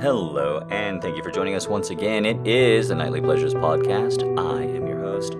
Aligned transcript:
Hello, 0.00 0.66
and 0.70 1.02
thank 1.02 1.14
you 1.18 1.22
for 1.22 1.30
joining 1.30 1.54
us 1.54 1.68
once 1.68 1.90
again. 1.90 2.24
It 2.24 2.46
is 2.46 2.88
the 2.88 2.94
Nightly 2.94 3.20
Pleasures 3.20 3.52
Podcast. 3.52 4.22
I 4.38 4.62
am 4.62 4.86
your 4.86 5.00
host 5.00 5.34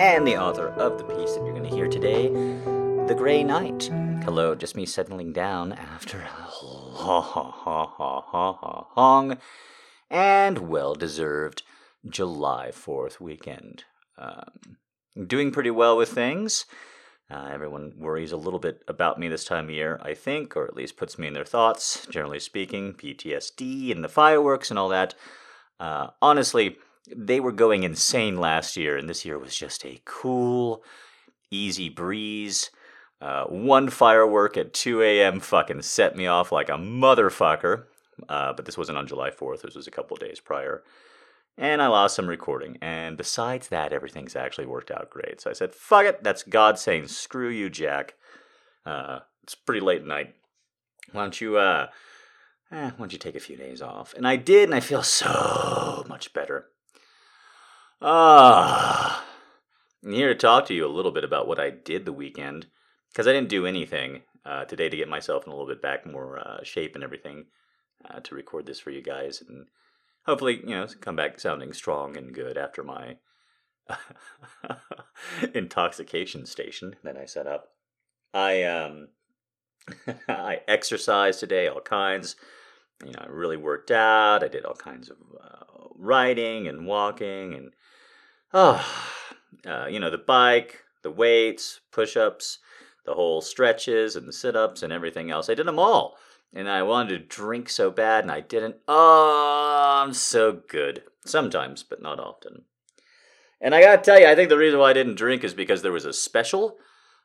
and 0.00 0.24
the 0.24 0.36
author 0.36 0.68
of 0.68 0.96
the 0.96 1.02
piece 1.02 1.32
that 1.32 1.44
you're 1.44 1.52
going 1.52 1.68
to 1.68 1.74
hear 1.74 1.88
today, 1.88 2.28
The 2.28 3.16
Grey 3.18 3.42
Knight. 3.42 3.90
Hello, 4.22 4.54
just 4.54 4.76
me 4.76 4.86
settling 4.86 5.32
down 5.32 5.72
after 5.72 6.18
a 6.20 6.48
long 8.96 9.38
and 10.08 10.58
well 10.68 10.94
deserved 10.94 11.64
July 12.08 12.70
4th 12.70 13.18
weekend. 13.18 13.82
Um, 14.16 14.76
doing 15.26 15.50
pretty 15.50 15.72
well 15.72 15.96
with 15.96 16.10
things. 16.10 16.64
Uh, 17.28 17.48
everyone 17.52 17.92
worries 17.96 18.30
a 18.30 18.36
little 18.36 18.60
bit 18.60 18.82
about 18.86 19.18
me 19.18 19.28
this 19.28 19.44
time 19.44 19.64
of 19.64 19.70
year, 19.70 19.98
I 20.02 20.14
think, 20.14 20.56
or 20.56 20.64
at 20.64 20.76
least 20.76 20.96
puts 20.96 21.18
me 21.18 21.26
in 21.26 21.34
their 21.34 21.44
thoughts, 21.44 22.06
generally 22.08 22.38
speaking, 22.38 22.94
PTSD 22.94 23.90
and 23.90 24.04
the 24.04 24.08
fireworks 24.08 24.70
and 24.70 24.78
all 24.78 24.88
that. 24.90 25.14
Uh, 25.80 26.08
honestly, 26.22 26.76
they 27.14 27.40
were 27.40 27.52
going 27.52 27.82
insane 27.82 28.38
last 28.38 28.76
year, 28.76 28.96
and 28.96 29.08
this 29.08 29.24
year 29.24 29.38
was 29.38 29.56
just 29.56 29.84
a 29.84 30.00
cool, 30.04 30.84
easy 31.50 31.88
breeze. 31.88 32.70
Uh, 33.20 33.44
one 33.44 33.90
firework 33.90 34.56
at 34.56 34.72
2 34.72 35.02
a.m. 35.02 35.40
fucking 35.40 35.82
set 35.82 36.16
me 36.16 36.28
off 36.28 36.52
like 36.52 36.68
a 36.68 36.74
motherfucker. 36.74 37.84
Uh, 38.28 38.52
but 38.52 38.64
this 38.64 38.78
wasn't 38.78 38.96
on 38.96 39.06
July 39.06 39.30
4th, 39.30 39.62
this 39.62 39.74
was 39.74 39.86
a 39.86 39.90
couple 39.90 40.16
days 40.16 40.38
prior 40.40 40.82
and 41.58 41.80
I 41.80 41.86
lost 41.86 42.16
some 42.16 42.28
recording. 42.28 42.78
And 42.80 43.16
besides 43.16 43.68
that, 43.68 43.92
everything's 43.92 44.36
actually 44.36 44.66
worked 44.66 44.90
out 44.90 45.10
great. 45.10 45.40
So 45.40 45.50
I 45.50 45.54
said, 45.54 45.74
fuck 45.74 46.04
it, 46.04 46.22
that's 46.22 46.42
God 46.42 46.78
saying, 46.78 47.08
screw 47.08 47.48
you, 47.48 47.70
Jack. 47.70 48.14
Uh, 48.84 49.20
it's 49.42 49.54
pretty 49.54 49.80
late 49.80 50.02
at 50.02 50.06
night. 50.06 50.34
Why 51.12 51.22
don't 51.22 51.40
you, 51.40 51.56
uh, 51.56 51.88
eh, 52.70 52.90
why 52.90 52.98
don't 52.98 53.12
you 53.12 53.18
take 53.18 53.36
a 53.36 53.40
few 53.40 53.56
days 53.56 53.80
off? 53.80 54.14
And 54.14 54.26
I 54.26 54.36
did, 54.36 54.64
and 54.64 54.74
I 54.74 54.80
feel 54.80 55.02
so 55.02 56.04
much 56.08 56.32
better. 56.32 56.66
Ah, 58.02 59.24
I'm 60.04 60.12
here 60.12 60.28
to 60.28 60.34
talk 60.34 60.66
to 60.66 60.74
you 60.74 60.86
a 60.86 60.88
little 60.88 61.12
bit 61.12 61.24
about 61.24 61.48
what 61.48 61.58
I 61.58 61.70
did 61.70 62.04
the 62.04 62.12
weekend, 62.12 62.66
because 63.12 63.26
I 63.26 63.32
didn't 63.32 63.48
do 63.48 63.66
anything 63.66 64.22
uh, 64.44 64.64
today 64.66 64.88
to 64.88 64.96
get 64.96 65.08
myself 65.08 65.44
in 65.46 65.52
a 65.52 65.56
little 65.56 65.68
bit 65.68 65.80
back 65.82 66.06
more 66.06 66.38
uh, 66.38 66.62
shape 66.62 66.94
and 66.94 67.02
everything 67.02 67.46
uh, 68.08 68.20
to 68.20 68.34
record 68.34 68.66
this 68.66 68.78
for 68.80 68.90
you 68.90 69.02
guys. 69.02 69.42
And 69.48 69.66
hopefully, 70.26 70.60
you 70.62 70.74
know, 70.74 70.86
come 71.00 71.16
back 71.16 71.40
sounding 71.40 71.72
strong 71.72 72.16
and 72.16 72.34
good 72.34 72.58
after 72.58 72.82
my 72.82 73.16
intoxication 75.54 76.44
station 76.46 76.96
that 77.04 77.16
I 77.16 77.24
set 77.24 77.46
up. 77.46 77.68
I 78.34 78.64
um 78.64 79.08
I 80.28 80.60
exercised 80.68 81.40
today, 81.40 81.68
all 81.68 81.80
kinds. 81.80 82.36
You 83.04 83.12
know, 83.12 83.20
I 83.20 83.26
really 83.28 83.56
worked 83.56 83.90
out. 83.90 84.42
I 84.42 84.48
did 84.48 84.64
all 84.64 84.74
kinds 84.74 85.10
of 85.10 85.16
uh, 85.42 85.88
riding 85.94 86.66
and 86.66 86.86
walking, 86.86 87.54
and 87.54 87.72
oh, 88.52 88.84
uh, 89.66 89.86
you 89.86 90.00
know, 90.00 90.10
the 90.10 90.18
bike, 90.18 90.82
the 91.02 91.10
weights, 91.10 91.80
push-ups, 91.92 92.58
the 93.04 93.14
whole 93.14 93.40
stretches 93.40 94.16
and 94.16 94.26
the 94.26 94.32
sit-ups 94.32 94.82
and 94.82 94.92
everything 94.92 95.30
else. 95.30 95.48
I 95.48 95.54
did 95.54 95.66
them 95.66 95.78
all 95.78 96.16
and 96.56 96.70
I 96.70 96.82
wanted 96.82 97.10
to 97.10 97.36
drink 97.36 97.68
so 97.68 97.90
bad 97.90 98.24
and 98.24 98.32
I 98.32 98.40
didn't. 98.40 98.76
Oh, 98.88 100.02
I'm 100.02 100.14
so 100.14 100.62
good. 100.68 101.02
Sometimes, 101.26 101.82
but 101.82 102.00
not 102.00 102.18
often. 102.18 102.62
And 103.60 103.74
I 103.74 103.82
gotta 103.82 104.00
tell 104.00 104.18
you, 104.18 104.26
I 104.26 104.34
think 104.34 104.48
the 104.48 104.56
reason 104.56 104.78
why 104.78 104.90
I 104.90 104.94
didn't 104.94 105.16
drink 105.16 105.44
is 105.44 105.52
because 105.52 105.82
there 105.82 105.92
was 105.92 106.06
a 106.06 106.14
special. 106.14 106.78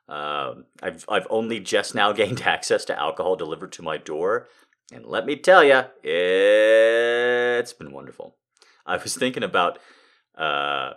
Um, 0.06 0.66
I've 0.82 1.06
I've 1.08 1.26
only 1.30 1.60
just 1.60 1.94
now 1.94 2.12
gained 2.20 2.42
access 2.42 2.84
to 2.86 2.98
alcohol 2.98 3.36
delivered 3.36 3.72
to 3.72 3.82
my 3.82 3.96
door, 3.96 4.48
and 4.92 5.06
let 5.06 5.24
me 5.24 5.36
tell 5.36 5.64
you, 5.64 5.82
it's 6.02 7.72
been 7.72 7.92
wonderful. 7.92 8.36
I 8.84 8.96
was 8.98 9.16
thinking 9.16 9.44
about, 9.44 9.78
uh, 10.36 10.92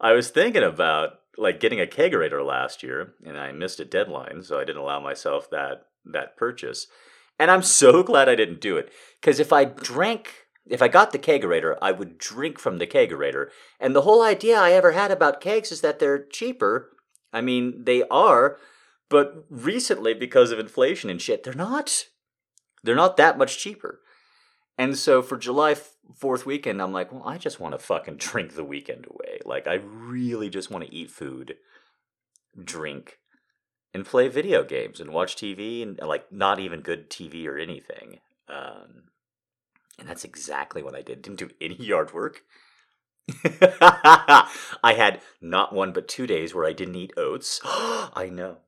I 0.00 0.12
was 0.12 0.30
thinking 0.30 0.64
about 0.64 1.20
like 1.36 1.60
getting 1.60 1.80
a 1.80 1.86
kegerator 1.86 2.44
last 2.44 2.82
year, 2.82 3.14
and 3.24 3.38
I 3.38 3.52
missed 3.52 3.78
a 3.78 3.84
deadline, 3.84 4.42
so 4.42 4.58
I 4.58 4.64
didn't 4.64 4.82
allow 4.82 4.98
myself 4.98 5.48
that 5.50 5.86
that 6.06 6.36
purchase. 6.36 6.88
And 7.38 7.50
I'm 7.50 7.62
so 7.62 8.02
glad 8.04 8.28
I 8.28 8.34
didn't 8.34 8.60
do 8.60 8.76
it. 8.76 8.92
Because 9.20 9.40
if 9.40 9.52
I 9.52 9.64
drank, 9.64 10.46
if 10.66 10.82
I 10.82 10.88
got 10.88 11.12
the 11.12 11.18
kegerator, 11.18 11.76
I 11.80 11.92
would 11.92 12.18
drink 12.18 12.58
from 12.58 12.78
the 12.78 12.86
kegerator. 12.86 13.48
And 13.80 13.94
the 13.94 14.02
whole 14.02 14.22
idea 14.22 14.58
I 14.58 14.72
ever 14.72 14.92
had 14.92 15.10
about 15.10 15.40
kegs 15.40 15.72
is 15.72 15.80
that 15.80 15.98
they're 15.98 16.24
cheaper. 16.24 16.90
I 17.32 17.40
mean, 17.40 17.84
they 17.84 18.04
are, 18.10 18.58
but 19.10 19.44
recently, 19.50 20.14
because 20.14 20.50
of 20.50 20.58
inflation 20.58 21.10
and 21.10 21.20
shit, 21.20 21.44
they're 21.44 21.54
not. 21.54 22.06
They're 22.82 22.94
not 22.94 23.16
that 23.16 23.38
much 23.38 23.58
cheaper. 23.58 24.00
And 24.78 24.96
so 24.96 25.22
for 25.22 25.36
July 25.36 25.74
4th 25.74 26.46
weekend, 26.46 26.80
I'm 26.80 26.92
like, 26.92 27.12
well, 27.12 27.24
I 27.26 27.36
just 27.36 27.58
want 27.58 27.72
to 27.72 27.78
fucking 27.78 28.16
drink 28.18 28.54
the 28.54 28.64
weekend 28.64 29.06
away. 29.10 29.40
Like, 29.44 29.66
I 29.66 29.74
really 29.74 30.48
just 30.48 30.70
want 30.70 30.86
to 30.86 30.94
eat 30.94 31.10
food, 31.10 31.56
drink, 32.62 33.18
and 33.94 34.04
play 34.04 34.28
video 34.28 34.64
games 34.64 35.00
and 35.00 35.12
watch 35.12 35.36
TV 35.36 35.82
and 35.82 35.98
like 36.00 36.30
not 36.32 36.60
even 36.60 36.80
good 36.80 37.10
TV 37.10 37.46
or 37.46 37.58
anything. 37.58 38.20
Um, 38.48 39.04
and 39.98 40.08
that's 40.08 40.24
exactly 40.24 40.82
what 40.82 40.94
I 40.94 41.02
did. 41.02 41.22
Didn't 41.22 41.38
do 41.38 41.50
any 41.60 41.76
yard 41.76 42.12
work. 42.12 42.42
I 43.44 44.94
had 44.96 45.20
not 45.40 45.74
one 45.74 45.92
but 45.92 46.08
two 46.08 46.26
days 46.26 46.54
where 46.54 46.64
I 46.64 46.72
didn't 46.72 46.94
eat 46.94 47.12
oats. 47.16 47.60
I 47.64 48.30
know. 48.32 48.58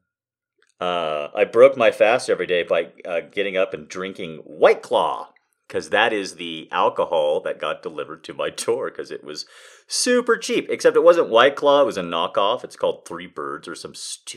Uh, 0.80 1.28
I 1.34 1.44
broke 1.44 1.76
my 1.76 1.90
fast 1.90 2.30
every 2.30 2.46
day 2.46 2.62
by 2.62 2.88
uh, 3.04 3.20
getting 3.20 3.56
up 3.56 3.74
and 3.74 3.86
drinking 3.86 4.38
White 4.38 4.82
Claw 4.82 5.28
because 5.70 5.90
that 5.90 6.12
is 6.12 6.34
the 6.34 6.68
alcohol 6.72 7.40
that 7.40 7.60
got 7.60 7.80
delivered 7.80 8.24
to 8.24 8.34
my 8.34 8.50
door 8.56 8.90
because 8.90 9.12
it 9.12 9.22
was 9.22 9.46
super 9.86 10.36
cheap. 10.36 10.66
Except 10.68 10.96
it 10.96 11.04
wasn't 11.04 11.28
White 11.28 11.54
Claw; 11.54 11.82
it 11.82 11.86
was 11.86 11.96
a 11.96 12.02
knockoff. 12.02 12.64
It's 12.64 12.74
called 12.74 13.06
Three 13.06 13.28
Birds 13.28 13.68
or 13.68 13.76
some 13.76 13.94
stupid 13.94 14.34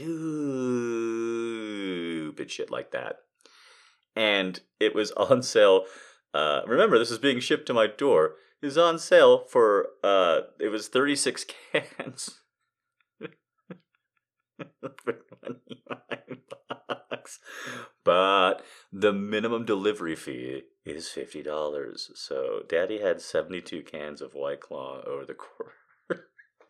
shit 2.51 2.69
like 2.69 2.91
that. 2.91 3.15
And 4.15 4.59
it 4.79 4.93
was 4.93 5.11
on 5.17 5.41
sale. 5.41 5.85
Uh, 6.35 6.61
remember, 6.67 6.99
this 6.99 7.11
is 7.11 7.17
being 7.17 7.39
shipped 7.39 7.65
to 7.67 7.73
my 7.73 7.87
door. 7.87 8.35
It 8.61 8.67
was 8.67 8.77
on 8.77 8.99
sale 8.99 9.39
for 9.49 9.87
uh, 10.03 10.41
it 10.59 10.69
was 10.69 10.87
thirty 10.87 11.15
six 11.15 11.45
cans. 11.71 12.41
for 15.03 15.13
29 15.43 16.37
bucks. 16.79 17.39
But 18.03 18.61
the 18.91 19.13
minimum 19.13 19.65
delivery 19.65 20.15
fee 20.15 20.63
is 20.85 21.07
$50. 21.15 21.97
So 22.15 22.63
daddy 22.67 22.99
had 22.99 23.21
72 23.21 23.83
cans 23.83 24.21
of 24.21 24.33
White 24.33 24.59
Claw 24.61 25.01
over 25.05 25.25
the 25.25 25.35
course. 25.35 25.73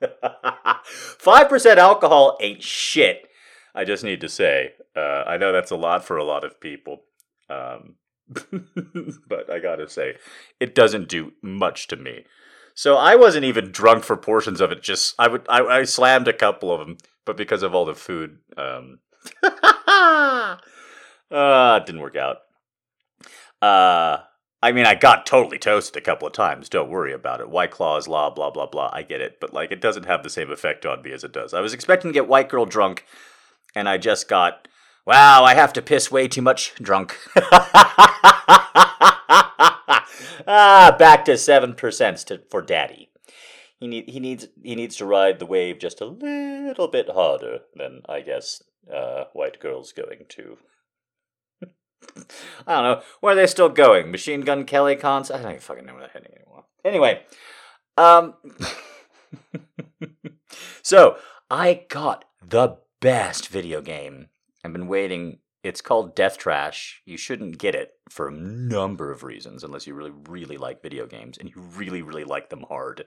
5% 0.03 1.77
alcohol 1.77 2.37
ain't 2.41 2.61
shit. 2.61 3.27
I 3.73 3.83
just 3.83 4.03
need 4.03 4.21
to 4.21 4.29
say. 4.29 4.73
Uh, 4.95 5.23
I 5.25 5.37
know 5.37 5.51
that's 5.51 5.71
a 5.71 5.75
lot 5.75 6.05
for 6.05 6.17
a 6.17 6.23
lot 6.23 6.43
of 6.43 6.59
people. 6.59 7.03
Um, 7.49 7.95
but 9.27 9.49
I 9.51 9.59
gotta 9.59 9.89
say, 9.89 10.15
it 10.59 10.75
doesn't 10.75 11.09
do 11.09 11.33
much 11.41 11.87
to 11.87 11.95
me. 11.95 12.25
So 12.75 12.97
I 12.97 13.15
wasn't 13.15 13.45
even 13.45 13.71
drunk 13.71 14.03
for 14.03 14.17
portions 14.17 14.61
of 14.61 14.71
it. 14.71 14.81
Just 14.81 15.15
I 15.19 15.27
would 15.27 15.45
I, 15.49 15.61
I 15.61 15.83
slammed 15.83 16.27
a 16.27 16.33
couple 16.33 16.71
of 16.71 16.79
them, 16.79 16.97
but 17.25 17.37
because 17.37 17.63
of 17.63 17.75
all 17.75 17.85
the 17.85 17.95
food, 17.95 18.39
um, 18.57 18.99
uh, 21.33 21.79
it 21.81 21.85
didn't 21.85 22.01
work 22.01 22.15
out. 22.15 22.37
Uh, 23.61 24.23
I 24.61 24.71
mean, 24.71 24.85
I 24.85 24.95
got 24.95 25.25
totally 25.25 25.57
toasted 25.59 26.01
a 26.01 26.05
couple 26.05 26.25
of 26.25 26.33
times. 26.33 26.69
Don't 26.69 26.89
worry 26.89 27.11
about 27.11 27.41
it. 27.41 27.49
White 27.49 27.71
Claws, 27.71 28.07
law, 28.07 28.29
blah, 28.29 28.49
blah, 28.49 28.67
blah. 28.67 28.89
I 28.93 29.01
get 29.01 29.19
it. 29.19 29.41
But, 29.41 29.53
like, 29.53 29.73
it 29.73 29.81
doesn't 29.81 30.05
have 30.05 30.23
the 30.23 30.29
same 30.29 30.49
effect 30.51 30.85
on 30.85 31.01
me 31.01 31.11
as 31.11 31.25
it 31.25 31.33
does. 31.33 31.53
I 31.53 31.59
was 31.59 31.73
expecting 31.73 32.09
to 32.09 32.13
get 32.13 32.29
White 32.29 32.47
Girl 32.47 32.65
drunk, 32.65 33.05
and 33.75 33.89
I 33.89 33.97
just 33.97 34.29
got, 34.29 34.69
wow, 35.05 35.43
I 35.43 35.55
have 35.55 35.73
to 35.73 35.81
piss 35.81 36.09
way 36.09 36.29
too 36.29 36.41
much 36.41 36.75
drunk. 36.75 37.17
ah, 40.47 40.95
back 40.97 41.25
to 41.25 41.33
7% 41.33 42.25
to, 42.25 42.41
for 42.49 42.61
daddy. 42.61 43.09
He, 43.81 43.87
need, 43.87 44.09
he, 44.09 44.21
needs, 44.21 44.47
he 44.63 44.75
needs 44.75 44.95
to 44.95 45.05
ride 45.05 45.39
the 45.39 45.45
wave 45.45 45.77
just 45.77 45.99
a 45.99 46.05
little 46.05 46.87
bit 46.87 47.09
harder 47.09 47.59
than, 47.75 48.01
I 48.07 48.21
guess, 48.21 48.63
uh, 48.89 49.25
White 49.33 49.59
Girl's 49.59 49.91
going 49.91 50.25
to. 50.29 50.57
I 52.67 52.73
don't 52.73 52.83
know. 52.83 53.01
Where 53.19 53.33
are 53.33 53.35
they 53.35 53.47
still 53.47 53.69
going? 53.69 54.11
Machine 54.11 54.41
Gun 54.41 54.65
Kelly 54.65 54.95
cons? 54.95 55.31
I 55.31 55.37
don't 55.37 55.51
even 55.51 55.61
fucking 55.61 55.85
know 55.85 55.93
where 55.93 56.01
they're 56.01 56.11
heading 56.13 56.33
anymore. 56.35 56.65
Anyway, 56.85 57.21
um, 57.97 58.35
so 60.81 61.17
I 61.49 61.85
got 61.89 62.25
the 62.45 62.77
best 62.99 63.47
video 63.49 63.81
game. 63.81 64.27
I've 64.63 64.73
been 64.73 64.87
waiting. 64.87 65.39
It's 65.63 65.81
called 65.81 66.15
Death 66.15 66.37
Trash. 66.37 67.01
You 67.05 67.17
shouldn't 67.17 67.57
get 67.57 67.75
it 67.75 67.91
for 68.09 68.27
a 68.27 68.33
number 68.33 69.11
of 69.11 69.23
reasons, 69.23 69.63
unless 69.63 69.87
you 69.87 69.93
really, 69.93 70.11
really 70.29 70.57
like 70.57 70.81
video 70.81 71.05
games 71.05 71.37
and 71.37 71.49
you 71.49 71.61
really, 71.61 72.01
really 72.01 72.25
like 72.25 72.49
them 72.49 72.65
hard, 72.67 73.05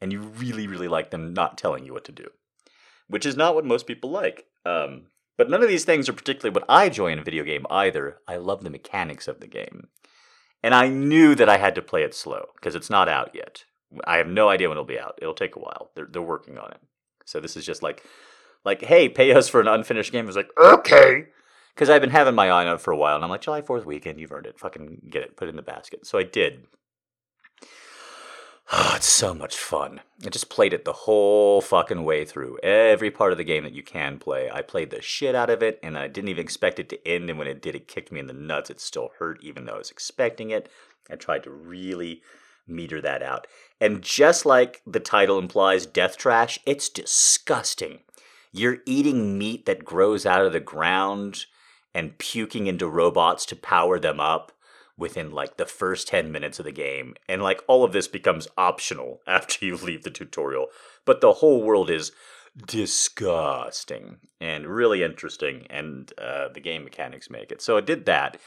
and 0.00 0.12
you 0.12 0.20
really, 0.20 0.66
really 0.66 0.88
like 0.88 1.10
them 1.10 1.32
not 1.32 1.58
telling 1.58 1.84
you 1.84 1.92
what 1.92 2.04
to 2.04 2.12
do, 2.12 2.26
which 3.08 3.26
is 3.26 3.36
not 3.36 3.54
what 3.54 3.64
most 3.64 3.86
people 3.86 4.10
like. 4.10 4.46
Um, 4.64 5.06
but 5.36 5.50
none 5.50 5.62
of 5.62 5.68
these 5.68 5.84
things 5.84 6.08
are 6.08 6.14
particularly 6.14 6.54
what 6.54 6.68
I 6.68 6.84
enjoy 6.84 7.12
in 7.12 7.18
a 7.18 7.24
video 7.24 7.44
game 7.44 7.66
either. 7.70 8.18
I 8.26 8.36
love 8.36 8.64
the 8.64 8.70
mechanics 8.70 9.28
of 9.28 9.40
the 9.40 9.46
game. 9.46 9.88
And 10.62 10.74
I 10.74 10.88
knew 10.88 11.34
that 11.34 11.48
I 11.48 11.58
had 11.58 11.74
to 11.76 11.82
play 11.82 12.02
it 12.02 12.14
slow 12.14 12.46
because 12.56 12.74
it's 12.74 12.90
not 12.90 13.08
out 13.08 13.30
yet. 13.34 13.64
I 14.04 14.16
have 14.16 14.26
no 14.26 14.48
idea 14.48 14.68
when 14.68 14.76
it'll 14.76 14.84
be 14.84 14.98
out. 14.98 15.18
It'll 15.20 15.34
take 15.34 15.54
a 15.54 15.60
while. 15.60 15.90
They're 15.94 16.08
they're 16.10 16.22
working 16.22 16.58
on 16.58 16.70
it. 16.72 16.80
So 17.24 17.40
this 17.40 17.56
is 17.56 17.64
just 17.64 17.82
like 17.82 18.02
like, 18.64 18.82
hey, 18.82 19.08
pay 19.08 19.32
us 19.32 19.48
for 19.48 19.60
an 19.60 19.68
unfinished 19.68 20.12
game. 20.12 20.24
I 20.24 20.26
was 20.26 20.36
like, 20.36 20.50
okay. 20.58 21.26
Because 21.74 21.88
I've 21.88 22.00
been 22.00 22.10
having 22.10 22.34
my 22.34 22.50
eye 22.50 22.66
on 22.66 22.74
it 22.74 22.80
for 22.80 22.90
a 22.90 22.96
while, 22.96 23.16
and 23.16 23.22
I'm 23.24 23.30
like, 23.30 23.42
July 23.42 23.60
4th 23.60 23.84
weekend, 23.84 24.18
you've 24.18 24.32
earned 24.32 24.46
it. 24.46 24.58
Fucking 24.58 25.02
get 25.10 25.22
it, 25.22 25.36
put 25.36 25.46
it 25.46 25.50
in 25.50 25.56
the 25.56 25.62
basket. 25.62 26.06
So 26.06 26.18
I 26.18 26.22
did. 26.22 26.64
Oh, 28.72 28.92
it's 28.96 29.06
so 29.06 29.34
much 29.34 29.56
fun. 29.56 30.00
I 30.24 30.28
just 30.28 30.48
played 30.48 30.72
it 30.72 30.84
the 30.84 30.92
whole 30.92 31.60
fucking 31.60 32.04
way 32.04 32.24
through. 32.24 32.58
Every 32.62 33.10
part 33.10 33.32
of 33.32 33.38
the 33.38 33.44
game 33.44 33.64
that 33.64 33.74
you 33.74 33.82
can 33.82 34.18
play. 34.18 34.50
I 34.50 34.62
played 34.62 34.90
the 34.90 35.02
shit 35.02 35.34
out 35.34 35.50
of 35.50 35.62
it, 35.62 35.78
and 35.82 35.96
I 35.96 36.08
didn't 36.08 36.28
even 36.28 36.44
expect 36.44 36.78
it 36.78 36.88
to 36.90 37.08
end. 37.08 37.30
And 37.30 37.38
when 37.38 37.48
it 37.48 37.62
did, 37.62 37.74
it 37.74 37.88
kicked 37.88 38.12
me 38.12 38.20
in 38.20 38.26
the 38.26 38.32
nuts. 38.32 38.70
It 38.70 38.80
still 38.80 39.10
hurt, 39.18 39.42
even 39.42 39.66
though 39.66 39.74
I 39.74 39.78
was 39.78 39.90
expecting 39.90 40.50
it. 40.50 40.68
I 41.10 41.16
tried 41.16 41.44
to 41.44 41.50
really 41.50 42.22
meter 42.66 43.00
that 43.00 43.22
out. 43.22 43.46
And 43.80 44.02
just 44.02 44.44
like 44.44 44.82
the 44.86 45.00
title 45.00 45.38
implies, 45.38 45.86
Death 45.86 46.16
Trash, 46.16 46.58
it's 46.66 46.88
disgusting. 46.88 48.00
You're 48.52 48.78
eating 48.86 49.38
meat 49.38 49.66
that 49.66 49.84
grows 49.84 50.26
out 50.26 50.44
of 50.44 50.52
the 50.52 50.60
ground 50.60 51.46
and 51.94 52.18
puking 52.18 52.66
into 52.66 52.88
robots 52.88 53.46
to 53.46 53.56
power 53.56 53.98
them 54.00 54.18
up 54.18 54.52
within 54.98 55.30
like 55.30 55.56
the 55.56 55.66
first 55.66 56.08
10 56.08 56.32
minutes 56.32 56.58
of 56.58 56.64
the 56.64 56.72
game. 56.72 57.14
And 57.28 57.42
like 57.42 57.62
all 57.66 57.84
of 57.84 57.92
this 57.92 58.08
becomes 58.08 58.48
optional 58.56 59.20
after 59.26 59.64
you 59.64 59.76
leave 59.76 60.02
the 60.02 60.10
tutorial. 60.10 60.68
But 61.04 61.20
the 61.20 61.34
whole 61.34 61.62
world 61.62 61.90
is 61.90 62.12
disgusting 62.66 64.18
and 64.40 64.66
really 64.66 65.02
interesting. 65.02 65.66
And 65.68 66.12
uh, 66.18 66.48
the 66.52 66.60
game 66.60 66.84
mechanics 66.84 67.30
make 67.30 67.52
it. 67.52 67.60
So 67.60 67.76
I 67.76 67.80
did 67.80 68.06
that. 68.06 68.38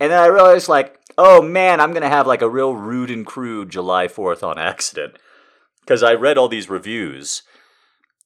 And 0.00 0.12
then 0.12 0.22
I 0.22 0.26
realized, 0.26 0.68
like, 0.68 1.00
oh 1.16 1.42
man, 1.42 1.80
I'm 1.80 1.90
going 1.90 2.02
to 2.02 2.08
have 2.08 2.26
like 2.26 2.42
a 2.42 2.48
real 2.48 2.74
rude 2.74 3.10
and 3.10 3.26
crude 3.26 3.70
July 3.70 4.06
4th 4.06 4.42
on 4.42 4.58
accident. 4.58 5.16
Because 5.80 6.02
I 6.02 6.14
read 6.14 6.38
all 6.38 6.48
these 6.48 6.70
reviews 6.70 7.42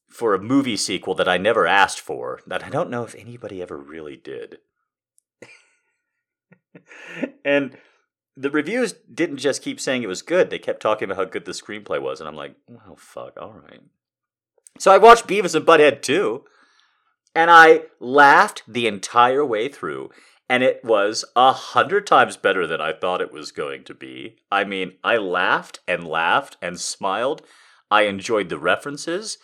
for 0.09 0.35
a 0.35 0.41
movie 0.41 0.77
sequel 0.77 1.15
that 1.15 1.27
I 1.27 1.37
never 1.37 1.65
asked 1.65 1.99
for, 1.99 2.39
that 2.45 2.63
I 2.63 2.69
don't 2.69 2.91
know 2.91 3.03
if 3.03 3.15
anybody 3.15 3.61
ever 3.61 3.77
really 3.77 4.15
did. 4.15 4.59
and 7.45 7.77
the 8.35 8.49
reviews 8.49 8.93
didn't 9.13 9.37
just 9.37 9.61
keep 9.61 9.79
saying 9.79 10.03
it 10.03 10.07
was 10.07 10.21
good, 10.21 10.49
they 10.49 10.59
kept 10.59 10.81
talking 10.81 11.05
about 11.05 11.17
how 11.17 11.25
good 11.25 11.45
the 11.45 11.51
screenplay 11.51 12.01
was. 12.01 12.19
And 12.19 12.27
I'm 12.27 12.35
like, 12.35 12.55
oh, 12.89 12.95
fuck, 12.95 13.37
all 13.39 13.55
right. 13.67 13.81
So 14.79 14.91
I 14.91 14.97
watched 14.97 15.27
Beavis 15.27 15.55
and 15.55 15.65
Butthead 15.65 16.01
2, 16.01 16.43
and 17.35 17.51
I 17.51 17.83
laughed 17.99 18.63
the 18.67 18.87
entire 18.87 19.45
way 19.45 19.69
through. 19.69 20.09
And 20.49 20.61
it 20.61 20.83
was 20.83 21.23
a 21.35 21.51
hundred 21.53 22.05
times 22.05 22.37
better 22.37 22.67
than 22.67 22.81
I 22.81 22.93
thought 22.93 23.21
it 23.21 23.31
was 23.31 23.51
going 23.51 23.85
to 23.85 23.93
be. 23.93 24.37
I 24.51 24.65
mean, 24.65 24.93
I 25.03 25.17
laughed 25.17 25.79
and 25.87 26.05
laughed 26.05 26.57
and 26.61 26.79
smiled. 26.79 27.41
I 27.89 28.03
enjoyed 28.03 28.49
the 28.49 28.59
references. 28.59 29.37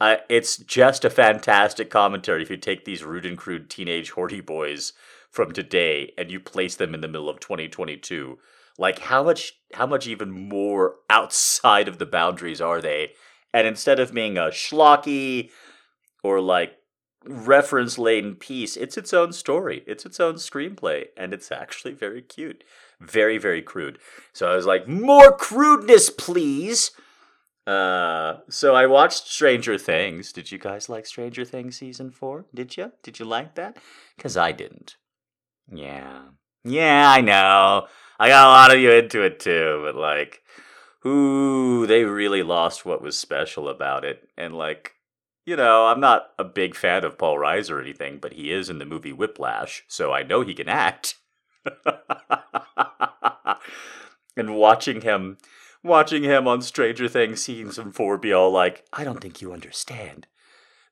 Uh, 0.00 0.16
it's 0.28 0.56
just 0.56 1.04
a 1.04 1.10
fantastic 1.10 1.90
commentary 1.90 2.42
if 2.42 2.50
you 2.50 2.56
take 2.56 2.84
these 2.84 3.04
rude 3.04 3.26
and 3.26 3.36
crude 3.36 3.68
teenage 3.68 4.12
horty 4.12 4.44
boys 4.44 4.92
from 5.30 5.52
today 5.52 6.12
and 6.16 6.30
you 6.30 6.40
place 6.40 6.76
them 6.76 6.94
in 6.94 7.00
the 7.00 7.08
middle 7.08 7.28
of 7.28 7.40
2022 7.40 8.38
like 8.78 9.00
how 9.00 9.22
much 9.22 9.54
how 9.74 9.86
much 9.86 10.06
even 10.06 10.30
more 10.30 10.96
outside 11.10 11.88
of 11.88 11.98
the 11.98 12.06
boundaries 12.06 12.60
are 12.60 12.80
they 12.80 13.12
and 13.52 13.66
instead 13.66 14.00
of 14.00 14.14
being 14.14 14.38
a 14.38 14.48
schlocky 14.48 15.50
or 16.22 16.40
like 16.40 16.72
reference 17.24 17.98
laden 17.98 18.34
piece 18.34 18.76
it's 18.76 18.96
its 18.96 19.12
own 19.12 19.32
story 19.32 19.82
it's 19.86 20.06
its 20.06 20.20
own 20.20 20.34
screenplay 20.34 21.04
and 21.16 21.34
it's 21.34 21.52
actually 21.52 21.92
very 21.92 22.22
cute 22.22 22.64
very 23.00 23.36
very 23.36 23.60
crude 23.60 23.98
so 24.32 24.48
i 24.48 24.54
was 24.54 24.66
like 24.66 24.88
more 24.88 25.36
crudeness 25.36 26.10
please 26.10 26.92
uh, 27.66 28.40
so 28.48 28.74
I 28.74 28.86
watched 28.86 29.28
Stranger 29.28 29.76
Things. 29.76 30.32
Did 30.32 30.50
you 30.50 30.56
guys 30.56 30.88
like 30.88 31.04
Stranger 31.04 31.44
Things 31.44 31.76
season 31.76 32.10
four? 32.10 32.46
Did 32.54 32.78
you? 32.78 32.92
Did 33.02 33.18
you 33.18 33.26
like 33.26 33.56
that? 33.56 33.76
Because 34.16 34.38
I 34.38 34.52
didn't. 34.52 34.96
Yeah. 35.72 36.22
Yeah, 36.64 37.10
I 37.10 37.20
know. 37.20 37.86
I 38.18 38.28
got 38.28 38.46
a 38.46 38.50
lot 38.50 38.74
of 38.74 38.80
you 38.80 38.90
into 38.90 39.22
it 39.22 39.40
too, 39.40 39.80
but 39.84 39.94
like, 39.94 40.42
ooh, 41.06 41.86
they 41.86 42.04
really 42.04 42.42
lost 42.42 42.84
what 42.84 43.02
was 43.02 43.18
special 43.18 43.68
about 43.68 44.04
it. 44.04 44.28
And 44.36 44.54
like, 44.54 44.94
you 45.46 45.56
know, 45.56 45.86
I'm 45.86 46.00
not 46.00 46.30
a 46.38 46.44
big 46.44 46.74
fan 46.74 47.04
of 47.04 47.16
Paul 47.16 47.36
Reiser 47.36 47.70
or 47.70 47.80
anything, 47.80 48.18
but 48.18 48.34
he 48.34 48.52
is 48.52 48.68
in 48.68 48.78
the 48.78 48.84
movie 48.84 49.12
Whiplash, 49.12 49.84
so 49.88 50.12
I 50.12 50.22
know 50.22 50.42
he 50.42 50.54
can 50.54 50.68
act. 50.68 51.14
and 54.36 54.56
watching 54.56 55.00
him 55.02 55.38
watching 55.82 56.22
him 56.22 56.48
on 56.48 56.60
Stranger 56.60 57.08
Things 57.08 57.42
season 57.42 57.92
four 57.92 58.18
be 58.18 58.32
all 58.32 58.50
like, 58.50 58.84
I 58.92 59.04
don't 59.04 59.20
think 59.20 59.40
you 59.40 59.52
understand. 59.52 60.26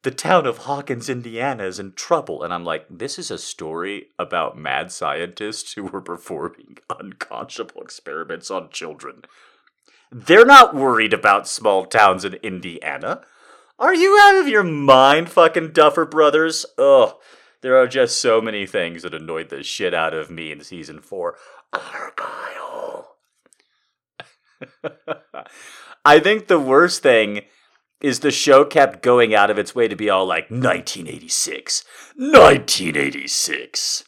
The 0.03 0.11
town 0.11 0.47
of 0.47 0.59
Hawkins, 0.59 1.09
Indiana 1.09 1.65
is 1.65 1.79
in 1.79 1.93
trouble. 1.93 2.43
And 2.43 2.53
I'm 2.55 2.65
like, 2.65 2.87
this 2.89 3.19
is 3.19 3.31
a 3.31 3.39
story 3.39 4.09
about 4.19 4.59
mad 4.59 4.93
scientists 4.93 5.73
who 5.73 5.85
were 5.85 6.01
performing 6.01 6.79
unconscionable 7.01 7.83
experiments 7.83 8.51
on 8.51 8.71
children. 8.71 9.23
They're 10.13 10.45
not 10.45 10.75
worried 10.75 11.13
about 11.13 11.49
small 11.49 11.85
towns 11.87 12.25
in 12.25 12.35
Indiana. 12.35 13.23
Are 13.79 13.95
you 13.95 14.19
out 14.23 14.37
of 14.37 14.49
your 14.49 14.63
mind, 14.63 15.29
fucking 15.29 15.73
Duffer 15.73 16.07
Brothers? 16.07 16.65
Ugh. 16.79 17.15
There 17.63 17.77
are 17.77 17.89
just 17.89 18.21
so 18.21 18.41
many 18.41 18.65
things 18.65 19.03
that 19.03 19.15
annoyed 19.15 19.49
the 19.49 19.63
shit 19.63 19.93
out 19.93 20.15
of 20.15 20.31
me 20.31 20.53
in 20.53 20.61
season 20.61 21.01
four. 21.01 21.37
Argyle. 21.73 23.17
I 26.05 26.21
think 26.21 26.47
the 26.47 26.61
worst 26.61 27.03
thing 27.03 27.43
is 28.01 28.21
the 28.21 28.31
show 28.31 28.65
kept 28.65 29.03
going 29.03 29.35
out 29.35 29.51
of 29.51 29.59
its 29.59 29.75
way 29.75 29.89
to 29.89 29.97
be 29.97 30.09
all 30.11 30.27
like 30.27 30.51
1986, 30.51 31.85
1986, 32.17 34.05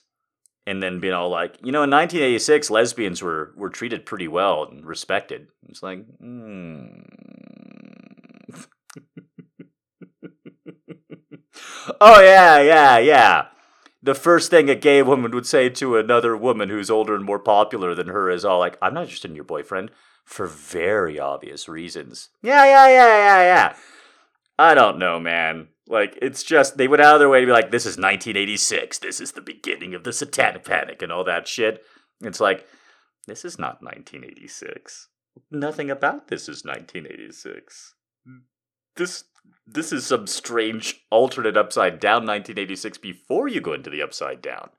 and 0.66 0.82
then 0.82 1.00
being 1.00 1.14
all 1.14 1.30
like, 1.30 1.56
you 1.64 1.72
know, 1.72 1.82
in 1.82 1.90
1986, 1.90 2.70
lesbians 2.70 3.22
were 3.22 3.52
were 3.56 3.70
treated 3.70 4.04
pretty 4.04 4.28
well 4.28 4.64
and 4.64 4.84
respected. 4.86 5.48
It's 5.68 5.82
like, 5.82 6.04
hmm. 6.18 6.86
oh 12.00 12.20
yeah, 12.20 12.60
yeah, 12.60 12.98
yeah. 12.98 13.46
The 14.02 14.14
first 14.14 14.50
thing 14.50 14.70
a 14.70 14.74
gay 14.74 15.02
woman 15.02 15.32
would 15.32 15.46
say 15.46 15.68
to 15.70 15.96
another 15.96 16.36
woman 16.36 16.68
who's 16.68 16.90
older 16.90 17.14
and 17.14 17.24
more 17.24 17.40
popular 17.40 17.94
than 17.94 18.08
her 18.08 18.30
is 18.30 18.44
all 18.44 18.58
like, 18.58 18.76
"I'm 18.80 18.94
not 18.94 19.04
interested 19.04 19.30
in 19.30 19.34
your 19.34 19.44
boyfriend." 19.44 19.90
For 20.28 20.46
very 20.46 21.18
obvious 21.18 21.68
reasons. 21.68 22.28
Yeah, 22.42 22.64
yeah, 22.66 22.88
yeah, 22.88 23.16
yeah, 23.16 23.42
yeah. 23.42 23.76
I 24.58 24.74
don't 24.74 24.98
know, 24.98 25.18
man. 25.18 25.68
Like, 25.88 26.18
it's 26.20 26.42
just, 26.42 26.76
they 26.76 26.86
went 26.86 27.00
out 27.00 27.14
of 27.14 27.20
their 27.20 27.30
way 27.30 27.40
to 27.40 27.46
be 27.46 27.52
like, 27.52 27.70
this 27.70 27.86
is 27.86 27.96
1986. 27.96 28.98
This 28.98 29.22
is 29.22 29.32
the 29.32 29.40
beginning 29.40 29.94
of 29.94 30.04
the 30.04 30.12
satanic 30.12 30.66
panic 30.66 31.00
and 31.00 31.10
all 31.10 31.24
that 31.24 31.48
shit. 31.48 31.82
It's 32.20 32.40
like, 32.40 32.66
this 33.26 33.42
is 33.42 33.58
not 33.58 33.82
1986. 33.82 35.08
Nothing 35.50 35.90
about 35.90 36.28
this 36.28 36.42
is 36.42 36.62
1986. 36.62 37.94
This 38.96 39.24
this 39.66 39.92
is 39.92 40.06
some 40.06 40.26
strange 40.26 41.06
alternate 41.10 41.56
upside 41.56 42.00
down 42.00 42.26
1986 42.26 42.98
before 42.98 43.48
you 43.48 43.60
go 43.60 43.72
into 43.72 43.88
the 43.90 44.02
upside 44.02 44.42
down. 44.42 44.70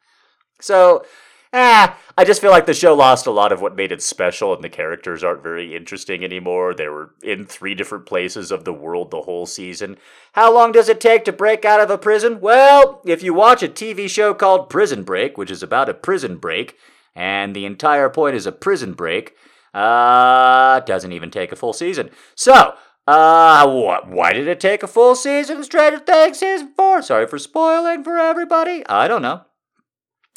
So, 0.61 1.05
ah, 1.53 1.97
I 2.17 2.25
just 2.25 2.41
feel 2.41 2.51
like 2.51 2.65
the 2.65 2.73
show 2.73 2.93
lost 2.93 3.25
a 3.25 3.31
lot 3.31 3.51
of 3.51 3.61
what 3.61 3.75
made 3.75 3.91
it 3.91 4.01
special, 4.01 4.53
and 4.53 4.63
the 4.63 4.69
characters 4.69 5.23
aren't 5.23 5.43
very 5.43 5.75
interesting 5.75 6.23
anymore. 6.23 6.73
They 6.73 6.87
were 6.87 7.15
in 7.23 7.45
three 7.45 7.75
different 7.75 8.05
places 8.05 8.51
of 8.51 8.65
the 8.65 8.73
world 8.73 9.11
the 9.11 9.21
whole 9.21 9.45
season. 9.45 9.97
How 10.33 10.53
long 10.53 10.71
does 10.71 10.89
it 10.89 10.99
take 10.99 11.25
to 11.25 11.31
break 11.31 11.65
out 11.65 11.79
of 11.79 11.89
a 11.89 11.97
prison? 11.97 12.39
Well, 12.41 13.01
if 13.05 13.23
you 13.23 13.33
watch 13.33 13.63
a 13.63 13.67
TV 13.67 14.09
show 14.09 14.33
called 14.33 14.69
Prison 14.69 15.03
Break, 15.03 15.37
which 15.37 15.51
is 15.51 15.63
about 15.63 15.89
a 15.89 15.93
prison 15.93 16.37
break, 16.37 16.77
and 17.15 17.55
the 17.55 17.65
entire 17.65 18.09
point 18.09 18.35
is 18.35 18.45
a 18.45 18.51
prison 18.51 18.93
break, 18.93 19.35
uh, 19.73 20.79
doesn't 20.81 21.11
even 21.11 21.31
take 21.31 21.51
a 21.51 21.55
full 21.55 21.73
season. 21.73 22.09
So, 22.35 22.75
uh, 23.07 23.67
what? 23.67 24.07
Why 24.07 24.33
did 24.33 24.47
it 24.47 24.59
take 24.59 24.83
a 24.83 24.87
full 24.87 25.15
season? 25.15 25.63
Stranger 25.63 25.99
Things 25.99 26.39
season 26.39 26.73
four. 26.75 27.01
Sorry 27.01 27.27
for 27.27 27.39
spoiling 27.39 28.03
for 28.03 28.17
everybody. 28.17 28.85
I 28.87 29.07
don't 29.07 29.21
know. 29.21 29.45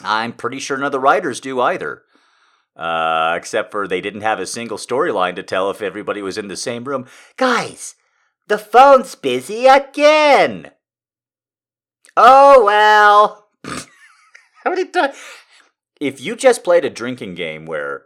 I'm 0.02 0.32
pretty 0.32 0.58
sure 0.58 0.76
none 0.76 0.86
of 0.86 0.92
the 0.92 1.00
writers 1.00 1.40
do 1.40 1.60
either. 1.60 2.02
Uh, 2.76 3.34
except 3.36 3.70
for 3.70 3.86
they 3.86 4.00
didn't 4.00 4.22
have 4.22 4.40
a 4.40 4.46
single 4.46 4.78
storyline 4.78 5.36
to 5.36 5.42
tell 5.42 5.70
if 5.70 5.82
everybody 5.82 6.22
was 6.22 6.38
in 6.38 6.48
the 6.48 6.56
same 6.56 6.84
room. 6.84 7.06
Guys, 7.36 7.96
the 8.48 8.58
phone's 8.58 9.14
busy 9.14 9.66
again. 9.66 10.70
Oh 12.16 12.64
well. 12.64 13.48
How 14.64 14.70
many 14.70 14.86
times? 14.86 15.16
If 16.00 16.20
you 16.20 16.34
just 16.34 16.64
played 16.64 16.84
a 16.84 16.90
drinking 16.90 17.34
game 17.34 17.66
where 17.66 18.04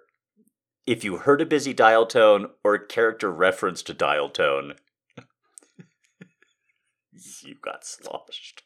if 0.86 1.04
you 1.04 1.18
heard 1.18 1.40
a 1.40 1.46
busy 1.46 1.72
dial 1.72 2.06
tone 2.06 2.50
or 2.64 2.74
a 2.74 2.86
character 2.86 3.30
referenced 3.30 3.88
a 3.90 3.94
dial 3.94 4.28
tone, 4.28 4.74
you 7.42 7.56
got 7.62 7.84
sloshed. 7.84 8.62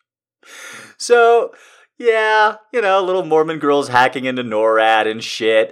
So 0.96 1.52
yeah, 2.00 2.56
you 2.72 2.80
know, 2.80 3.04
little 3.04 3.26
Mormon 3.26 3.58
girls 3.58 3.88
hacking 3.88 4.24
into 4.24 4.42
NORAD 4.42 5.06
and 5.06 5.22
shit. 5.22 5.70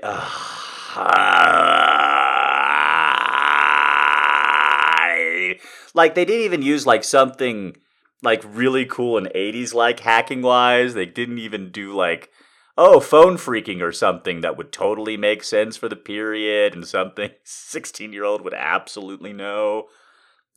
Like 5.94 6.14
they 6.14 6.26
didn't 6.26 6.44
even 6.44 6.61
use 6.61 6.87
like 6.87 7.02
something 7.02 7.78
like 8.23 8.42
really 8.44 8.85
cool 8.85 9.16
and 9.16 9.28
80s 9.28 9.73
like 9.73 10.00
hacking 10.00 10.42
wise. 10.42 10.92
They 10.92 11.06
didn't 11.06 11.38
even 11.38 11.70
do 11.70 11.94
like 11.94 12.30
oh, 12.76 13.00
phone 13.00 13.38
freaking 13.38 13.80
or 13.80 13.90
something 13.90 14.42
that 14.42 14.56
would 14.56 14.70
totally 14.70 15.16
make 15.16 15.42
sense 15.42 15.78
for 15.78 15.88
the 15.88 15.97
period 15.97 16.75
and 16.75 16.87
something 16.87 17.30
16 17.42 18.12
year 18.12 18.25
old 18.25 18.42
would 18.42 18.54
absolutely 18.54 19.32
know 19.32 19.87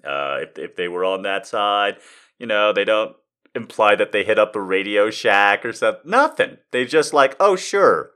uh, 0.04 0.40
if, 0.42 0.60
if 0.60 0.76
they 0.76 0.90
were 0.90 1.06
on 1.06 1.22
that 1.22 1.48
side. 1.48 1.96
You 2.38 2.46
know, 2.46 2.74
they 2.74 2.84
don't 2.84 3.16
imply 3.54 3.96
that 3.96 4.12
they 4.12 4.24
hit 4.24 4.40
up 4.40 4.56
a 4.56 4.62
Radio 4.62 5.10
Shack 5.10 5.66
or 5.66 5.74
something. 5.74 6.10
Nothing. 6.10 6.58
They 6.72 6.86
just 6.86 7.14
like, 7.14 7.36
oh, 7.40 7.56
sure. 7.56 8.12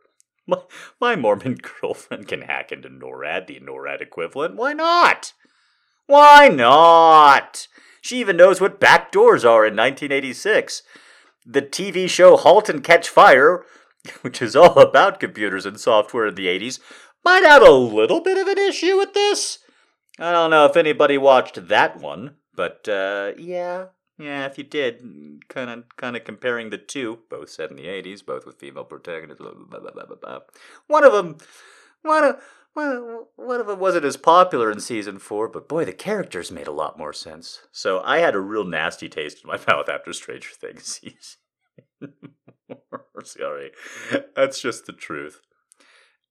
My, 0.47 0.57
my 1.01 1.15
Mormon 1.15 1.57
girlfriend 1.81 2.27
can 2.27 2.41
hack 2.41 2.71
into 2.71 2.89
NORAD, 2.89 3.47
the 3.47 3.59
NORAD 3.59 4.01
equivalent. 4.01 4.55
Why 4.55 4.73
not? 4.73 5.33
Why 6.07 6.49
not? 6.49 7.67
She 8.01 8.19
even 8.19 8.37
knows 8.37 8.61
what 8.61 8.79
backdoors 8.79 9.43
are 9.43 9.65
in 9.65 9.75
1986. 9.75 10.83
The 11.45 11.61
TV 11.61 12.07
show 12.09 12.37
Halt 12.37 12.69
and 12.69 12.83
Catch 12.83 13.09
Fire, 13.09 13.63
which 14.21 14.41
is 14.41 14.55
all 14.55 14.79
about 14.79 15.19
computers 15.19 15.65
and 15.65 15.79
software 15.79 16.27
in 16.27 16.35
the 16.35 16.47
80s, 16.47 16.79
might 17.23 17.43
have 17.43 17.63
a 17.63 17.71
little 17.71 18.21
bit 18.21 18.37
of 18.37 18.47
an 18.47 18.59
issue 18.59 18.97
with 18.97 19.13
this. 19.13 19.59
I 20.19 20.31
don't 20.31 20.51
know 20.51 20.65
if 20.65 20.77
anybody 20.77 21.17
watched 21.17 21.67
that 21.67 21.99
one, 21.99 22.35
but 22.55 22.87
uh, 22.87 23.31
yeah, 23.37 23.87
yeah, 24.17 24.45
if 24.45 24.57
you 24.57 24.63
did, 24.63 25.01
kind 25.49 25.69
of, 25.69 25.83
kind 25.97 26.15
of 26.15 26.23
comparing 26.23 26.69
the 26.69 26.77
two, 26.77 27.19
both 27.29 27.49
set 27.49 27.69
in 27.69 27.75
the 27.75 27.87
'80s, 27.87 28.25
both 28.25 28.45
with 28.45 28.59
female 28.59 28.85
protagonists. 28.85 29.41
Blah, 29.41 29.79
blah, 29.79 30.05
blah, 30.21 30.39
one 30.87 31.03
of 31.03 31.13
them, 31.13 31.37
one 32.01 32.23
of 32.23 32.37
one 32.75 33.61
of 33.61 33.67
them 33.67 33.79
wasn't 33.79 34.05
as 34.05 34.17
popular 34.17 34.69
in 34.69 34.79
season 34.81 35.17
four, 35.17 35.47
but 35.47 35.69
boy, 35.69 35.85
the 35.85 35.93
characters 35.93 36.51
made 36.51 36.67
a 36.67 36.73
lot 36.73 36.97
more 36.97 37.13
sense. 37.13 37.61
So 37.71 38.01
I 38.03 38.19
had 38.19 38.35
a 38.35 38.39
real 38.39 38.65
nasty 38.65 39.07
taste 39.07 39.43
in 39.43 39.47
my 39.47 39.59
mouth 39.67 39.87
after 39.87 40.11
Stranger 40.13 40.49
Things 40.53 40.83
season. 40.85 42.19
Sorry, 43.23 43.71
that's 44.35 44.61
just 44.61 44.85
the 44.85 44.93
truth. 44.93 45.39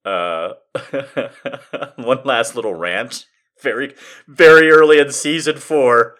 Uh, 0.04 0.52
one 1.96 2.20
last 2.24 2.54
little 2.54 2.74
rant. 2.74 3.26
Very, 3.62 3.94
very 4.28 4.70
early 4.70 4.98
in 4.98 5.12
season 5.12 5.56
four 5.56 6.16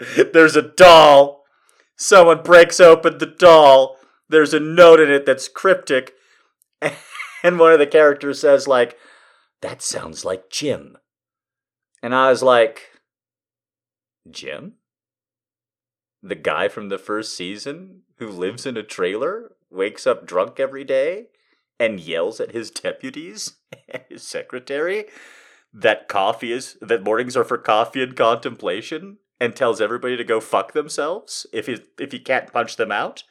there's 0.32 0.56
a 0.56 0.62
doll. 0.62 1.44
Someone 1.96 2.42
breaks 2.42 2.80
open 2.80 3.18
the 3.18 3.26
doll. 3.26 3.96
There's 4.28 4.54
a 4.54 4.60
note 4.60 5.00
in 5.00 5.10
it 5.10 5.26
that's 5.26 5.48
cryptic. 5.48 6.14
And 7.42 7.58
one 7.58 7.72
of 7.72 7.78
the 7.78 7.86
characters 7.86 8.40
says, 8.40 8.68
like, 8.68 8.98
that 9.62 9.80
sounds 9.80 10.24
like 10.24 10.50
Jim. 10.50 10.98
And 12.02 12.14
I 12.14 12.28
was 12.28 12.42
like, 12.42 12.90
Jim? 14.30 14.74
The 16.22 16.34
guy 16.34 16.68
from 16.68 16.90
the 16.90 16.98
first 16.98 17.34
season 17.34 18.02
who 18.18 18.28
lives 18.28 18.66
in 18.66 18.76
a 18.76 18.82
trailer, 18.82 19.52
wakes 19.70 20.06
up 20.06 20.26
drunk 20.26 20.60
every 20.60 20.84
day, 20.84 21.28
and 21.78 21.98
yells 21.98 22.40
at 22.40 22.52
his 22.52 22.70
deputies 22.70 23.54
and 23.88 24.02
his 24.10 24.22
secretary 24.22 25.06
that 25.72 26.08
coffee 26.08 26.52
is 26.52 26.76
that 26.82 27.02
mornings 27.02 27.36
are 27.36 27.44
for 27.44 27.56
coffee 27.56 28.02
and 28.02 28.16
contemplation 28.16 29.18
and 29.40 29.56
tells 29.56 29.80
everybody 29.80 30.16
to 30.16 30.24
go 30.24 30.40
fuck 30.40 30.72
themselves 30.72 31.46
if 31.52 31.66
he 31.66 31.78
if 31.98 32.12
he 32.12 32.18
can't 32.18 32.52
punch 32.52 32.76
them 32.76 32.92
out. 32.92 33.24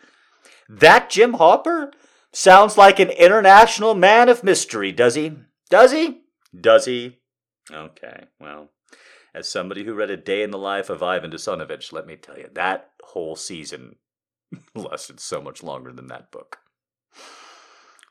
That 0.67 1.09
Jim 1.09 1.33
Hopper 1.33 1.91
sounds 2.31 2.77
like 2.77 2.99
an 2.99 3.09
international 3.09 3.95
man 3.95 4.29
of 4.29 4.43
mystery, 4.43 4.91
does 4.91 5.15
he? 5.15 5.33
Does 5.69 5.91
he? 5.91 6.21
Does 6.59 6.85
he? 6.85 7.19
Okay, 7.71 8.25
well, 8.39 8.71
as 9.33 9.47
somebody 9.47 9.83
who 9.83 9.93
read 9.93 10.09
a 10.09 10.17
day 10.17 10.41
in 10.41 10.51
the 10.51 10.57
life 10.57 10.89
of 10.89 11.03
Ivan 11.03 11.31
Denisovich, 11.31 11.93
let 11.93 12.07
me 12.07 12.15
tell 12.15 12.37
you, 12.37 12.49
that 12.53 12.89
whole 13.03 13.35
season 13.35 13.95
lasted 14.75 15.19
so 15.19 15.41
much 15.41 15.61
longer 15.61 15.91
than 15.91 16.07
that 16.07 16.31
book. 16.31 16.57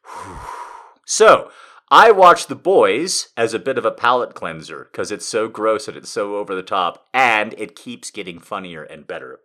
so, 1.07 1.51
I 1.91 2.11
watch 2.11 2.47
The 2.47 2.55
Boys 2.55 3.29
as 3.37 3.55
a 3.55 3.59
bit 3.59 3.79
of 3.79 3.85
a 3.85 3.91
palate 3.91 4.35
cleanser 4.35 4.89
because 4.91 5.11
it's 5.11 5.27
so 5.27 5.49
gross 5.49 5.89
and 5.89 5.97
it's 5.97 6.11
so 6.11 6.37
over 6.37 6.55
the 6.55 6.63
top, 6.63 7.07
and 7.15 7.55
it 7.57 7.75
keeps 7.75 8.11
getting 8.11 8.41
funnier 8.41 8.83
and 8.83 9.07
better. 9.07 9.41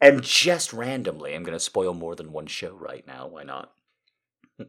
And 0.00 0.22
just 0.22 0.72
randomly, 0.72 1.34
I'm 1.34 1.42
going 1.42 1.56
to 1.56 1.60
spoil 1.60 1.94
more 1.94 2.14
than 2.14 2.30
one 2.30 2.46
show 2.46 2.74
right 2.74 3.04
now. 3.06 3.26
Why 3.26 3.42
not? 3.42 3.72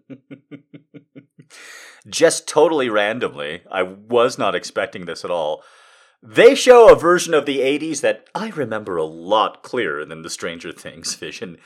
just 2.09 2.47
totally 2.47 2.89
randomly, 2.89 3.61
I 3.71 3.83
was 3.83 4.39
not 4.39 4.55
expecting 4.55 5.05
this 5.05 5.23
at 5.23 5.31
all. 5.31 5.63
They 6.23 6.55
show 6.55 6.91
a 6.91 6.99
version 6.99 7.33
of 7.33 7.45
the 7.45 7.59
80s 7.59 8.01
that 8.01 8.27
I 8.35 8.49
remember 8.49 8.97
a 8.97 9.05
lot 9.05 9.63
clearer 9.63 10.05
than 10.05 10.23
the 10.23 10.29
Stranger 10.29 10.71
Things 10.71 11.13
vision, 11.15 11.57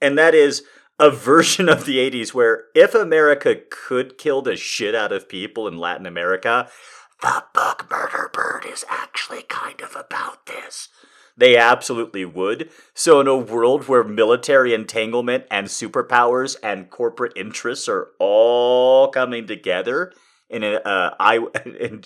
and 0.00 0.16
that 0.16 0.34
is 0.34 0.64
a 1.00 1.10
version 1.10 1.68
of 1.68 1.86
the 1.86 1.96
80s 1.96 2.34
where 2.34 2.64
if 2.74 2.94
America 2.94 3.56
could 3.70 4.18
kill 4.18 4.42
the 4.42 4.54
shit 4.54 4.94
out 4.94 5.12
of 5.12 5.28
people 5.28 5.66
in 5.66 5.78
Latin 5.78 6.04
America, 6.04 6.68
the 7.22 7.42
book 7.54 7.86
Murder 7.90 8.30
Bird 8.32 8.66
is 8.70 8.84
actually 8.88 9.42
kind 9.42 9.80
of 9.80 9.96
about 9.96 10.44
this. 10.44 10.88
They 11.36 11.56
absolutely 11.56 12.26
would. 12.26 12.70
So, 12.92 13.18
in 13.20 13.26
a 13.26 13.36
world 13.36 13.88
where 13.88 14.04
military 14.04 14.74
entanglement 14.74 15.44
and 15.50 15.68
superpowers 15.68 16.56
and 16.62 16.90
corporate 16.90 17.32
interests 17.34 17.88
are 17.88 18.08
all 18.18 19.08
coming 19.08 19.46
together 19.46 20.12
in, 20.50 20.62
a, 20.62 20.74
uh, 20.74 21.14
I, 21.18 21.38
in, 21.64 22.04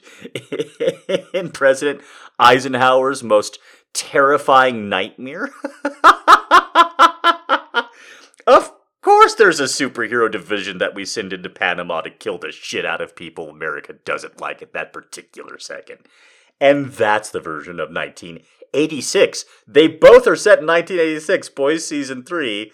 in 1.34 1.50
President 1.50 2.00
Eisenhower's 2.38 3.24
most 3.24 3.58
terrifying 3.92 4.88
nightmare, 4.88 5.50
course 9.04 9.34
there's 9.34 9.60
a 9.60 9.64
superhero 9.64 10.30
division 10.30 10.78
that 10.78 10.94
we 10.94 11.04
send 11.04 11.32
into 11.32 11.50
Panama 11.50 12.00
to 12.00 12.10
kill 12.10 12.38
the 12.38 12.50
shit 12.50 12.84
out 12.84 13.00
of 13.00 13.14
people 13.14 13.50
America 13.50 13.92
doesn't 14.04 14.40
like 14.40 14.62
at 14.62 14.72
that 14.72 14.92
particular 14.92 15.58
second. 15.58 15.98
And 16.60 16.86
that's 16.86 17.30
the 17.30 17.40
version 17.40 17.78
of 17.78 17.90
1986. 17.90 19.44
They 19.66 19.88
both 19.88 20.26
are 20.26 20.36
set 20.36 20.60
in 20.60 20.66
1986, 20.66 21.48
Boys 21.50 21.86
Season 21.86 22.24
3 22.24 22.72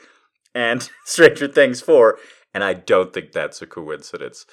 and 0.54 0.88
Stranger 1.04 1.48
Things 1.48 1.80
4. 1.80 2.18
And 2.54 2.64
I 2.64 2.74
don't 2.74 3.12
think 3.12 3.32
that's 3.32 3.60
a 3.60 3.66
coincidence. 3.66 4.46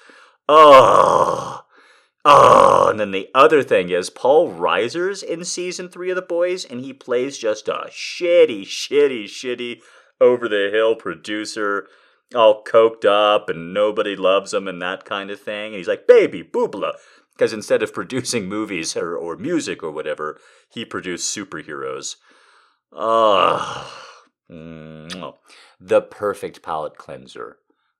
Oh. 0.50 1.62
Oh, 2.26 2.90
and 2.90 3.00
then 3.00 3.12
the 3.12 3.30
other 3.34 3.64
thing 3.64 3.90
is 3.90 4.10
Paul 4.10 4.52
Reiser's 4.52 5.24
in 5.24 5.46
season 5.46 5.88
three 5.88 6.10
of 6.10 6.18
The 6.18 6.22
Boys, 6.22 6.66
and 6.66 6.82
he 6.82 6.92
plays 6.92 7.38
just 7.38 7.70
a 7.70 7.88
shitty, 7.90 8.64
shitty, 8.64 9.26
shitty 9.26 9.80
over 10.20 10.48
the 10.48 10.70
hill 10.72 10.96
producer, 10.96 11.88
all 12.36 12.64
coked 12.64 13.06
up 13.06 13.50
and 13.50 13.74
nobody 13.74 14.16
loves 14.16 14.54
him 14.54 14.68
and 14.68 14.82
that 14.82 15.06
kind 15.06 15.32
of 15.32 15.40
thing. 15.40 15.68
And 15.68 15.76
he's 15.76 15.88
like, 15.88 16.08
baby, 16.08 16.44
boobla. 16.44 16.94
Because 17.34 17.54
instead 17.54 17.84
of 17.84 17.94
producing 17.94 18.48
movies 18.48 18.96
or, 18.96 19.16
or 19.16 19.38
music 19.38 19.84
or 19.84 19.92
whatever, 19.92 20.40
he 20.70 20.86
produced 20.86 21.36
superheroes. 21.36 22.16
Mm, 24.50 25.34
the 25.80 26.02
perfect 26.02 26.62
palate 26.62 26.98
cleanser 26.98 27.58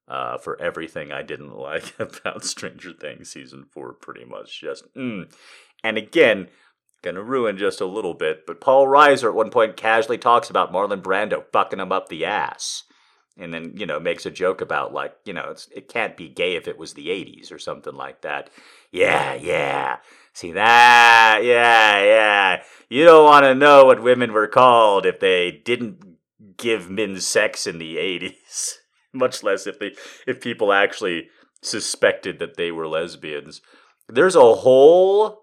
uh, 0.08 0.38
for 0.38 0.60
everything 0.60 1.12
I 1.12 1.22
didn't 1.22 1.56
like 1.56 1.94
about 1.98 2.44
Stranger 2.44 2.92
Things 2.92 3.30
season 3.30 3.66
four, 3.70 3.92
pretty 3.92 4.24
much. 4.24 4.60
Just, 4.60 4.92
mm. 4.94 5.30
and 5.84 5.98
again, 5.98 6.48
Gonna 7.02 7.22
ruin 7.22 7.56
just 7.56 7.80
a 7.80 7.86
little 7.86 8.14
bit, 8.14 8.44
but 8.46 8.60
Paul 8.60 8.86
Reiser 8.86 9.28
at 9.28 9.34
one 9.34 9.50
point 9.50 9.76
casually 9.76 10.18
talks 10.18 10.50
about 10.50 10.72
Marlon 10.72 11.02
Brando 11.02 11.44
fucking 11.52 11.78
him 11.78 11.92
up 11.92 12.08
the 12.08 12.24
ass. 12.24 12.84
And 13.40 13.54
then, 13.54 13.74
you 13.76 13.86
know, 13.86 14.00
makes 14.00 14.26
a 14.26 14.32
joke 14.32 14.60
about, 14.60 14.92
like, 14.92 15.14
you 15.24 15.32
know, 15.32 15.54
it 15.72 15.88
can't 15.88 16.16
be 16.16 16.28
gay 16.28 16.56
if 16.56 16.66
it 16.66 16.76
was 16.76 16.94
the 16.94 17.06
80s 17.06 17.52
or 17.52 17.58
something 17.60 17.94
like 17.94 18.22
that. 18.22 18.50
Yeah, 18.90 19.34
yeah. 19.34 19.98
See 20.32 20.50
that? 20.52 21.40
Yeah, 21.44 22.02
yeah. 22.02 22.62
You 22.88 23.04
don't 23.04 23.24
want 23.24 23.44
to 23.44 23.54
know 23.54 23.84
what 23.84 24.02
women 24.02 24.32
were 24.32 24.48
called 24.48 25.06
if 25.06 25.20
they 25.20 25.52
didn't 25.52 26.18
give 26.56 26.90
men 26.90 27.20
sex 27.20 27.66
in 27.66 27.78
the 27.78 27.96
80s. 27.96 28.74
Much 29.12 29.42
less 29.42 29.66
if 29.66 29.78
they 29.78 29.94
if 30.26 30.40
people 30.40 30.72
actually 30.72 31.28
suspected 31.62 32.38
that 32.38 32.56
they 32.56 32.70
were 32.70 32.86
lesbians. 32.86 33.62
There's 34.08 34.36
a 34.36 34.54
whole 34.54 35.42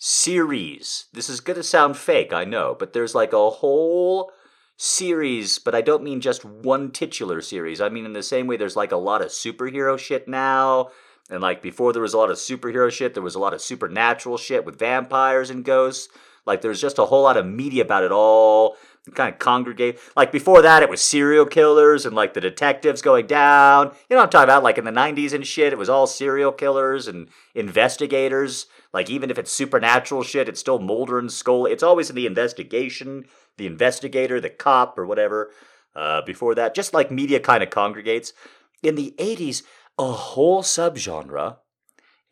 series. 0.00 1.04
This 1.12 1.28
is 1.28 1.40
going 1.40 1.58
to 1.58 1.62
sound 1.62 1.96
fake, 1.96 2.32
I 2.32 2.44
know, 2.44 2.74
but 2.76 2.94
there's 2.94 3.14
like 3.14 3.34
a 3.34 3.50
whole 3.50 4.32
series, 4.78 5.58
but 5.58 5.74
I 5.74 5.82
don't 5.82 6.02
mean 6.02 6.22
just 6.22 6.42
one 6.42 6.90
titular 6.90 7.42
series. 7.42 7.82
I 7.82 7.90
mean, 7.90 8.06
in 8.06 8.14
the 8.14 8.22
same 8.22 8.46
way, 8.46 8.56
there's 8.56 8.76
like 8.76 8.92
a 8.92 8.96
lot 8.96 9.20
of 9.20 9.28
superhero 9.28 9.98
shit 9.98 10.26
now. 10.26 10.88
And 11.28 11.42
like 11.42 11.60
before, 11.60 11.92
there 11.92 12.02
was 12.02 12.14
a 12.14 12.18
lot 12.18 12.30
of 12.30 12.38
superhero 12.38 12.90
shit, 12.90 13.12
there 13.12 13.22
was 13.22 13.34
a 13.34 13.38
lot 13.38 13.52
of 13.52 13.60
supernatural 13.60 14.38
shit 14.38 14.64
with 14.64 14.78
vampires 14.78 15.50
and 15.50 15.66
ghosts. 15.66 16.08
Like 16.46 16.62
there's 16.62 16.80
just 16.80 16.98
a 16.98 17.04
whole 17.04 17.22
lot 17.22 17.36
of 17.36 17.44
media 17.44 17.84
about 17.84 18.02
it 18.02 18.10
all 18.10 18.76
kind 19.14 19.32
of 19.32 19.38
congregate. 19.38 19.98
Like 20.16 20.32
before 20.32 20.62
that, 20.62 20.82
it 20.82 20.90
was 20.90 21.00
serial 21.00 21.46
killers 21.46 22.04
and 22.04 22.14
like 22.14 22.34
the 22.34 22.40
detectives 22.40 23.02
going 23.02 23.26
down. 23.26 23.86
You 24.08 24.16
know 24.16 24.16
what 24.16 24.24
I'm 24.24 24.30
talking 24.30 24.44
about? 24.44 24.62
Like 24.62 24.78
in 24.78 24.84
the 24.84 24.90
90s 24.90 25.32
and 25.32 25.46
shit, 25.46 25.72
it 25.72 25.78
was 25.78 25.88
all 25.88 26.06
serial 26.06 26.52
killers 26.52 27.08
and 27.08 27.28
investigators. 27.54 28.66
Like 28.92 29.08
even 29.08 29.30
if 29.30 29.38
it's 29.38 29.52
supernatural 29.52 30.22
shit, 30.22 30.48
it's 30.48 30.60
still 30.60 30.78
Mulder 30.78 31.18
and 31.18 31.32
Scully. 31.32 31.72
It's 31.72 31.82
always 31.82 32.10
in 32.10 32.16
the 32.16 32.26
investigation, 32.26 33.24
the 33.56 33.66
investigator, 33.66 34.40
the 34.40 34.50
cop, 34.50 34.98
or 34.98 35.06
whatever. 35.06 35.50
Uh, 35.96 36.22
before 36.22 36.54
that, 36.54 36.72
just 36.72 36.94
like 36.94 37.10
media 37.10 37.40
kind 37.40 37.64
of 37.64 37.70
congregates. 37.70 38.32
In 38.80 38.94
the 38.94 39.12
80s, 39.18 39.62
a 39.98 40.12
whole 40.12 40.62
subgenre 40.62 41.56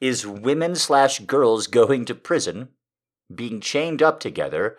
is 0.00 0.25
women 0.26 0.76
slash 0.76 1.18
girls 1.20 1.66
going 1.66 2.04
to 2.04 2.14
prison, 2.14 2.68
being 3.34 3.60
chained 3.60 4.00
up 4.00 4.20
together, 4.20 4.78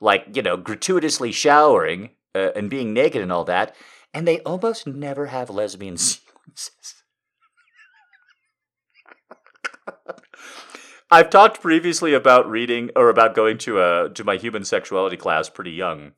like, 0.00 0.24
you 0.34 0.42
know, 0.42 0.56
gratuitously 0.56 1.32
showering 1.32 2.10
uh, 2.34 2.50
and 2.54 2.70
being 2.70 2.92
naked 2.92 3.22
and 3.22 3.32
all 3.32 3.44
that, 3.44 3.74
and 4.12 4.26
they 4.26 4.40
almost 4.40 4.86
never 4.86 5.26
have 5.26 5.50
lesbian 5.50 5.96
sequences. 5.96 7.02
I've 11.10 11.30
talked 11.30 11.60
previously 11.60 12.14
about 12.14 12.50
reading 12.50 12.90
or 12.96 13.08
about 13.08 13.36
going 13.36 13.58
to 13.58 13.80
a 13.80 14.10
to 14.10 14.24
my 14.24 14.36
human 14.36 14.64
sexuality 14.64 15.16
class 15.16 15.48
pretty 15.48 15.70
young, 15.70 16.12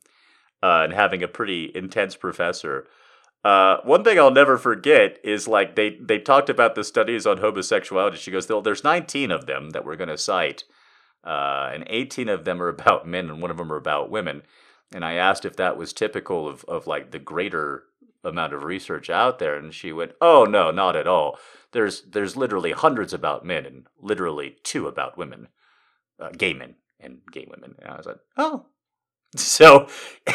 uh, 0.63 0.81
and 0.83 0.93
having 0.93 1.21
a 1.21 1.27
pretty 1.27 1.71
intense 1.75 2.15
professor. 2.15 2.87
Uh, 3.43 3.77
one 3.83 4.03
thing 4.03 4.19
I'll 4.19 4.31
never 4.31 4.57
forget 4.57 5.19
is 5.23 5.47
like 5.47 5.75
they 5.75 5.97
they 6.01 6.17
talked 6.17 6.49
about 6.49 6.73
the 6.73 6.83
studies 6.83 7.27
on 7.27 7.37
homosexuality. 7.37 8.17
She 8.17 8.31
goes, 8.31 8.47
"There's 8.47 8.83
19 8.83 9.31
of 9.31 9.45
them 9.45 9.69
that 9.71 9.85
we're 9.85 9.95
going 9.95 10.09
to 10.09 10.17
cite, 10.17 10.63
uh, 11.23 11.71
and 11.73 11.83
18 11.87 12.29
of 12.29 12.45
them 12.45 12.61
are 12.61 12.69
about 12.69 13.07
men, 13.07 13.29
and 13.29 13.41
one 13.41 13.51
of 13.51 13.57
them 13.57 13.71
are 13.71 13.77
about 13.77 14.09
women." 14.09 14.43
And 14.93 15.05
I 15.05 15.13
asked 15.13 15.45
if 15.45 15.55
that 15.57 15.77
was 15.77 15.93
typical 15.93 16.47
of 16.47 16.63
of 16.65 16.87
like 16.87 17.11
the 17.11 17.19
greater 17.19 17.83
amount 18.23 18.53
of 18.53 18.63
research 18.63 19.09
out 19.09 19.39
there, 19.39 19.55
and 19.55 19.73
she 19.73 19.91
went, 19.91 20.13
"Oh 20.21 20.45
no, 20.45 20.71
not 20.71 20.95
at 20.95 21.07
all." 21.07 21.37
there's 21.71 22.01
there's 22.03 22.35
literally 22.35 22.71
hundreds 22.71 23.13
about 23.13 23.45
men 23.45 23.65
and 23.65 23.85
literally 23.99 24.57
two 24.63 24.87
about 24.87 25.17
women, 25.17 25.47
uh, 26.19 26.29
gay 26.29 26.53
men 26.53 26.75
and 26.99 27.19
gay 27.31 27.47
women. 27.49 27.75
And 27.79 27.91
I 27.91 27.97
was 27.97 28.05
like, 28.05 28.19
oh, 28.37 28.65
so 29.35 29.87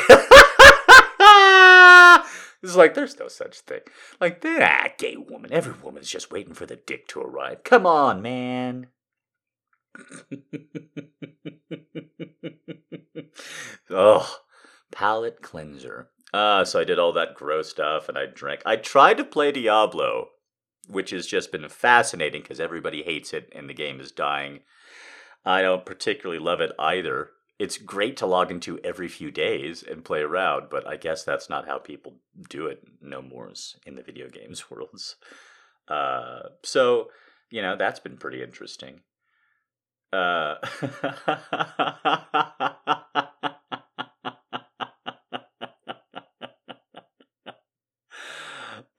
it's 2.63 2.77
like 2.77 2.95
there's 2.95 3.19
no 3.19 3.29
such 3.29 3.61
thing. 3.61 3.81
Like 4.21 4.41
that 4.43 4.95
gay 4.99 5.17
woman. 5.17 5.53
Every 5.53 5.75
woman's 5.83 6.11
just 6.11 6.31
waiting 6.31 6.55
for 6.55 6.67
the 6.67 6.77
dick 6.77 7.09
to 7.09 7.21
arrive. 7.21 7.65
Come 7.65 7.87
on, 7.87 8.23
man. 8.23 8.89
oh, 13.91 14.37
palate 14.91 15.43
cleanser. 15.43 16.09
Uh, 16.33 16.65
so 16.65 16.81
I 16.81 16.85
did 16.85 16.99
all 16.99 17.13
that 17.13 17.35
gross 17.35 17.71
stuff 17.71 18.09
and 18.09 18.19
I 18.19 18.27
drank. 18.27 18.63
I 18.67 18.75
tried 18.77 19.19
to 19.19 19.25
play 19.25 19.53
Diablo 19.53 20.31
which 20.89 21.11
has 21.11 21.27
just 21.27 21.53
been 21.53 21.69
fascinating 21.69 22.43
because 22.43 22.61
everybody 22.61 23.03
hates 23.03 23.33
it 23.33 23.51
and 23.55 23.69
the 23.69 23.75
game 23.75 24.01
is 24.01 24.13
dying. 24.13 24.61
I 25.45 25.63
don't 25.63 25.87
particularly 25.87 26.41
love 26.41 26.61
it 26.61 26.73
either. 26.79 27.31
It's 27.59 27.79
great 27.79 28.17
to 28.19 28.27
log 28.27 28.51
into 28.51 28.79
every 28.81 29.09
few 29.09 29.31
days 29.31 29.83
and 29.83 30.05
play 30.05 30.21
around, 30.21 30.69
but 30.71 30.87
I 30.87 30.97
guess 30.97 31.25
that's 31.25 31.49
not 31.49 31.69
how 31.69 31.79
people 31.79 32.15
do 32.49 32.67
it 32.67 32.83
no 33.01 33.23
more 33.23 33.53
in 33.87 33.95
the 33.95 34.03
video 34.03 34.29
games 34.29 34.65
worlds. 34.71 35.17
Uh, 35.87 36.41
so, 36.63 37.09
you 37.51 37.63
know, 37.63 37.77
that's 37.77 38.01
been 38.01 38.17
pretty 38.17 38.43
interesting. 38.43 39.01
Uh, 40.15 40.57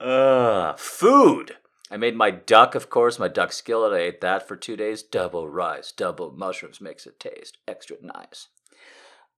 uh, 0.00 0.74
food. 0.76 1.56
I 1.90 1.96
made 1.96 2.16
my 2.16 2.30
duck, 2.30 2.74
of 2.74 2.90
course, 2.90 3.18
my 3.18 3.28
duck 3.28 3.52
skillet. 3.52 3.94
I 3.94 3.98
ate 3.98 4.20
that 4.20 4.46
for 4.46 4.56
two 4.56 4.76
days. 4.76 5.02
Double 5.02 5.48
rice, 5.48 5.90
double 5.90 6.32
mushrooms 6.32 6.82
makes 6.82 7.06
it 7.06 7.18
taste 7.18 7.56
extra 7.66 7.96
nice. 8.02 8.48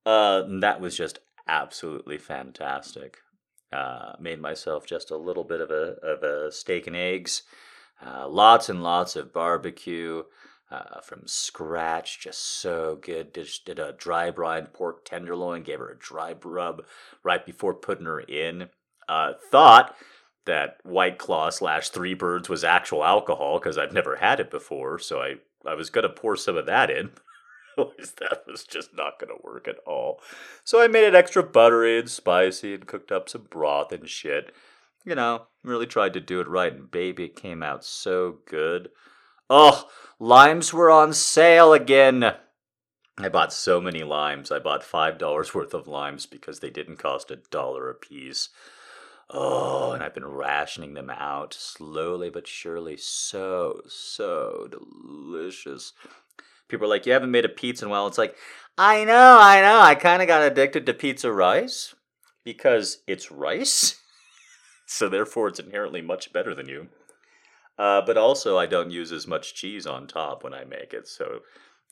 Uh, 0.04 0.42
that 0.60 0.80
was 0.80 0.96
just 0.96 1.20
absolutely 1.46 2.18
fantastic. 2.18 3.18
Uh, 3.72 4.14
made 4.18 4.40
myself 4.40 4.84
just 4.84 5.12
a 5.12 5.16
little 5.16 5.44
bit 5.44 5.60
of 5.60 5.70
a 5.70 5.94
of 6.02 6.24
a 6.24 6.50
steak 6.50 6.88
and 6.88 6.96
eggs. 6.96 7.42
Uh, 8.04 8.26
lots 8.28 8.68
and 8.68 8.82
lots 8.82 9.14
of 9.14 9.32
barbecue 9.32 10.24
uh, 10.70 11.00
from 11.00 11.22
scratch, 11.26 12.20
just 12.20 12.60
so 12.60 12.98
good. 13.00 13.34
Just 13.34 13.64
did 13.64 13.78
a 13.78 13.92
dry 13.92 14.30
brine 14.30 14.66
pork 14.66 15.04
tenderloin. 15.04 15.62
Gave 15.62 15.78
her 15.78 15.90
a 15.90 15.98
dry 15.98 16.34
rub 16.44 16.84
right 17.22 17.44
before 17.44 17.74
putting 17.74 18.06
her 18.06 18.20
in. 18.20 18.68
Uh, 19.08 19.32
thought 19.50 19.96
that 20.44 20.78
White 20.82 21.18
Claw 21.18 21.50
slash 21.50 21.88
Three 21.88 22.14
Birds 22.14 22.48
was 22.48 22.64
actual 22.64 23.04
alcohol 23.04 23.58
because 23.58 23.78
I've 23.78 23.92
never 23.92 24.16
had 24.16 24.40
it 24.40 24.50
before. 24.50 24.98
So 24.98 25.20
I, 25.20 25.36
I 25.66 25.74
was 25.74 25.90
going 25.90 26.02
to 26.02 26.08
pour 26.08 26.36
some 26.36 26.56
of 26.56 26.66
that 26.66 26.90
in. 26.90 27.10
that 27.76 28.42
was 28.46 28.64
just 28.64 28.94
not 28.94 29.18
going 29.18 29.28
to 29.30 29.42
work 29.44 29.68
at 29.68 29.78
all. 29.86 30.20
So 30.64 30.82
I 30.82 30.88
made 30.88 31.04
it 31.04 31.14
extra 31.14 31.42
buttery 31.42 31.98
and 31.98 32.10
spicy 32.10 32.74
and 32.74 32.86
cooked 32.86 33.12
up 33.12 33.28
some 33.28 33.46
broth 33.48 33.92
and 33.92 34.08
shit. 34.08 34.52
You 35.04 35.14
know, 35.14 35.46
really 35.62 35.86
tried 35.86 36.12
to 36.14 36.20
do 36.20 36.40
it 36.40 36.48
right. 36.48 36.72
And 36.72 36.90
baby, 36.90 37.24
it 37.24 37.36
came 37.36 37.62
out 37.62 37.84
so 37.84 38.38
good. 38.46 38.90
Oh, 39.50 39.88
limes 40.18 40.72
were 40.72 40.90
on 40.90 41.12
sale 41.12 41.72
again. 41.72 42.34
I 43.18 43.28
bought 43.28 43.52
so 43.52 43.80
many 43.80 44.04
limes. 44.04 44.52
I 44.52 44.58
bought 44.58 44.82
$5 44.82 45.54
worth 45.54 45.74
of 45.74 45.88
limes 45.88 46.26
because 46.26 46.60
they 46.60 46.70
didn't 46.70 46.98
cost 46.98 47.30
a 47.30 47.36
dollar 47.50 47.90
a 47.90 47.94
piece. 47.94 48.50
Oh, 49.30 49.92
and 49.92 50.02
I've 50.02 50.14
been 50.14 50.26
rationing 50.26 50.94
them 50.94 51.10
out 51.10 51.52
slowly 51.52 52.30
but 52.30 52.46
surely. 52.46 52.96
So, 52.96 53.82
so 53.86 54.68
delicious. 54.70 55.92
People 56.68 56.86
are 56.86 56.90
like, 56.90 57.06
You 57.06 57.12
haven't 57.12 57.30
made 57.30 57.44
a 57.44 57.50
pizza 57.50 57.84
in 57.84 57.88
a 57.88 57.90
while. 57.90 58.06
It's 58.06 58.18
like, 58.18 58.36
I 58.78 59.04
know, 59.04 59.38
I 59.40 59.60
know. 59.60 59.80
I 59.80 59.94
kind 59.96 60.22
of 60.22 60.28
got 60.28 60.42
addicted 60.42 60.86
to 60.86 60.94
pizza 60.94 61.32
rice 61.32 61.94
because 62.44 63.02
it's 63.06 63.30
rice. 63.30 64.00
so, 64.86 65.08
therefore, 65.08 65.48
it's 65.48 65.60
inherently 65.60 66.00
much 66.00 66.32
better 66.32 66.54
than 66.54 66.68
you. 66.68 66.88
Uh, 67.78 68.02
but 68.04 68.18
also, 68.18 68.58
I 68.58 68.66
don't 68.66 68.90
use 68.90 69.12
as 69.12 69.26
much 69.26 69.54
cheese 69.54 69.86
on 69.86 70.06
top 70.06 70.42
when 70.42 70.52
I 70.52 70.64
make 70.64 70.92
it. 70.92 71.06
So, 71.06 71.40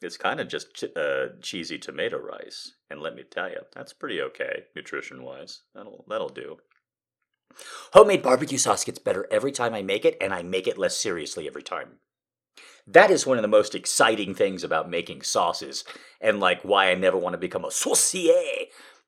it's 0.02 0.16
kind 0.16 0.40
of 0.40 0.48
just 0.48 0.84
uh, 0.96 1.28
cheesy 1.40 1.78
tomato 1.78 2.18
rice. 2.18 2.72
And 2.90 3.00
let 3.00 3.14
me 3.14 3.22
tell 3.22 3.48
you, 3.48 3.60
that's 3.74 3.92
pretty 3.92 4.20
okay 4.20 4.64
nutrition 4.74 5.22
wise. 5.22 5.62
That'll, 5.74 6.04
that'll 6.08 6.28
do. 6.28 6.58
Homemade 7.92 8.22
barbecue 8.22 8.58
sauce 8.58 8.84
gets 8.84 8.98
better 8.98 9.26
every 9.30 9.52
time 9.52 9.74
I 9.74 9.82
make 9.82 10.04
it, 10.04 10.16
and 10.20 10.34
I 10.34 10.42
make 10.42 10.66
it 10.66 10.76
less 10.76 10.96
seriously 10.96 11.46
every 11.46 11.62
time. 11.62 11.98
That 12.86 13.10
is 13.10 13.26
one 13.26 13.38
of 13.38 13.42
the 13.42 13.48
most 13.48 13.74
exciting 13.74 14.34
things 14.34 14.62
about 14.62 14.90
making 14.90 15.22
sauces, 15.22 15.84
and 16.20 16.40
like 16.40 16.62
why 16.62 16.90
I 16.90 16.94
never 16.94 17.16
want 17.16 17.34
to 17.34 17.38
become 17.38 17.64
a 17.64 17.70
saucier. 17.70 18.66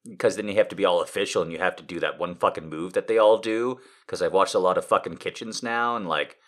Because 0.08 0.36
then 0.36 0.48
you 0.48 0.54
have 0.54 0.68
to 0.68 0.76
be 0.76 0.84
all 0.84 1.02
official 1.02 1.42
and 1.42 1.52
you 1.52 1.58
have 1.58 1.76
to 1.76 1.82
do 1.82 2.00
that 2.00 2.18
one 2.18 2.34
fucking 2.34 2.68
move 2.68 2.94
that 2.94 3.08
they 3.08 3.18
all 3.18 3.36
do. 3.36 3.78
Because 4.06 4.22
I've 4.22 4.32
watched 4.32 4.54
a 4.54 4.60
lot 4.60 4.78
of 4.78 4.86
fucking 4.86 5.18
kitchens 5.18 5.62
now, 5.62 5.96
and 5.96 6.08
like 6.08 6.38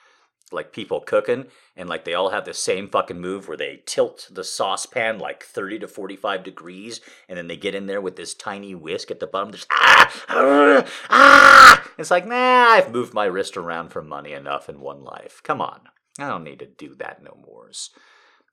like 0.53 0.73
people 0.73 1.01
cooking 1.01 1.47
and 1.77 1.89
like 1.89 2.05
they 2.05 2.15
all 2.15 2.31
have 2.31 2.45
the 2.45 2.55
same 2.55 2.89
fucking 2.89 3.21
move 3.21 3.47
where 3.47 3.57
they 3.57 3.83
tilt 3.87 4.29
the 4.31 4.45
saucepan 4.45 5.19
like 5.19 5.43
30 5.45 5.79
to 5.81 5.89
45 5.89 6.43
degrees 6.43 7.01
and 7.29 7.39
then 7.39 7.47
they 7.47 7.57
get 7.57 7.75
in 7.75 7.87
there 7.87 8.01
with 8.01 8.17
this 8.17 8.35
tiny 8.35 8.75
whisk 8.75 9.11
at 9.11 9.21
the 9.21 9.27
bottom 9.27 9.53
just 9.53 9.69
ah, 9.71 10.25
ah, 10.29 10.87
ah. 11.11 11.91
it's 11.99 12.11
like 12.11 12.27
nah 12.27 12.71
i've 12.71 12.93
moved 12.93 13.15
my 13.15 13.27
wrist 13.27 13.57
around 13.57 13.91
for 13.91 14.03
money 14.03 14.33
enough 14.33 14.69
in 14.69 14.81
one 14.81 15.03
life. 15.05 15.41
Come 15.43 15.61
on. 15.61 15.81
I 16.19 16.29
don't 16.29 16.45
need 16.45 16.59
to 16.59 16.67
do 16.67 16.95
that 16.97 17.23
no 17.23 17.37
more. 17.47 17.71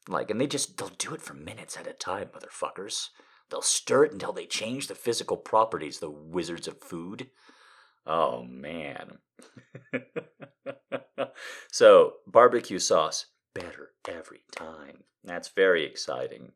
Like 0.07 0.29
and 0.29 0.39
they 0.39 0.47
just 0.47 0.77
they'll 0.77 0.89
do 0.89 1.13
it 1.13 1.21
for 1.21 1.33
minutes 1.33 1.75
at 1.77 1.87
a 1.87 1.93
time 1.93 2.29
motherfuckers. 2.35 3.09
They'll 3.49 3.61
stir 3.61 4.05
it 4.05 4.11
until 4.11 4.33
they 4.33 4.45
change 4.45 4.87
the 4.87 4.95
physical 4.95 5.37
properties 5.37 5.99
the 5.99 6.09
wizards 6.09 6.67
of 6.67 6.81
food. 6.81 7.29
Oh 8.05 8.43
man 8.43 9.17
so, 11.71 12.13
barbecue 12.25 12.79
sauce, 12.79 13.27
better 13.53 13.91
every 14.07 14.43
time. 14.51 15.03
That's 15.23 15.49
very 15.49 15.83
exciting. 15.83 16.51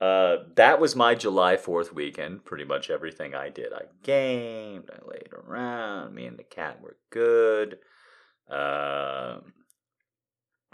Uh, 0.00 0.36
that 0.54 0.80
was 0.80 0.94
my 0.94 1.14
July 1.14 1.56
4th 1.56 1.92
weekend. 1.92 2.44
Pretty 2.44 2.64
much 2.64 2.88
everything 2.88 3.34
I 3.34 3.48
did. 3.48 3.72
I 3.72 3.82
gamed, 4.02 4.90
I 4.92 5.04
laid 5.04 5.30
around, 5.32 6.14
me 6.14 6.26
and 6.26 6.38
the 6.38 6.44
cat 6.44 6.80
were 6.80 6.96
good. 7.10 7.78
Uh, 8.48 9.38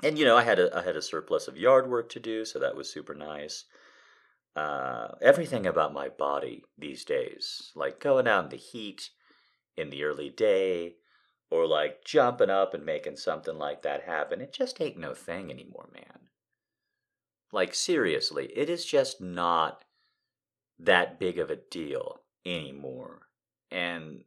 and 0.02 0.18
you 0.18 0.24
know, 0.24 0.37
I 0.37 0.42
had 0.42 0.58
a 0.58 0.76
I 0.76 0.82
had 0.82 0.96
a 0.96 1.02
surplus 1.02 1.48
of 1.48 1.56
yard 1.56 1.88
work 1.88 2.10
to 2.10 2.20
do, 2.20 2.44
so 2.44 2.58
that 2.58 2.76
was 2.76 2.92
super 2.92 3.14
nice. 3.14 3.64
Uh, 4.54 5.08
everything 5.20 5.66
about 5.66 5.94
my 5.94 6.08
body 6.08 6.62
these 6.78 7.04
days, 7.04 7.72
like 7.74 7.98
going 8.00 8.28
out 8.28 8.44
in 8.44 8.50
the 8.50 8.56
heat 8.56 9.10
in 9.76 9.90
the 9.90 10.04
early 10.04 10.30
day, 10.30 10.96
or 11.50 11.66
like 11.66 12.04
jumping 12.04 12.50
up 12.50 12.74
and 12.74 12.85
making 12.85 13.16
something 13.16 13.59
like 13.59 13.83
that 13.83 14.02
happen. 14.02 14.40
It 14.40 14.52
just 14.52 14.80
ain't 14.80 14.98
no 14.98 15.14
thing 15.14 15.50
anymore, 15.50 15.88
man. 15.92 16.28
Like, 17.52 17.74
seriously, 17.74 18.50
it 18.57 18.68
is 18.68 18.85
just 18.85 19.20
not 19.20 19.85
that 20.78 21.20
big 21.20 21.38
of 21.38 21.50
a 21.50 21.57
deal 21.57 22.20
anymore. 22.44 23.28
And 23.70 24.24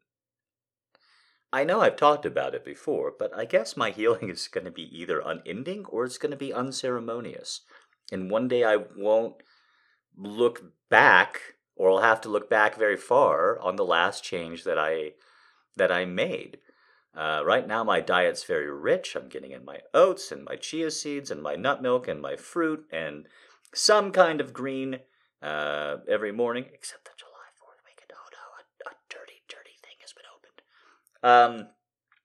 I 1.51 1.63
know 1.63 1.81
I've 1.81 1.97
talked 1.97 2.25
about 2.25 2.55
it 2.55 2.63
before, 2.63 3.13
but 3.17 3.35
I 3.35 3.45
guess 3.45 3.77
my 3.77 3.91
healing 3.91 4.29
is 4.29 4.47
going 4.47 4.65
to 4.65 4.71
be 4.71 4.97
either 4.97 5.19
unending 5.19 5.85
or 5.85 6.05
it's 6.05 6.17
going 6.17 6.31
to 6.31 6.37
be 6.37 6.53
unceremonious. 6.53 7.61
And 8.11 8.31
one 8.31 8.47
day 8.47 8.63
I 8.63 8.77
won't 8.95 9.35
look 10.15 10.71
back 10.89 11.41
or 11.75 11.91
I'll 11.91 12.01
have 12.01 12.21
to 12.21 12.29
look 12.29 12.49
back 12.49 12.75
very 12.75 12.97
far 12.97 13.59
on 13.59 13.75
the 13.75 13.85
last 13.85 14.23
change 14.23 14.63
that 14.63 14.79
I 14.79 15.13
that 15.75 15.91
I 15.91 16.05
made. 16.05 16.57
Uh, 17.17 17.41
right 17.43 17.67
now, 17.67 17.83
my 17.83 17.99
diet's 17.99 18.43
very 18.43 18.69
rich. 18.69 19.15
I'm 19.15 19.27
getting 19.27 19.51
in 19.51 19.65
my 19.65 19.79
oats 19.91 20.31
and 20.31 20.45
my 20.45 20.55
chia 20.55 20.91
seeds 20.91 21.31
and 21.31 21.41
my 21.41 21.55
nut 21.55 21.81
milk 21.81 22.07
and 22.07 22.21
my 22.21 22.35
fruit 22.35 22.85
and 22.91 23.27
some 23.73 24.11
kind 24.11 24.39
of 24.39 24.53
green 24.53 24.99
uh, 25.41 25.97
every 26.07 26.31
morning, 26.31 26.65
except 26.71 27.05
the 27.05 27.11
July 27.17 27.31
4th 27.59 27.83
weekend. 27.83 28.11
Oh 28.13 28.29
no, 28.31 28.89
a, 28.89 28.91
a 28.91 28.95
dirty, 29.09 29.41
dirty 29.49 29.77
thing 29.81 29.95
has 30.01 30.13
been 30.13 30.25
opened. 30.31 31.63
Um, 31.63 31.69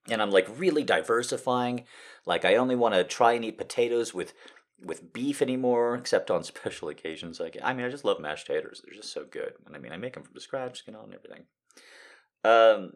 and 0.09 0.21
I'm 0.21 0.29
like 0.29 0.47
really 0.59 0.83
diversifying. 0.83 1.85
Like 2.27 2.45
I 2.45 2.55
only 2.55 2.75
want 2.75 2.93
to 2.93 3.03
try 3.03 3.33
and 3.33 3.43
eat 3.43 3.57
potatoes 3.57 4.13
with 4.13 4.33
with 4.79 5.13
beef 5.13 5.41
anymore, 5.41 5.95
except 5.95 6.29
on 6.29 6.43
special 6.43 6.89
occasions. 6.89 7.39
Like 7.39 7.57
I 7.63 7.73
mean, 7.73 7.85
I 7.85 7.89
just 7.89 8.05
love 8.05 8.19
mashed 8.19 8.45
taters. 8.45 8.83
They're 8.85 8.95
just 8.95 9.11
so 9.11 9.25
good. 9.25 9.53
And 9.65 9.75
I 9.75 9.79
mean, 9.79 9.91
I 9.91 9.97
make 9.97 10.13
them 10.13 10.23
from 10.23 10.39
scratch, 10.39 10.83
you 10.85 10.93
know, 10.93 11.01
and 11.01 11.15
everything. 11.15 11.45
Um, 12.43 12.93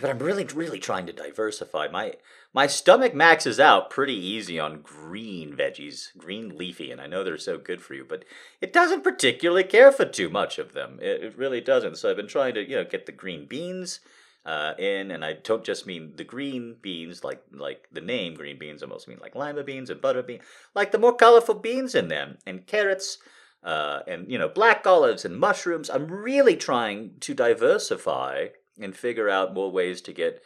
but 0.00 0.08
I'm 0.08 0.20
really, 0.20 0.44
really 0.44 0.78
trying 0.78 1.06
to 1.06 1.12
diversify. 1.12 1.88
My 1.88 2.14
my 2.54 2.68
stomach 2.68 3.14
maxes 3.14 3.58
out 3.58 3.90
pretty 3.90 4.14
easy 4.14 4.58
on 4.58 4.80
green 4.80 5.56
veggies, 5.56 6.16
green 6.16 6.56
leafy, 6.56 6.92
and 6.92 7.00
I 7.00 7.08
know 7.08 7.24
they're 7.24 7.36
so 7.36 7.58
good 7.58 7.82
for 7.82 7.94
you, 7.94 8.06
but 8.08 8.24
it 8.60 8.72
doesn't 8.72 9.02
particularly 9.02 9.64
care 9.64 9.90
for 9.90 10.04
too 10.04 10.28
much 10.28 10.58
of 10.58 10.72
them. 10.72 10.98
It, 11.02 11.24
it 11.24 11.38
really 11.38 11.60
doesn't. 11.60 11.96
So 11.96 12.10
I've 12.10 12.16
been 12.16 12.28
trying 12.28 12.54
to, 12.54 12.68
you 12.68 12.76
know, 12.76 12.84
get 12.84 13.06
the 13.06 13.12
green 13.12 13.46
beans 13.46 13.98
uh, 14.46 14.74
in, 14.78 15.10
and 15.10 15.24
I 15.24 15.32
don't 15.32 15.64
just 15.64 15.84
mean 15.84 16.12
the 16.14 16.24
green 16.24 16.76
beans, 16.80 17.24
like 17.24 17.42
like 17.52 17.88
the 17.90 18.00
name 18.00 18.34
green 18.34 18.58
beans. 18.58 18.84
I 18.84 18.86
also 18.86 19.10
mean 19.10 19.20
like 19.20 19.34
lima 19.34 19.64
beans 19.64 19.90
and 19.90 20.00
butter 20.00 20.22
beans, 20.22 20.44
like 20.76 20.92
the 20.92 20.98
more 20.98 21.14
colorful 21.14 21.56
beans 21.56 21.96
in 21.96 22.06
them, 22.08 22.38
and 22.46 22.66
carrots. 22.66 23.18
Uh, 23.64 24.02
and 24.06 24.30
you 24.30 24.38
know 24.38 24.48
black 24.48 24.86
olives 24.86 25.24
and 25.24 25.36
mushrooms 25.36 25.90
i'm 25.90 26.06
really 26.06 26.54
trying 26.54 27.10
to 27.18 27.34
diversify 27.34 28.46
and 28.80 28.96
figure 28.96 29.28
out 29.28 29.54
more 29.54 29.70
ways 29.70 30.00
to 30.02 30.12
get 30.12 30.42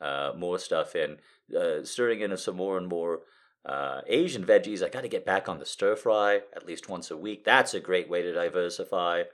uh, 0.00 0.32
more 0.36 0.58
stuff 0.58 0.94
in. 0.94 1.18
Uh, 1.56 1.84
stirring 1.84 2.20
in 2.20 2.36
some 2.36 2.56
more 2.56 2.76
and 2.76 2.88
more 2.88 3.20
uh, 3.64 4.00
Asian 4.06 4.44
veggies. 4.44 4.84
I 4.84 4.88
got 4.88 5.02
to 5.02 5.08
get 5.08 5.26
back 5.26 5.48
on 5.48 5.58
the 5.58 5.66
stir 5.66 5.96
fry 5.96 6.40
at 6.54 6.66
least 6.66 6.88
once 6.88 7.10
a 7.10 7.16
week. 7.16 7.44
That's 7.44 7.74
a 7.74 7.80
great 7.80 8.08
way 8.08 8.22
to 8.22 8.32
diversify. 8.32 9.24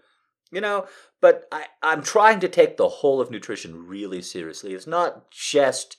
You 0.51 0.61
know, 0.61 0.87
but 1.21 1.45
I, 1.51 1.67
I'm 1.83 2.03
trying 2.03 2.41
to 2.41 2.49
take 2.49 2.77
the 2.77 2.88
whole 2.88 3.21
of 3.21 3.31
nutrition 3.31 3.87
really 3.87 4.21
seriously. 4.21 4.75
It's 4.75 4.87
not 4.87 5.31
just 5.31 5.97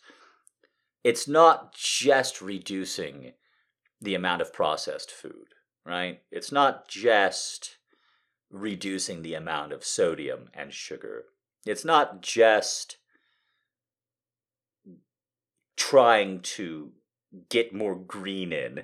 it's 1.04 1.28
not 1.28 1.74
just 1.74 2.42
reducing 2.42 3.34
the 4.00 4.16
amount 4.16 4.42
of 4.42 4.54
processed 4.54 5.12
food, 5.12 5.48
right? 5.86 6.22
It's 6.32 6.52
not 6.52 6.88
just 6.88 7.78
reducing 8.50 9.22
the 9.22 9.34
amount 9.34 9.74
of 9.74 9.84
sodium 9.84 10.50
and 10.54 10.72
sugar. 10.72 11.26
It's 11.66 11.86
not 11.86 12.22
just 12.22 12.98
trying 15.76 16.42
to 16.42 16.92
get 17.50 17.74
more 17.74 17.96
green 17.96 18.52
in 18.52 18.84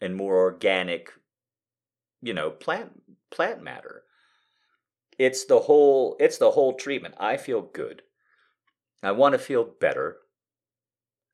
and 0.00 0.16
more 0.16 0.36
organic 0.36 1.12
you 2.22 2.34
know 2.34 2.50
plant 2.50 3.02
plant 3.30 3.62
matter. 3.62 4.02
It's 5.18 5.44
the 5.44 5.60
whole 5.60 6.16
it's 6.20 6.38
the 6.38 6.52
whole 6.52 6.74
treatment. 6.74 7.14
I 7.18 7.36
feel 7.36 7.62
good. 7.62 8.02
I 9.02 9.12
want 9.12 9.34
to 9.34 9.38
feel 9.38 9.64
better. 9.64 10.18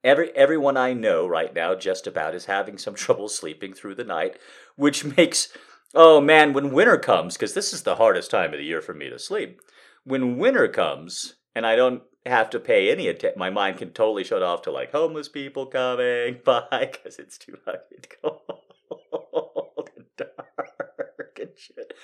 Every 0.03 0.31
everyone 0.37 0.77
i 0.77 0.93
know 0.93 1.27
right 1.27 1.55
now 1.55 1.75
just 1.75 2.07
about 2.07 2.35
is 2.35 2.45
having 2.45 2.77
some 2.77 2.95
trouble 3.05 3.29
sleeping 3.29 3.73
through 3.73 3.95
the 3.95 4.05
night 4.05 4.39
which 4.77 5.17
makes 5.17 5.49
oh 5.95 6.21
man 6.21 6.53
when 6.53 6.73
winter 6.73 6.99
comes 6.99 7.35
because 7.35 7.55
this 7.55 7.73
is 7.73 7.85
the 7.85 7.97
hardest 7.97 8.31
time 8.31 8.53
of 8.53 8.59
the 8.59 8.67
year 8.67 8.83
for 8.83 8.93
me 8.93 9.09
to 9.09 9.19
sleep 9.19 9.61
when 10.05 10.39
winter 10.39 10.69
comes 10.69 11.37
and 11.55 11.67
I 11.67 11.77
don't 11.77 12.03
have 12.27 12.51
to 12.51 12.61
pay 12.61 12.91
any 12.91 13.09
attention, 13.09 13.39
my 13.39 13.51
mind 13.51 13.79
can 13.79 13.91
totally 13.91 14.25
shut 14.25 14.43
off 14.43 14.63
to 14.63 14.71
like 14.71 14.93
homeless 14.93 15.29
people 15.29 15.67
coming 15.67 16.41
by 16.45 16.91
because 16.93 17.19
it's 17.19 17.39
too 17.39 17.57
fucking 17.65 18.05
cold 18.23 19.91
and 19.97 20.07
dark 20.17 21.39
and 21.41 21.51
shit. 21.57 21.95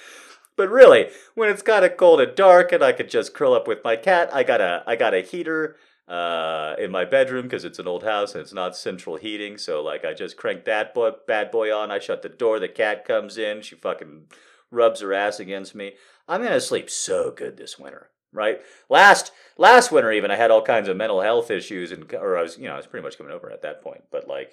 But 0.56 0.68
really, 0.68 1.08
when 1.34 1.48
it's 1.48 1.62
kind 1.62 1.84
of 1.84 1.96
cold 1.96 2.20
and 2.20 2.34
dark, 2.34 2.72
and 2.72 2.82
I 2.82 2.92
could 2.92 3.08
just 3.08 3.32
curl 3.32 3.54
up 3.54 3.66
with 3.66 3.78
my 3.82 3.96
cat, 3.96 4.28
I 4.34 4.42
got 4.42 4.60
a 4.60 4.82
I 4.86 4.96
got 4.96 5.14
a 5.14 5.22
heater 5.22 5.76
uh, 6.10 6.74
in 6.78 6.90
my 6.90 7.04
bedroom 7.04 7.44
because 7.44 7.64
it's 7.64 7.78
an 7.78 7.86
old 7.86 8.02
house 8.02 8.34
and 8.34 8.42
it's 8.42 8.52
not 8.52 8.76
central 8.76 9.16
heating. 9.16 9.56
So 9.56 9.82
like, 9.82 10.04
I 10.04 10.12
just 10.12 10.36
crank 10.36 10.64
that 10.64 10.92
boy, 10.92 11.12
bad 11.26 11.50
boy 11.50 11.74
on. 11.74 11.90
I 11.90 12.00
shut 12.00 12.22
the 12.22 12.28
door. 12.28 12.58
The 12.58 12.68
cat 12.68 13.04
comes 13.04 13.38
in. 13.38 13.62
She 13.62 13.76
fucking 13.76 14.24
rubs 14.72 15.00
her 15.00 15.14
ass 15.14 15.40
against 15.40 15.74
me. 15.74 15.94
I'm 16.30 16.44
gonna 16.44 16.60
sleep 16.60 16.88
so 16.88 17.32
good 17.32 17.56
this 17.56 17.76
winter, 17.76 18.10
right? 18.32 18.60
Last 18.88 19.32
last 19.58 19.90
winter 19.90 20.12
even 20.12 20.30
I 20.30 20.36
had 20.36 20.52
all 20.52 20.62
kinds 20.62 20.88
of 20.88 20.96
mental 20.96 21.22
health 21.22 21.50
issues 21.50 21.90
and 21.90 22.10
or 22.14 22.38
I 22.38 22.42
was 22.42 22.56
you 22.56 22.66
know 22.66 22.74
I 22.74 22.76
was 22.76 22.86
pretty 22.86 23.02
much 23.02 23.18
coming 23.18 23.32
over 23.32 23.50
at 23.50 23.62
that 23.62 23.82
point, 23.82 24.04
but 24.12 24.28
like 24.28 24.52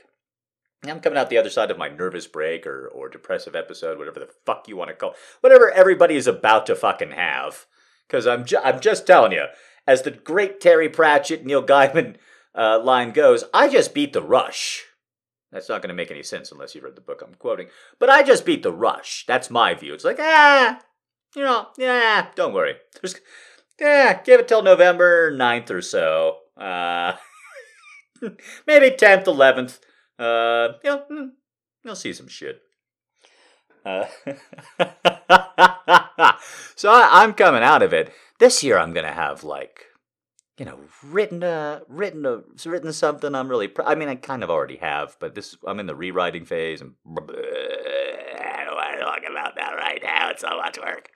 I'm 0.84 1.00
coming 1.00 1.20
out 1.20 1.30
the 1.30 1.38
other 1.38 1.52
side 1.52 1.70
of 1.70 1.78
my 1.78 1.88
nervous 1.88 2.26
break 2.26 2.66
or 2.66 2.88
or 2.88 3.10
depressive 3.10 3.56
episode, 3.56 4.00
whatever 4.00 4.20
the 4.20 4.30
fuck 4.44 4.68
you 4.68 4.76
want 4.76 4.90
to 4.90 4.96
call, 4.96 5.14
whatever 5.42 5.70
everybody 5.70 6.16
is 6.16 6.26
about 6.26 6.66
to 6.66 6.76
fucking 6.76 7.12
have. 7.12 7.68
Because 8.08 8.26
I'm 8.26 8.44
ju- 8.44 8.62
I'm 8.64 8.80
just 8.80 9.06
telling 9.06 9.34
you, 9.34 9.46
as 9.86 10.02
the 10.02 10.12
great 10.12 10.60
Terry 10.60 10.90
Pratchett 10.90 11.46
Neil 11.46 11.64
Gaiman 11.64 12.16
uh, 12.56 12.80
line 12.80 13.12
goes, 13.12 13.44
I 13.54 13.70
just 13.70 13.94
beat 13.94 14.14
the 14.14 14.22
rush. 14.24 14.84
That's 15.52 15.70
not 15.70 15.82
going 15.82 15.90
to 15.90 15.96
make 15.96 16.12
any 16.12 16.24
sense 16.24 16.52
unless 16.52 16.74
you've 16.74 16.84
read 16.84 16.96
the 16.96 17.02
book 17.02 17.22
I'm 17.24 17.36
quoting. 17.36 17.68
But 18.00 18.10
I 18.10 18.24
just 18.24 18.46
beat 18.46 18.64
the 18.64 18.72
rush. 18.72 19.26
That's 19.28 19.50
my 19.50 19.74
view. 19.74 19.94
It's 19.94 20.04
like, 20.04 20.20
ah, 20.20 20.80
you 21.36 21.44
know, 21.44 21.68
yeah, 21.78 22.28
don't 22.36 22.54
worry. 22.54 22.76
There's, 23.02 23.16
yeah, 23.80 24.22
give 24.24 24.40
it 24.40 24.48
till 24.48 24.64
November 24.64 25.32
9th 25.32 25.70
or 25.72 25.82
so. 25.82 26.38
Uh, 26.56 27.14
maybe 28.68 28.90
10th, 28.92 29.26
11th. 29.26 29.80
Uh, 30.20 30.74
you 30.84 30.90
know, 30.90 31.04
hmm, 31.08 31.28
you'll 31.84 31.96
see 31.96 32.14
some 32.14 32.28
shit. 32.28 32.62
Uh, 33.86 34.06
so 36.76 36.92
I, 36.92 37.24
I'm 37.24 37.34
coming 37.34 37.64
out 37.64 37.82
of 37.84 37.94
it. 37.94 38.12
This 38.40 38.64
year 38.64 38.78
I'm 38.78 38.94
gonna 38.94 39.14
have 39.14 39.46
like, 39.46 39.86
you 40.58 40.66
know, 40.66 40.80
written 41.04 41.42
a 41.42 41.84
written 41.88 42.26
a 42.26 42.42
written 42.66 42.92
something. 42.92 43.34
I'm 43.34 43.48
really. 43.48 43.70
Pr- 43.70 43.84
I 43.84 43.96
mean, 43.96 44.10
I 44.10 44.16
kind 44.16 44.44
of 44.44 44.50
already 44.50 44.76
have, 44.78 45.16
but 45.22 45.36
this 45.36 45.56
I'm 45.66 45.80
in 45.80 45.86
the 45.86 45.96
rewriting 45.96 46.44
phase, 46.44 46.82
and 46.82 46.96
about 47.06 47.28
that 47.28 47.38
It's 50.38 50.48
so 50.48 50.56
much 50.58 50.78
work. 50.78 51.10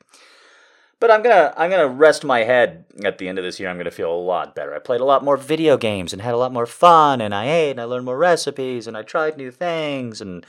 But 1.00 1.12
I'm 1.12 1.22
gonna 1.22 1.54
I'm 1.56 1.70
gonna 1.70 1.88
rest 1.88 2.24
my 2.24 2.40
head 2.40 2.86
at 3.04 3.18
the 3.20 3.28
end 3.28 3.38
of 3.38 3.44
this 3.44 3.60
year. 3.60 3.70
I'm 3.70 3.78
gonna 3.78 3.92
feel 3.92 4.12
a 4.12 4.16
lot 4.16 4.56
better. 4.56 4.74
I 4.74 4.80
played 4.80 5.02
a 5.02 5.06
lot 5.06 5.24
more 5.24 5.38
video 5.38 5.78
games 5.78 6.12
and 6.12 6.22
had 6.22 6.34
a 6.34 6.38
lot 6.38 6.52
more 6.52 6.66
fun, 6.66 7.22
and 7.22 7.34
I 7.34 7.48
ate 7.48 7.72
and 7.72 7.82
I 7.82 7.84
learned 7.84 8.06
more 8.06 8.18
recipes 8.18 8.88
and 8.88 8.98
I 8.98 9.04
tried 9.04 9.38
new 9.38 9.52
things 9.52 10.22
and 10.22 10.46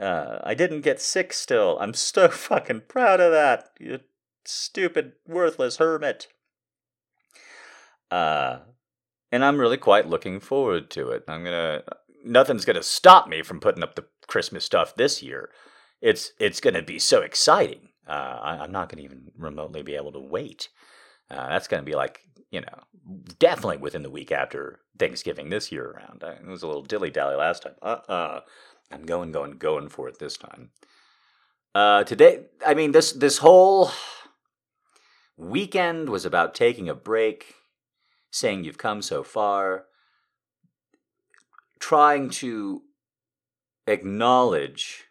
uh, 0.00 0.38
I 0.42 0.54
didn't 0.54 0.80
get 0.80 1.00
sick. 1.00 1.32
Still, 1.32 1.78
I'm 1.80 1.94
so 1.94 2.28
fucking 2.30 2.82
proud 2.88 3.20
of 3.20 3.30
that. 3.30 3.70
You 3.78 4.00
stupid, 4.44 5.12
worthless 5.26 5.76
hermit. 5.76 6.28
Uh, 8.10 8.58
and 9.30 9.44
I'm 9.44 9.58
really 9.58 9.76
quite 9.76 10.08
looking 10.08 10.40
forward 10.40 10.90
to 10.90 11.10
it. 11.10 11.24
I'm 11.28 11.44
gonna 11.44 11.82
nothing's 12.24 12.64
gonna 12.64 12.82
stop 12.82 13.28
me 13.28 13.42
from 13.42 13.60
putting 13.60 13.84
up 13.84 13.94
the 13.94 14.06
Christmas 14.26 14.64
stuff 14.64 14.96
this 14.96 15.22
year 15.22 15.50
it's 16.04 16.32
it's 16.38 16.60
going 16.60 16.74
to 16.74 16.82
be 16.82 16.98
so 16.98 17.22
exciting. 17.22 17.88
Uh, 18.06 18.38
I, 18.42 18.64
am 18.64 18.70
not 18.70 18.90
going 18.90 18.98
to 18.98 19.04
even 19.04 19.30
remotely 19.38 19.82
be 19.82 19.96
able 19.96 20.12
to 20.12 20.20
wait. 20.20 20.68
Uh, 21.30 21.48
that's 21.48 21.66
going 21.66 21.82
to 21.82 21.90
be 21.90 21.96
like 21.96 22.20
you 22.50 22.60
know 22.60 22.78
definitely 23.38 23.78
within 23.78 24.02
the 24.02 24.10
week 24.10 24.30
after 24.30 24.80
Thanksgiving 24.98 25.48
this 25.48 25.72
year 25.72 25.90
around. 25.90 26.22
I, 26.22 26.32
it 26.32 26.46
was 26.46 26.62
a 26.62 26.66
little 26.66 26.82
dilly 26.82 27.10
dally 27.10 27.36
last 27.36 27.62
time. 27.62 27.72
Uh 27.80 28.00
uh-uh. 28.08 28.12
uh, 28.12 28.40
I'm 28.92 29.06
going 29.06 29.32
going 29.32 29.52
going 29.52 29.88
for 29.88 30.08
it 30.08 30.18
this 30.18 30.36
time. 30.36 30.70
Uh, 31.74 32.04
today, 32.04 32.44
I 32.64 32.74
mean 32.74 32.92
this 32.92 33.10
this 33.12 33.38
whole 33.38 33.90
weekend 35.38 36.10
was 36.10 36.26
about 36.26 36.54
taking 36.54 36.86
a 36.90 36.94
break, 36.94 37.54
saying 38.30 38.64
you've 38.64 38.76
come 38.76 39.00
so 39.00 39.22
far, 39.22 39.86
trying 41.80 42.28
to 42.28 42.82
acknowledge 43.86 45.04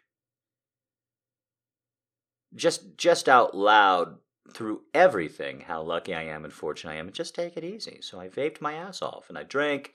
just 2.54 2.96
just 2.96 3.28
out 3.28 3.56
loud 3.56 4.16
through 4.52 4.82
everything 4.92 5.60
how 5.60 5.82
lucky 5.82 6.14
I 6.14 6.22
am 6.22 6.44
and 6.44 6.52
fortunate 6.52 6.92
I 6.92 6.96
am 6.96 7.06
and 7.06 7.14
just 7.14 7.34
take 7.34 7.56
it 7.56 7.64
easy. 7.64 7.98
So 8.02 8.20
I 8.20 8.28
vaped 8.28 8.60
my 8.60 8.74
ass 8.74 9.02
off 9.02 9.28
and 9.28 9.38
I 9.38 9.42
drank, 9.42 9.94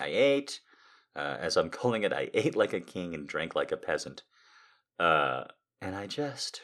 I 0.00 0.06
ate, 0.06 0.60
uh, 1.14 1.36
as 1.38 1.56
I'm 1.56 1.70
calling 1.80 2.02
it, 2.02 2.12
I 2.12 2.30
ate 2.34 2.56
like 2.56 2.72
a 2.72 2.80
king 2.80 3.14
and 3.14 3.28
drank 3.28 3.54
like 3.54 3.72
a 3.72 3.76
peasant. 3.76 4.22
Uh, 4.98 5.44
and 5.80 5.94
I 5.94 6.06
just, 6.06 6.62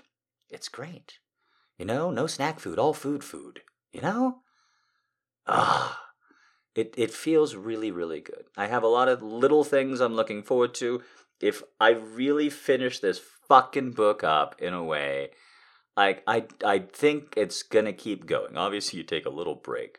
it's 0.48 0.68
great. 0.68 1.18
You 1.76 1.84
know, 1.84 2.10
no 2.10 2.26
snack 2.26 2.58
food, 2.60 2.78
all 2.78 2.94
food 2.94 3.22
food. 3.22 3.60
You 3.92 4.00
know? 4.00 4.38
Ah. 5.46 6.04
It 6.78 6.94
it 6.96 7.10
feels 7.12 7.56
really, 7.56 7.90
really 7.90 8.20
good. 8.20 8.44
I 8.56 8.68
have 8.68 8.84
a 8.84 8.88
lot 8.88 9.08
of 9.08 9.20
little 9.20 9.64
things 9.64 10.00
I'm 10.00 10.14
looking 10.14 10.44
forward 10.44 10.74
to. 10.74 11.02
If 11.40 11.60
I 11.80 11.90
really 11.90 12.50
finish 12.50 13.00
this 13.00 13.20
fucking 13.48 13.92
book 13.92 14.22
up 14.22 14.54
in 14.60 14.74
a 14.74 14.84
way, 14.84 15.30
I 15.96 16.18
I 16.26 16.44
I 16.64 16.78
think 16.80 17.34
it's 17.36 17.62
gonna 17.62 17.92
keep 17.92 18.26
going. 18.26 18.56
Obviously 18.56 18.98
you 18.98 19.04
take 19.04 19.26
a 19.26 19.30
little 19.30 19.54
break. 19.54 19.98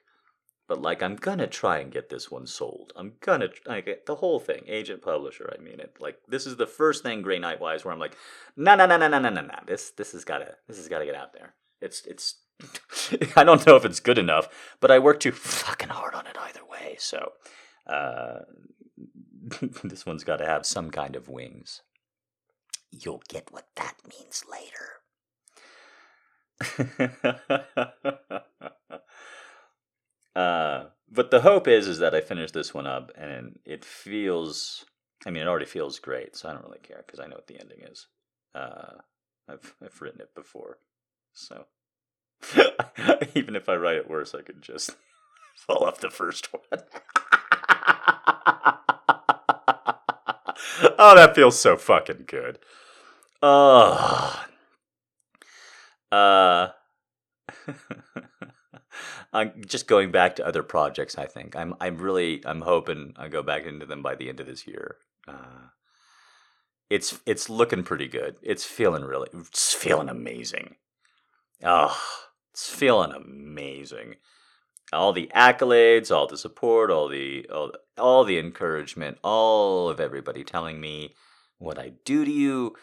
But 0.68 0.82
like 0.82 1.02
I'm 1.02 1.16
gonna 1.16 1.48
try 1.48 1.80
and 1.80 1.92
get 1.92 2.10
this 2.10 2.30
one 2.30 2.46
sold. 2.46 2.94
I'm 2.96 3.14
gonna 3.22 3.50
like 3.66 4.06
the 4.06 4.16
whole 4.16 4.40
thing, 4.40 4.64
agent 4.68 5.02
publisher. 5.02 5.52
I 5.58 5.62
mean 5.62 5.80
it. 5.80 5.98
Like 6.00 6.20
this 6.28 6.46
is 6.46 6.58
the 6.58 6.68
first 6.68 7.02
thing 7.02 7.24
Grey 7.24 7.40
Knight 7.40 7.60
wise 7.60 7.84
where 7.84 7.94
I'm 7.94 8.00
like, 8.00 8.16
no 8.56 8.76
no 8.76 8.86
no 8.86 8.98
no 8.98 9.08
no 9.08 9.20
no 9.20 9.30
no 9.30 9.42
no. 9.42 9.60
This 9.66 9.92
this 9.92 10.12
has 10.12 10.24
gotta 10.24 10.56
this 10.68 10.78
has 10.78 10.88
gotta 10.88 11.06
get 11.06 11.16
out 11.16 11.34
there. 11.34 11.56
It's 11.82 12.06
it's 12.06 12.36
I 13.36 13.44
don't 13.44 13.66
know 13.66 13.76
if 13.76 13.86
it's 13.86 14.00
good 14.00 14.18
enough, 14.18 14.48
but 14.80 14.92
I 14.92 15.00
worked 15.00 15.24
too 15.24 15.32
fucking 15.32 15.90
hard 15.90 16.14
on 16.14 16.28
it 16.28 16.38
either 16.40 16.66
way. 16.70 16.98
So 17.00 17.32
uh, 17.88 18.40
this 19.84 20.06
one's 20.06 20.24
got 20.24 20.38
to 20.38 20.46
have 20.46 20.66
some 20.66 20.92
kind 20.92 21.16
of 21.16 21.30
wings. 21.30 21.82
You'll 22.92 23.24
get 23.28 23.52
what 23.52 23.68
that 23.76 23.96
means 24.10 24.44
later. 24.50 25.02
uh, 30.36 30.86
but 31.10 31.32
the 31.32 31.42
hope 31.42 31.68
is 31.68 31.88
is 31.88 32.00
that 32.00 32.14
I 32.14 32.22
finish 32.22 32.52
this 32.52 32.74
one 32.74 32.88
up 32.88 33.12
and 33.16 33.60
it 33.66 33.86
feels. 33.86 34.86
I 35.26 35.32
mean, 35.32 35.44
it 35.44 35.48
already 35.48 35.66
feels 35.66 36.00
great, 36.00 36.36
so 36.36 36.48
I 36.50 36.54
don't 36.54 36.64
really 36.64 36.80
care 36.80 37.04
because 37.06 37.20
I 37.20 37.28
know 37.28 37.36
what 37.36 37.48
the 37.48 37.60
ending 37.60 37.82
is. 37.82 38.08
Uh, 38.56 39.00
I've 39.48 39.76
I've 39.84 40.02
written 40.02 40.22
it 40.22 40.34
before, 40.36 40.78
so 41.34 41.66
Even 43.36 43.56
if 43.56 43.70
I 43.70 43.76
write 43.76 43.98
it 43.98 44.10
worse, 44.10 44.34
I 44.34 44.42
could 44.42 44.62
just 44.62 44.92
fall 45.56 45.86
off 45.86 46.00
the 46.00 46.10
first 46.10 46.48
one. 46.52 46.84
oh, 51.00 51.16
that 51.16 51.36
feels 51.36 51.60
so 51.60 51.76
fucking 51.76 52.26
good. 52.28 52.60
Oh. 53.42 54.46
Uh 56.12 56.70
I'm 59.34 59.62
just 59.66 59.88
going 59.88 60.12
back 60.12 60.36
to 60.38 60.46
other 60.46 60.64
projects, 60.64 61.18
I 61.18 61.26
think. 61.26 61.56
I'm 61.56 61.76
I'm 61.80 61.98
really 61.98 62.42
I'm 62.46 62.62
hoping 62.62 63.14
I 63.18 63.28
go 63.28 63.44
back 63.44 63.66
into 63.66 63.86
them 63.86 64.02
by 64.02 64.16
the 64.16 64.30
end 64.30 64.40
of 64.40 64.48
this 64.48 64.66
year. 64.68 64.98
Uh 65.28 65.70
it's 66.90 67.20
it's 67.26 67.50
looking 67.50 67.84
pretty 67.84 68.08
good. 68.08 68.38
It's 68.42 68.66
feeling 68.66 69.04
really 69.04 69.30
it's 69.34 69.74
feeling 69.74 70.10
amazing. 70.10 70.76
Oh, 71.64 72.00
it's 72.54 72.70
feeling 72.70 73.12
amazing. 73.12 74.16
All 74.92 75.14
the 75.14 75.30
accolades, 75.36 76.10
all 76.10 76.28
the 76.28 76.38
support, 76.38 76.90
all 76.90 77.08
the 77.08 77.48
all, 77.54 77.72
all 77.98 78.24
the 78.24 78.40
encouragement, 78.40 79.18
all 79.24 79.88
of 79.90 80.00
everybody 80.00 80.44
telling 80.44 80.82
me 80.82 81.14
what 81.60 81.78
I 81.78 81.94
do 82.06 82.26
to 82.26 82.32
you. 82.32 82.76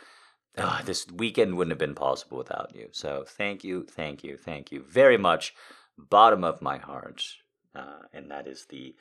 Oh, 0.59 0.81
this 0.85 1.07
weekend 1.11 1.57
wouldn't 1.57 1.73
have 1.73 1.79
been 1.79 1.95
possible 1.95 2.39
without 2.39 2.75
you. 2.75 2.89
So 2.93 3.25
thank 3.27 3.65
you, 3.65 3.85
thank 3.85 4.25
you, 4.25 4.37
thank 4.37 4.73
you 4.73 4.83
very 4.89 5.19
much, 5.19 5.53
bottom 5.99 6.45
of 6.45 6.63
my 6.63 6.79
heart. 6.79 7.23
Uh, 7.75 8.03
and 8.13 8.31
that 8.31 8.47
is 8.47 8.67
the 8.71 8.95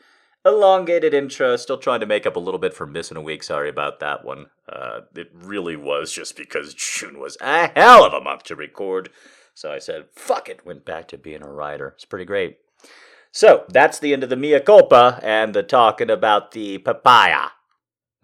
elongated 0.46 1.14
intro. 1.14 1.56
Still 1.56 1.78
trying 1.78 2.02
to 2.02 2.06
make 2.06 2.26
up 2.26 2.36
a 2.36 2.40
little 2.42 2.60
bit 2.60 2.74
for 2.74 2.86
missing 2.86 3.18
a 3.18 3.22
week. 3.22 3.44
Sorry 3.44 3.70
about 3.70 4.00
that 4.00 4.26
one. 4.26 4.48
Uh, 4.68 5.02
it 5.16 5.30
really 5.34 5.76
was 5.76 6.12
just 6.12 6.36
because 6.36 6.74
June 6.74 7.20
was 7.20 7.38
a 7.40 7.72
hell 7.76 8.04
of 8.04 8.14
a 8.14 8.22
month 8.22 8.44
to 8.44 8.56
record. 8.56 9.10
So 9.54 9.72
I 9.72 9.80
said, 9.80 10.06
fuck 10.14 10.50
it, 10.50 10.66
went 10.66 10.84
back 10.84 11.08
to 11.10 11.18
being 11.18 11.42
a 11.42 11.50
writer. 11.50 11.94
It's 11.96 12.04
pretty 12.04 12.26
great. 12.26 12.58
So 13.36 13.66
that's 13.68 14.00
the 14.00 14.14
end 14.14 14.24
of 14.24 14.30
the 14.30 14.38
mea 14.38 14.62
culpa 14.62 15.20
and 15.22 15.54
the 15.54 15.62
talking 15.62 16.10
about 16.10 16.52
the 16.52 16.78
papaya. 16.78 17.50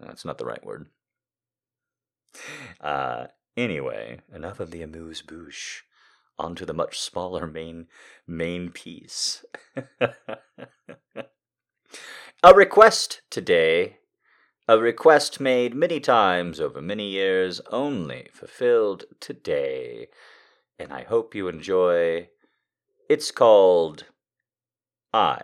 That's 0.00 0.24
not 0.24 0.38
the 0.38 0.46
right 0.46 0.64
word. 0.64 0.86
Uh, 2.80 3.26
anyway, 3.54 4.20
enough 4.34 4.58
of 4.58 4.70
the 4.70 4.80
amuse 4.80 5.20
bouche. 5.20 5.82
On 6.38 6.54
to 6.54 6.64
the 6.64 6.72
much 6.72 6.98
smaller 6.98 7.46
main 7.46 7.88
main 8.26 8.70
piece. 8.70 9.44
a 12.42 12.54
request 12.54 13.20
today. 13.28 13.98
A 14.66 14.78
request 14.78 15.40
made 15.40 15.74
many 15.74 16.00
times 16.00 16.58
over 16.58 16.80
many 16.80 17.10
years, 17.10 17.60
only 17.70 18.28
fulfilled 18.32 19.04
today 19.20 20.08
and 20.78 20.90
I 20.90 21.02
hope 21.02 21.34
you 21.34 21.48
enjoy. 21.48 22.30
It's 23.10 23.30
called 23.30 24.06
I 25.12 25.40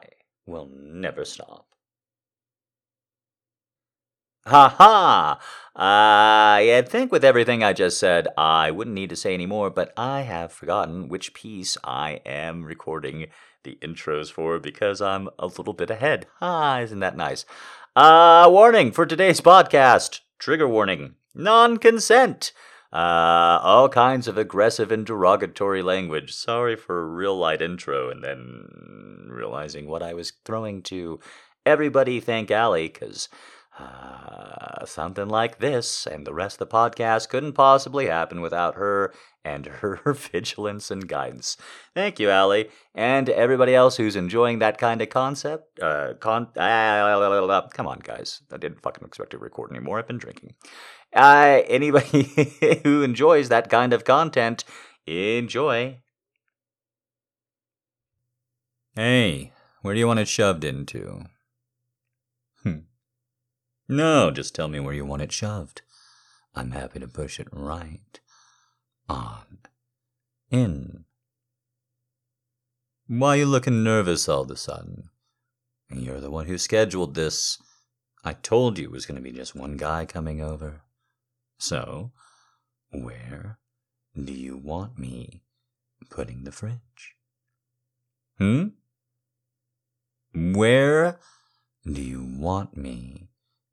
Will 0.47 0.71
Never 0.73 1.25
Stop. 1.25 1.67
Ha 4.47 4.69
ha! 4.79 5.41
I 5.77 6.83
think 6.89 7.13
with 7.13 7.23
everything 7.23 7.63
I 7.63 7.75
just 7.75 8.01
said, 8.01 8.29
I 8.39 8.71
wouldn't 8.71 8.95
need 8.95 9.11
to 9.11 9.17
say 9.17 9.35
any 9.35 9.45
more, 9.45 9.69
but 9.69 9.93
I 9.95 10.23
have 10.23 10.53
forgotten 10.53 11.09
which 11.09 11.35
piece 11.35 11.77
I 11.85 12.21
am 12.25 12.65
recording 12.65 13.27
the 13.65 13.79
intros 13.83 14.33
for 14.33 14.59
because 14.59 15.03
I'm 15.03 15.29
a 15.39 15.47
little 15.47 15.75
bit 15.75 15.91
ahead. 15.91 16.27
Ah, 16.41 16.81
isn't 16.81 17.01
that 17.01 17.17
nice? 17.17 17.45
Uh, 17.95 18.49
warning 18.51 18.91
for 18.91 19.05
today's 19.05 19.43
podcast. 19.43 20.21
Trigger 20.39 20.69
warning. 20.69 21.17
Non 21.35 21.77
consent. 21.77 22.53
Uh, 22.93 23.61
all 23.63 23.89
kinds 23.89 24.27
of 24.27 24.39
aggressive 24.39 24.91
and 24.91 25.05
derogatory 25.05 25.83
language. 25.83 26.33
Sorry 26.33 26.75
for 26.75 27.01
a 27.01 27.05
real 27.05 27.37
light 27.37 27.61
intro 27.61 28.11
and 28.11 28.25
then 28.25 29.29
realizing 29.31 29.87
what 29.87 30.03
I 30.03 30.15
was 30.15 30.33
throwing 30.45 30.83
to 30.85 31.21
everybody 31.67 32.19
thank 32.19 32.51
Allie, 32.51 32.89
because 32.89 33.29
uh, 33.79 34.85
something 34.87 35.29
like 35.29 35.59
this 35.59 36.07
and 36.07 36.27
the 36.27 36.35
rest 36.35 36.61
of 36.61 36.69
the 36.69 36.75
podcast 36.75 37.29
couldn't 37.29 37.53
possibly 37.53 38.07
happen 38.07 38.41
without 38.41 38.75
her 38.75 39.13
and 39.45 39.67
her 39.67 40.01
vigilance 40.15 40.91
and 40.91 41.09
guidance. 41.09 41.57
Thank 41.95 42.19
you, 42.19 42.31
Allie, 42.31 42.71
and 42.95 43.29
everybody 43.29 43.75
else 43.75 43.97
who's 43.97 44.17
enjoying 44.17 44.59
that 44.59 44.79
kind 44.79 45.01
of 45.01 45.11
concept. 45.11 45.79
Uh, 45.81 46.15
con- 46.19 46.49
uh, 46.57 47.69
come 47.73 47.87
on, 47.87 48.01
guys. 48.01 48.43
I 48.53 48.57
didn't 48.57 48.83
fucking 48.83 49.07
expect 49.07 49.31
to 49.31 49.39
record 49.39 49.71
anymore. 49.71 49.99
I've 49.99 50.09
been 50.09 50.19
drinking. 50.19 50.55
Uh, 51.19 51.63
anybody 51.67 52.23
who 52.85 53.03
enjoys 53.03 53.49
that 53.49 53.69
kind 53.69 53.93
of 53.93 54.05
content, 54.05 54.63
enjoy. 55.05 55.99
Hey, 58.95 59.53
where 59.83 59.95
do 59.95 59.99
you 59.99 60.07
want 60.07 60.21
it 60.21 60.29
shoved 60.29 60.63
into? 60.63 61.25
Hmm. 62.63 62.79
No, 63.89 64.31
just 64.31 64.55
tell 64.55 64.69
me 64.69 64.79
where 64.79 64.95
you 64.95 65.05
want 65.05 65.23
it 65.23 65.33
shoved. 65.33 65.83
I'm 66.55 66.71
happy 66.71 67.01
to 67.01 67.09
push 67.09 67.41
it 67.41 67.49
right 67.51 68.21
on 69.09 69.59
in. 70.53 71.05
Why 73.09 73.35
you 73.35 73.47
looking 73.47 73.83
nervous 73.83 74.29
all 74.29 74.43
of 74.43 74.51
a 74.53 74.57
sudden? 74.57 75.11
You're 75.91 76.21
the 76.21 76.31
one 76.31 76.47
who 76.47 76.59
scheduled 76.59 77.17
this. 77.17 77.61
I 78.23 78.35
told 78.35 78.79
you 78.79 78.85
it 78.85 78.93
was 78.93 79.05
going 79.05 79.17
to 79.17 79.23
be 79.23 79.37
just 79.37 79.57
one 79.57 79.77
guy 79.77 80.07
coming 80.07 80.41
over. 80.41 80.83
So, 81.59 82.13
where 82.91 83.59
do 84.17 84.33
you 84.33 84.57
want 84.57 84.99
me 84.99 85.43
putting 86.09 86.45
the 86.45 86.53
fridge? 86.53 87.17
Hmm? 88.39 88.69
Where 90.33 91.19
do 91.85 92.01
you 92.01 92.25
want 92.25 92.77
me 92.77 93.29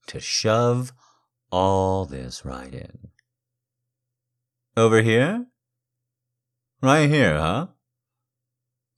to 0.07 0.19
shove 0.19 0.93
all 1.51 2.05
this 2.05 2.43
right 2.43 2.73
in? 2.73 3.09
Over 4.75 5.01
here? 5.01 5.45
Right 6.81 7.09
here, 7.09 7.37
huh? 7.37 7.67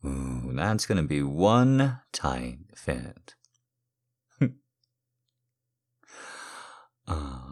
Ooh, 0.05 0.51
that's 0.53 0.85
gonna 0.85 1.03
be 1.03 1.21
one 1.21 1.99
tight 2.13 2.59
fit. 2.73 3.35
Ah. 4.39 4.47
uh, 7.07 7.46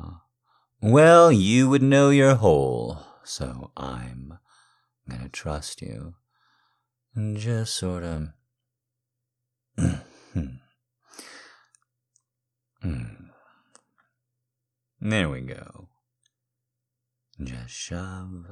well, 0.85 1.31
you 1.31 1.67
would 1.67 1.81
know 1.81 2.11
your 2.11 2.35
hole, 2.35 2.99
so 3.23 3.71
I'm 3.75 4.37
gonna 5.09 5.29
trust 5.29 5.81
you. 5.81 6.13
And 7.15 7.37
just 7.37 7.73
sort 7.73 8.03
of. 8.03 8.27
Hmm. 10.35 10.57
Hmm. 12.81 13.29
there 14.99 15.29
we 15.29 15.39
go. 15.39 15.87
Just 17.41 17.69
shove 17.69 18.45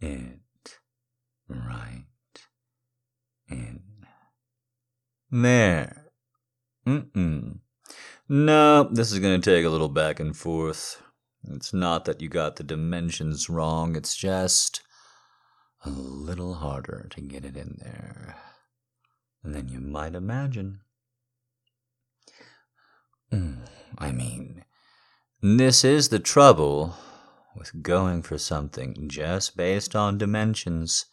it 0.00 0.40
right 1.48 2.06
in. 3.48 3.82
There. 5.30 6.06
Mm-mm. 6.84 7.60
No, 8.28 8.84
this 8.90 9.12
is 9.12 9.20
gonna 9.20 9.38
take 9.38 9.64
a 9.64 9.70
little 9.70 9.88
back 9.88 10.18
and 10.18 10.36
forth. 10.36 11.00
It's 11.48 11.72
not 11.72 12.04
that 12.04 12.20
you 12.20 12.28
got 12.28 12.56
the 12.56 12.64
dimensions 12.64 13.48
wrong, 13.48 13.96
it's 13.96 14.16
just 14.16 14.82
a 15.84 15.90
little 15.90 16.54
harder 16.54 17.06
to 17.10 17.20
get 17.20 17.44
it 17.44 17.56
in 17.56 17.78
there 17.78 18.36
than 19.42 19.68
you 19.68 19.80
might 19.80 20.14
imagine. 20.14 20.80
Mm, 23.32 23.66
I 23.96 24.12
mean, 24.12 24.64
this 25.40 25.84
is 25.84 26.08
the 26.08 26.18
trouble 26.18 26.96
with 27.56 27.82
going 27.82 28.22
for 28.22 28.36
something 28.36 29.08
just 29.08 29.56
based 29.56 29.96
on 29.96 30.18
dimensions. 30.18 31.06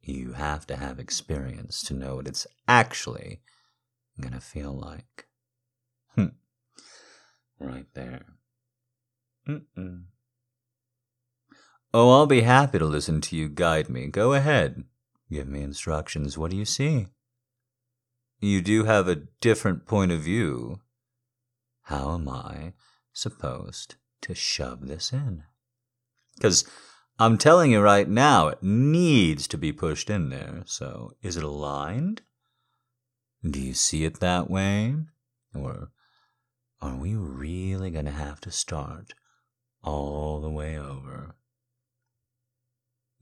You 0.00 0.32
have 0.32 0.66
to 0.68 0.76
have 0.76 0.98
experience 0.98 1.82
to 1.84 1.94
know 1.94 2.16
what 2.16 2.28
it's 2.28 2.46
actually 2.66 3.42
gonna 4.20 4.40
feel 4.40 4.72
like. 4.72 5.26
Hmm. 6.14 6.36
Right 7.58 7.86
there. 7.94 8.24
Mm-mm. 9.48 10.04
Oh, 11.94 12.10
I'll 12.10 12.26
be 12.26 12.42
happy 12.42 12.78
to 12.78 12.84
listen 12.84 13.20
to 13.22 13.36
you 13.36 13.48
guide 13.48 13.88
me. 13.88 14.08
Go 14.08 14.32
ahead. 14.32 14.84
Give 15.30 15.48
me 15.48 15.62
instructions. 15.62 16.36
What 16.36 16.50
do 16.50 16.56
you 16.56 16.64
see? 16.64 17.06
You 18.40 18.60
do 18.60 18.84
have 18.84 19.08
a 19.08 19.22
different 19.40 19.86
point 19.86 20.12
of 20.12 20.20
view. 20.20 20.80
How 21.84 22.14
am 22.14 22.28
I 22.28 22.74
supposed 23.12 23.94
to 24.22 24.34
shove 24.34 24.86
this 24.86 25.12
in? 25.12 25.44
Because 26.34 26.68
I'm 27.18 27.38
telling 27.38 27.72
you 27.72 27.80
right 27.80 28.08
now, 28.08 28.48
it 28.48 28.62
needs 28.62 29.48
to 29.48 29.56
be 29.56 29.72
pushed 29.72 30.10
in 30.10 30.28
there. 30.28 30.64
So, 30.66 31.12
is 31.22 31.36
it 31.36 31.44
aligned? 31.44 32.22
Do 33.48 33.60
you 33.60 33.72
see 33.72 34.04
it 34.04 34.20
that 34.20 34.50
way? 34.50 34.96
Or 35.54 35.92
are 36.82 36.96
we 36.96 37.14
really 37.14 37.90
going 37.90 38.04
to 38.04 38.10
have 38.10 38.40
to 38.42 38.50
start 38.50 39.14
all 39.86 40.40
the 40.40 40.50
way 40.50 40.76
over? 40.76 41.36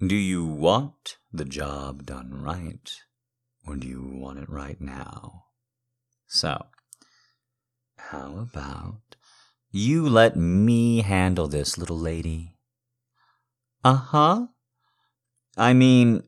Do 0.01 0.17
you 0.17 0.45
want 0.45 1.19
the 1.33 1.45
job 1.45 2.07
done 2.07 2.43
right? 2.43 2.91
Or 3.67 3.77
do 3.77 3.87
you 3.87 4.03
want 4.03 4.39
it 4.39 4.49
right 4.49 4.81
now? 4.81 5.45
So, 6.27 6.67
how 7.97 8.39
about 8.39 9.17
you 9.71 10.09
let 10.09 10.37
me 10.37 11.03
handle 11.03 11.49
this, 11.49 11.79
little 11.79 11.99
lady? 11.99 12.57
Uh 13.85 13.95
huh. 13.95 14.47
I 15.57 15.73
mean, 15.73 16.23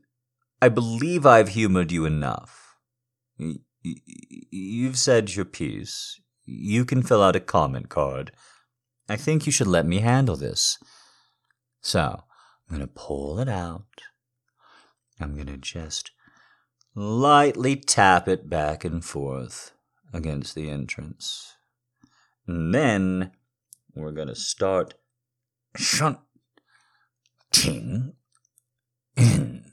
I 0.60 0.68
believe 0.68 1.26
I've 1.26 1.48
humored 1.50 1.90
you 1.92 2.04
enough. 2.04 2.76
Y- 3.38 3.56
y- 3.84 3.96
you've 4.50 4.98
said 4.98 5.34
your 5.34 5.44
piece. 5.44 6.20
You 6.44 6.84
can 6.84 7.02
fill 7.02 7.22
out 7.22 7.36
a 7.36 7.40
comment 7.40 7.88
card. 7.88 8.32
I 9.08 9.16
think 9.16 9.46
you 9.46 9.52
should 9.52 9.66
let 9.66 9.86
me 9.86 10.00
handle 10.00 10.36
this. 10.36 10.78
So, 11.80 12.24
I'm 12.68 12.76
going 12.76 12.86
to 12.86 12.92
pull 12.92 13.38
it 13.38 13.48
out. 13.48 14.02
I'm 15.20 15.34
going 15.34 15.46
to 15.46 15.56
just 15.56 16.10
lightly 16.94 17.76
tap 17.76 18.26
it 18.26 18.48
back 18.50 18.84
and 18.84 19.04
forth 19.04 19.72
against 20.12 20.54
the 20.54 20.70
entrance. 20.70 21.54
And 22.46 22.74
then 22.74 23.32
we're 23.94 24.12
going 24.12 24.28
to 24.28 24.34
start 24.34 24.94
shunting 25.76 26.24
in. 29.16 29.64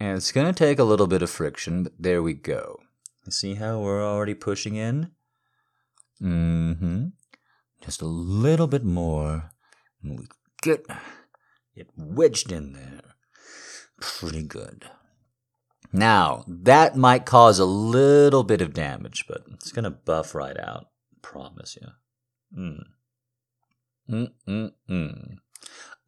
And 0.00 0.16
it's 0.16 0.32
going 0.32 0.46
to 0.46 0.52
take 0.52 0.78
a 0.78 0.84
little 0.84 1.06
bit 1.06 1.22
of 1.22 1.30
friction, 1.30 1.82
but 1.84 1.92
there 1.98 2.22
we 2.22 2.34
go. 2.34 2.80
See 3.28 3.54
how 3.54 3.80
we're 3.80 4.04
already 4.04 4.34
pushing 4.34 4.76
in? 4.76 5.10
Mm 6.22 6.78
hmm. 6.78 7.04
Just 7.84 8.00
a 8.00 8.06
little 8.06 8.66
bit 8.66 8.84
more. 8.84 9.50
And 10.02 10.18
we 10.18 10.26
get 10.62 10.86
it 11.74 11.88
wedged 11.96 12.50
in 12.50 12.72
there. 12.72 13.14
Pretty 14.00 14.42
good. 14.42 14.86
Now, 15.92 16.44
that 16.48 16.96
might 16.96 17.26
cause 17.26 17.58
a 17.58 17.64
little 17.64 18.42
bit 18.42 18.60
of 18.60 18.72
damage, 18.72 19.26
but 19.28 19.42
it's 19.52 19.70
going 19.70 19.84
to 19.84 19.90
buff 19.90 20.34
right 20.34 20.58
out. 20.58 20.86
Promise 21.22 21.78
you. 21.80 21.88
Mm. 22.58 22.84
Mm-mm-mm. 24.48 25.36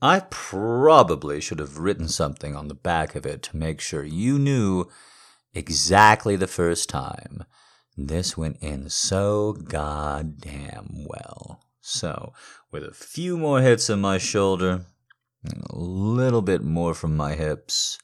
I 0.03 0.21
probably 0.31 1.41
should 1.41 1.59
have 1.59 1.79
written 1.79 2.09
something 2.09 2.57
on 2.57 2.69
the 2.69 2.75
back 2.75 3.15
of 3.15 3.25
it 3.27 3.43
to 3.45 3.57
make 3.57 3.81
sure 3.81 4.03
you 4.03 4.39
knew 4.39 4.89
exactly 5.55 6.37
the 6.37 6.47
first 6.47 6.89
time. 6.89 7.45
This 7.97 8.37
went 8.37 8.59
in 8.61 8.91
so 8.91 9.53
goddamn 9.53 11.07
well. 11.07 11.66
So, 11.89 12.33
with 12.73 12.83
a 12.83 12.91
few 12.93 13.39
more 13.39 13.61
hits 13.61 13.89
on 13.89 14.01
my 14.01 14.19
shoulder, 14.19 14.87
a 15.45 15.79
little 15.79 16.43
bit 16.43 16.65
more 16.65 16.95
from 16.95 17.17
my 17.17 17.37
hips, 17.37 18.01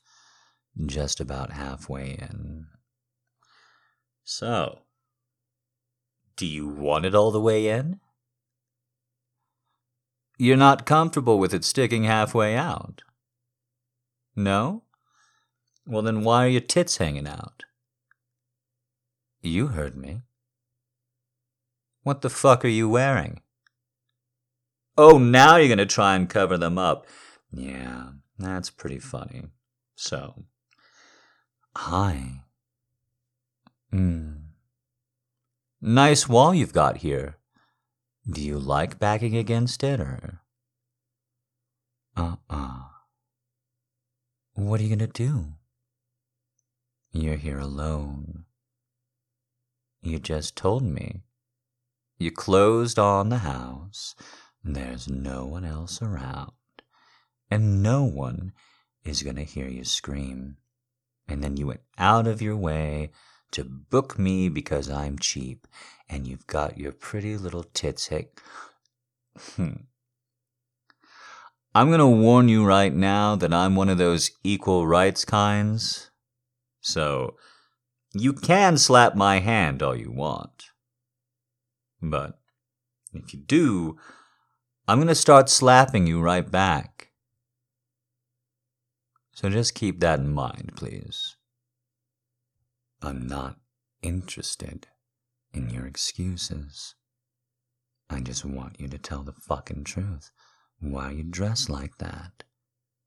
just 0.86 1.18
about 1.18 1.50
halfway 1.50 2.12
in. 2.12 2.66
So, 4.22 4.82
do 6.36 6.46
you 6.46 6.68
want 6.68 7.06
it 7.06 7.16
all 7.16 7.32
the 7.32 7.40
way 7.40 7.66
in? 7.66 7.98
You're 10.38 10.56
not 10.56 10.86
comfortable 10.86 11.40
with 11.40 11.52
it 11.52 11.64
sticking 11.64 12.04
halfway 12.04 12.54
out? 12.54 13.02
No? 14.36 14.84
Well, 15.88 16.02
then 16.02 16.22
why 16.22 16.44
are 16.44 16.48
your 16.48 16.60
tits 16.60 16.98
hanging 16.98 17.26
out? 17.26 17.64
You 19.40 19.66
heard 19.66 19.96
me. 19.96 20.20
What 22.04 22.20
the 22.20 22.30
fuck 22.30 22.64
are 22.64 22.68
you 22.68 22.88
wearing? 22.88 23.40
Oh, 24.96 25.18
now 25.18 25.56
you're 25.56 25.68
going 25.68 25.78
to 25.78 25.86
try 25.86 26.14
and 26.16 26.28
cover 26.28 26.58
them 26.58 26.78
up. 26.78 27.06
Yeah, 27.52 28.10
that's 28.38 28.70
pretty 28.70 28.98
funny. 28.98 29.44
So, 29.94 30.44
hi. 31.76 32.42
Hmm. 33.90 34.32
Nice 35.80 36.28
wall 36.28 36.54
you've 36.54 36.72
got 36.72 36.98
here. 36.98 37.38
Do 38.30 38.40
you 38.40 38.58
like 38.58 38.98
backing 38.98 39.36
against 39.36 39.82
it, 39.82 40.00
or? 40.00 40.42
Uh-uh. 42.16 42.82
What 44.54 44.80
are 44.80 44.82
you 44.84 44.90
gonna 44.90 45.08
do? 45.08 45.54
You're 47.10 47.36
here 47.36 47.58
alone. 47.58 48.44
You 50.02 50.18
just 50.18 50.56
told 50.56 50.84
me. 50.84 51.22
You 52.16 52.30
closed 52.30 52.98
on 52.98 53.28
the 53.28 53.38
house. 53.38 54.14
There's 54.64 55.08
no 55.08 55.46
one 55.46 55.64
else 55.64 56.00
around. 56.00 56.52
And 57.50 57.82
no 57.82 58.04
one 58.04 58.52
is 59.04 59.22
gonna 59.22 59.44
hear 59.44 59.68
you 59.68 59.84
scream. 59.84 60.56
And 61.28 61.42
then 61.42 61.56
you 61.56 61.66
went 61.68 61.82
out 61.98 62.26
of 62.26 62.42
your 62.42 62.56
way 62.56 63.10
to 63.52 63.64
book 63.64 64.18
me 64.18 64.48
because 64.48 64.90
I'm 64.90 65.18
cheap 65.18 65.66
and 66.08 66.26
you've 66.26 66.46
got 66.46 66.78
your 66.78 66.92
pretty 66.92 67.36
little 67.36 67.64
tits 67.64 68.08
hick. 68.08 68.40
Hmm. 69.56 69.84
I'm 71.74 71.88
going 71.88 72.00
to 72.00 72.06
warn 72.06 72.48
you 72.48 72.64
right 72.64 72.92
now 72.92 73.34
that 73.36 73.52
I'm 73.52 73.76
one 73.76 73.88
of 73.88 73.96
those 73.96 74.30
equal 74.44 74.86
rights 74.86 75.24
kinds. 75.24 76.10
So, 76.82 77.36
you 78.12 78.34
can 78.34 78.76
slap 78.76 79.14
my 79.14 79.38
hand 79.38 79.82
all 79.82 79.96
you 79.96 80.10
want. 80.10 80.64
But 82.02 82.38
if 83.14 83.32
you 83.32 83.40
do, 83.40 83.96
I'm 84.88 84.98
going 84.98 85.08
to 85.08 85.14
start 85.14 85.48
slapping 85.48 86.06
you 86.06 86.20
right 86.20 86.48
back. 86.50 87.10
So 89.32 89.48
just 89.48 89.74
keep 89.74 90.00
that 90.00 90.18
in 90.18 90.32
mind, 90.32 90.72
please. 90.76 91.36
I'm 93.00 93.26
not 93.26 93.56
interested 94.02 94.88
in 95.54 95.70
your 95.70 95.86
excuses. 95.86 96.94
I 98.10 98.20
just 98.20 98.44
want 98.44 98.80
you 98.80 98.88
to 98.88 98.98
tell 98.98 99.22
the 99.22 99.32
fucking 99.32 99.84
truth. 99.84 100.30
Why 100.80 101.12
you 101.12 101.22
dress 101.22 101.68
like 101.68 101.98
that? 101.98 102.42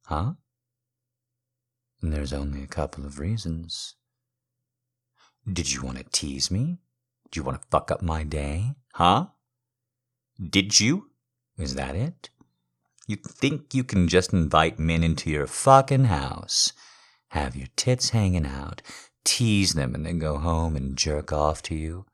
Huh? 0.05 0.33
And 2.01 2.13
there's 2.13 2.33
only 2.33 2.63
a 2.63 2.67
couple 2.67 3.05
of 3.05 3.19
reasons. 3.19 3.95
Did 5.51 5.73
you 5.73 5.83
want 5.83 5.97
to 5.97 6.05
tease 6.05 6.49
me? 6.49 6.77
Do 7.31 7.39
you 7.39 7.43
want 7.43 7.61
to 7.61 7.67
fuck 7.69 7.91
up 7.91 8.01
my 8.01 8.23
day? 8.23 8.75
Huh? 8.93 9.27
Did 10.41 10.79
you? 10.79 11.09
Is 11.57 11.75
that 11.75 11.95
it? 11.95 12.29
You 13.07 13.17
think 13.17 13.73
you 13.73 13.83
can 13.83 14.07
just 14.07 14.33
invite 14.33 14.79
men 14.79 15.03
into 15.03 15.29
your 15.29 15.47
fucking 15.47 16.05
house, 16.05 16.73
have 17.29 17.55
your 17.55 17.67
tits 17.75 18.09
hanging 18.09 18.45
out, 18.45 18.81
tease 19.23 19.73
them, 19.73 19.93
and 19.93 20.05
then 20.05 20.19
go 20.19 20.37
home 20.37 20.75
and 20.75 20.97
jerk 20.97 21.31
off 21.31 21.61
to 21.63 21.75
you? 21.75 22.05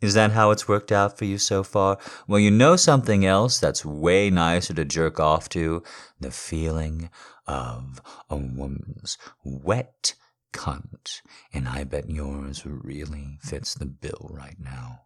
Is 0.00 0.14
that 0.14 0.32
how 0.32 0.50
it's 0.50 0.68
worked 0.68 0.92
out 0.92 1.16
for 1.16 1.24
you 1.24 1.38
so 1.38 1.62
far? 1.62 1.98
Well, 2.26 2.40
you 2.40 2.50
know 2.50 2.76
something 2.76 3.24
else 3.24 3.58
that's 3.58 3.84
way 3.84 4.28
nicer 4.28 4.74
to 4.74 4.84
jerk 4.84 5.18
off 5.18 5.48
to? 5.50 5.82
The 6.20 6.30
feeling 6.30 7.10
of 7.46 8.02
a 8.28 8.36
woman's 8.36 9.16
wet 9.44 10.14
cunt. 10.52 11.22
And 11.52 11.68
I 11.68 11.84
bet 11.84 12.10
yours 12.10 12.64
really 12.66 13.38
fits 13.40 13.74
the 13.74 13.86
bill 13.86 14.30
right 14.30 14.58
now. 14.58 15.00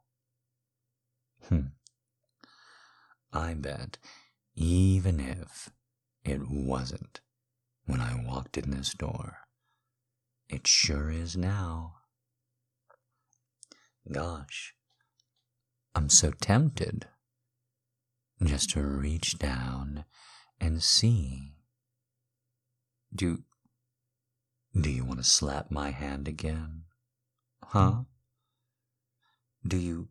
Hmm. 1.48 1.68
I 3.32 3.54
bet 3.54 3.98
even 4.54 5.20
if 5.20 5.70
it 6.24 6.48
wasn't 6.48 7.20
when 7.86 8.00
I 8.00 8.22
walked 8.26 8.58
in 8.58 8.70
this 8.70 8.92
door. 8.92 9.38
It 10.48 10.66
sure 10.66 11.10
is 11.10 11.36
now. 11.36 11.96
Gosh, 14.10 14.74
I'm 15.94 16.08
so 16.08 16.32
tempted 16.32 17.06
just 18.42 18.70
to 18.70 18.82
reach 18.82 19.38
down 19.38 20.04
and 20.60 20.82
see. 20.82 21.54
Do 23.14 23.44
do 24.78 24.90
you 24.90 25.04
want 25.04 25.18
to 25.18 25.24
slap 25.24 25.70
my 25.70 25.90
hand 25.90 26.28
again? 26.28 26.84
Huh? 27.62 27.90
Hmm. 27.90 28.00
Do 29.66 29.76
you 29.76 30.08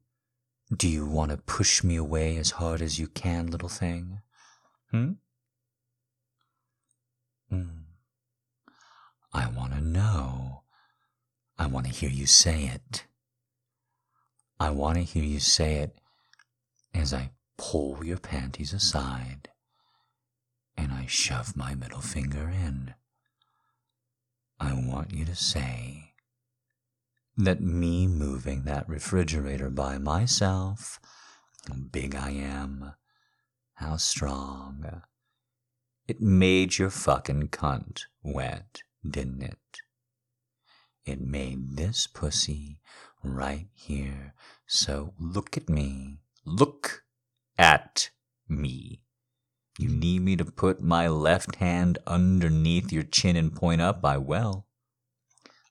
do 0.75 0.87
you 0.87 1.05
want 1.05 1.31
to 1.31 1.37
push 1.37 1.83
me 1.83 1.95
away 1.95 2.37
as 2.37 2.51
hard 2.51 2.81
as 2.81 2.99
you 2.99 3.07
can, 3.07 3.47
little 3.47 3.69
thing? 3.69 4.21
Hmm? 4.91 5.13
Mm. 7.51 7.83
I 9.33 9.47
want 9.47 9.73
to 9.73 9.81
know. 9.81 10.63
I 11.57 11.67
want 11.67 11.85
to 11.87 11.91
hear 11.91 12.09
you 12.09 12.25
say 12.25 12.65
it. 12.65 13.05
I 14.59 14.69
want 14.71 14.97
to 14.97 15.03
hear 15.03 15.23
you 15.23 15.39
say 15.39 15.75
it 15.75 15.97
as 16.93 17.13
I 17.13 17.31
pull 17.57 18.03
your 18.03 18.17
panties 18.17 18.73
aside 18.73 19.49
and 20.75 20.91
I 20.91 21.05
shove 21.07 21.55
my 21.55 21.75
middle 21.75 22.01
finger 22.01 22.49
in. 22.49 22.93
I 24.59 24.73
want 24.73 25.13
you 25.13 25.25
to 25.25 25.35
say 25.35 26.06
that 27.37 27.61
me 27.61 28.07
moving 28.07 28.63
that 28.63 28.89
refrigerator 28.89 29.69
by 29.69 29.97
myself, 29.97 30.99
how 31.67 31.75
big 31.75 32.15
I 32.15 32.31
am, 32.31 32.93
how 33.75 33.97
strong, 33.97 35.03
it 36.07 36.21
made 36.21 36.77
your 36.77 36.89
fucking 36.89 37.49
cunt 37.49 38.03
wet, 38.23 38.81
didn't 39.07 39.43
it? 39.43 39.57
It 41.05 41.21
made 41.21 41.77
this 41.77 42.07
pussy 42.07 42.79
right 43.23 43.67
here. 43.73 44.33
So 44.65 45.13
look 45.19 45.57
at 45.57 45.69
me. 45.69 46.19
Look 46.45 47.03
at 47.57 48.09
me. 48.47 49.01
You 49.77 49.89
need 49.89 50.21
me 50.21 50.35
to 50.37 50.45
put 50.45 50.81
my 50.81 51.07
left 51.07 51.55
hand 51.55 51.99
underneath 52.07 52.91
your 52.91 53.03
chin 53.03 53.35
and 53.35 53.55
point 53.55 53.81
up? 53.81 54.03
I 54.03 54.17
will. 54.17 54.66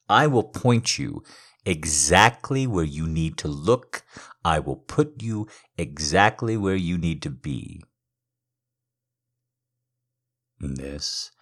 I 0.08 0.26
will 0.26 0.44
point 0.44 0.98
you 0.98 1.22
exactly 1.64 2.66
where 2.66 2.84
you 2.84 3.06
need 3.06 3.36
to 3.38 3.48
look. 3.48 4.04
I 4.44 4.60
will 4.60 4.76
put 4.76 5.22
you 5.22 5.48
exactly 5.76 6.56
where 6.56 6.76
you 6.76 6.96
need 6.96 7.22
to 7.22 7.30
be. 7.30 7.82
This 10.60 11.32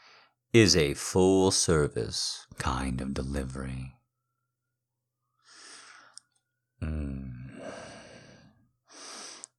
is 0.52 0.76
a 0.76 0.94
full 0.94 1.50
service 1.50 2.46
kind 2.58 3.00
of 3.00 3.12
delivery. 3.12 3.96
Mm. 6.82 7.60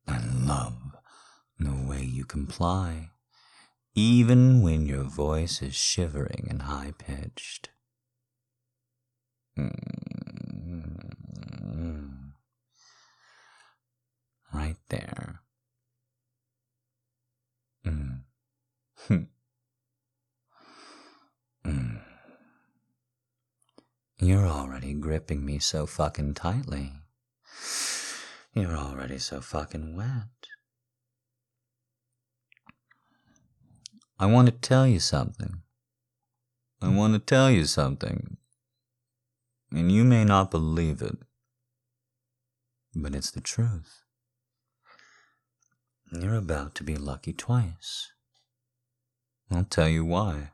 I 0.08 0.20
love 0.46 0.78
the 1.60 1.74
way 1.88 2.04
you 2.04 2.26
comply, 2.26 3.10
even 3.94 4.62
when 4.62 4.86
your 4.86 5.04
voice 5.04 5.62
is 5.62 5.76
shivering 5.76 6.48
and 6.50 6.64
high 6.64 6.94
pitched. 6.98 7.70
Mm. 9.58 9.72
Right 14.54 14.78
there. 14.90 15.42
Mm. 17.86 18.22
Mm. 21.66 22.02
You're 24.20 24.48
already 24.48 24.94
gripping 24.94 25.46
me 25.46 25.60
so 25.60 25.86
fucking 25.86 26.34
tightly. 26.36 26.94
You're 28.54 28.78
already 28.78 29.20
so 29.20 29.42
fucking 29.42 29.96
wet. 29.98 30.30
I 34.18 34.26
want 34.28 34.48
to 34.48 34.54
tell 34.54 34.88
you 34.88 35.00
something. 35.00 35.62
I 36.82 36.90
want 36.90 37.14
to 37.14 37.20
tell 37.20 37.52
you 37.52 37.66
something. 37.66 38.38
And 39.76 39.92
you 39.92 40.06
may 40.06 40.24
not 40.24 40.52
believe 40.52 41.02
it, 41.02 41.18
but 42.96 43.14
it's 43.14 43.30
the 43.30 43.42
truth. 43.42 44.04
You're 46.14 46.38
about 46.38 46.76
to 46.76 46.86
be 46.86 46.96
lucky 46.96 47.34
twice. 47.34 48.14
I'll 49.52 49.66
tell 49.66 49.90
you 49.90 50.06
why. 50.06 50.52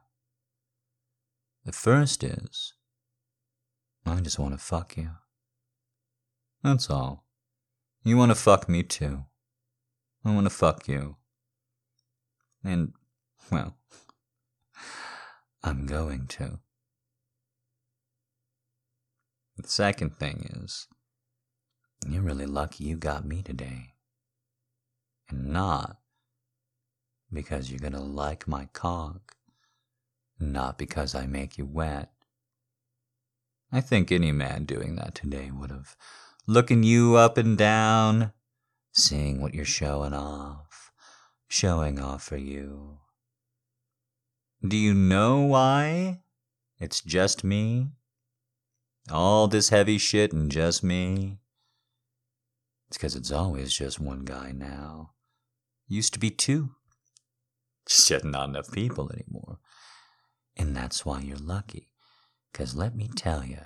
The 1.66 1.72
first 1.72 2.24
is, 2.24 2.74
I 4.08 4.22
just 4.22 4.40
want 4.40 4.56
to 4.56 4.58
fuck 4.58 4.98
you. 4.98 5.12
That's 6.64 6.90
all. 6.90 7.28
You 8.04 8.18
want 8.18 8.32
to 8.32 8.36
fuck 8.36 8.68
me 8.68 8.82
too. 8.82 9.26
I 10.26 10.34
want 10.34 10.48
to 10.48 10.50
fuck 10.50 10.88
you. 10.88 11.18
And, 12.64 12.94
well, 13.52 13.78
I'm 15.64 15.86
going 15.86 16.26
to. 16.40 16.58
The 19.62 19.70
second 19.70 20.18
thing 20.18 20.50
is, 20.64 20.88
you're 22.08 22.22
really 22.22 22.46
lucky 22.46 22.86
you 22.86 22.98
got 22.98 23.26
me 23.26 23.42
today. 23.44 23.94
And 25.30 25.50
not 25.50 25.98
because 27.32 27.70
you're 27.70 27.80
gonna 27.80 28.04
like 28.04 28.48
my 28.48 28.66
cock 28.74 29.36
not 30.42 30.78
because 30.78 31.14
I 31.14 31.28
make 31.28 31.58
you 31.58 31.66
wet. 31.66 32.12
I 33.72 33.80
think 33.80 34.12
any 34.12 34.32
man 34.32 34.66
doing 34.66 34.96
that 34.96 35.16
today 35.16 35.52
would 35.52 35.70
have 35.70 35.96
looking 36.48 36.84
you 36.84 37.16
up 37.16 37.38
and 37.38 37.58
down, 37.58 38.34
seeing 38.92 39.40
what 39.40 39.54
you're 39.54 39.64
showing 39.64 40.14
off, 40.14 40.92
showing 41.48 42.00
off 42.00 42.24
for 42.24 42.38
you. 42.38 42.98
Do 44.68 44.76
you 44.76 44.94
know 44.94 45.42
why? 45.42 46.22
It's 46.80 47.02
just 47.02 47.44
me? 47.44 47.88
All 49.10 49.48
this 49.48 49.70
heavy 49.70 49.98
shit 49.98 50.32
and 50.32 50.52
just 50.52 50.84
me? 50.84 51.40
It's 52.88 52.98
because 52.98 53.16
it's 53.16 53.32
always 53.32 53.74
just 53.74 54.00
one 54.00 54.26
guy 54.26 54.52
now. 54.52 55.12
Used 55.88 56.14
to 56.14 56.20
be 56.20 56.30
two. 56.30 56.72
Just 57.88 58.12
not 58.26 58.50
enough 58.50 58.72
people 58.72 59.12
anymore. 59.12 59.60
And 60.58 60.76
that's 60.76 61.06
why 61.06 61.22
you're 61.22 61.38
lucky. 61.38 61.90
Because 62.52 62.76
let 62.76 62.96
me 62.96 63.10
tell 63.16 63.46
you, 63.46 63.62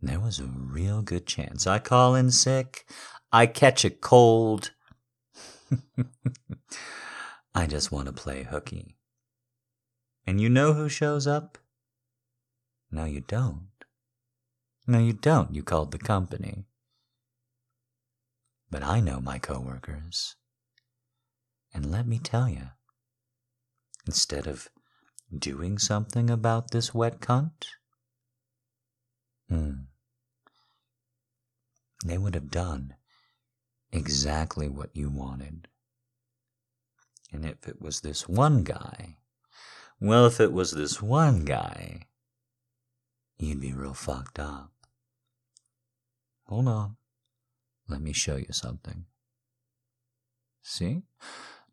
there 0.00 0.20
was 0.20 0.38
a 0.38 0.44
real 0.44 1.02
good 1.02 1.26
chance 1.26 1.66
I 1.66 1.78
call 1.78 2.14
in 2.14 2.30
sick, 2.30 2.86
I 3.32 3.46
catch 3.46 3.84
a 3.84 3.90
cold. 3.90 4.72
I 7.54 7.66
just 7.66 7.92
want 7.92 8.06
to 8.06 8.12
play 8.12 8.44
hooky. 8.44 8.96
And 10.26 10.40
you 10.40 10.48
know 10.48 10.72
who 10.72 10.88
shows 10.88 11.26
up? 11.26 11.58
No, 12.90 13.04
you 13.04 13.20
don't. 13.20 13.68
No, 14.86 14.98
you 14.98 15.12
don't. 15.12 15.54
You 15.54 15.62
called 15.62 15.92
the 15.92 15.98
company. 15.98 16.64
But 18.70 18.82
I 18.82 19.00
know 19.00 19.20
my 19.20 19.38
coworkers. 19.38 20.36
And 21.72 21.90
let 21.90 22.06
me 22.06 22.18
tell 22.18 22.48
you, 22.48 22.68
instead 24.06 24.46
of 24.46 24.68
doing 25.36 25.78
something 25.78 26.30
about 26.30 26.70
this 26.70 26.94
wet 26.94 27.20
cunt? 27.20 27.66
Hmm. 29.48 29.84
They 32.04 32.18
would 32.18 32.34
have 32.34 32.50
done 32.50 32.94
exactly 33.92 34.68
what 34.68 34.90
you 34.94 35.08
wanted. 35.08 35.68
And 37.32 37.44
if 37.44 37.66
it 37.66 37.80
was 37.80 38.00
this 38.00 38.28
one 38.28 38.62
guy, 38.62 39.16
well, 40.00 40.26
if 40.26 40.40
it 40.40 40.52
was 40.52 40.72
this 40.72 41.00
one 41.00 41.44
guy, 41.44 42.02
you'd 43.38 43.60
be 43.60 43.72
real 43.72 43.94
fucked 43.94 44.38
up. 44.38 44.73
Hold 46.46 46.68
on. 46.68 46.96
Let 47.88 48.00
me 48.00 48.12
show 48.12 48.36
you 48.36 48.52
something. 48.52 49.06
See? 50.62 51.02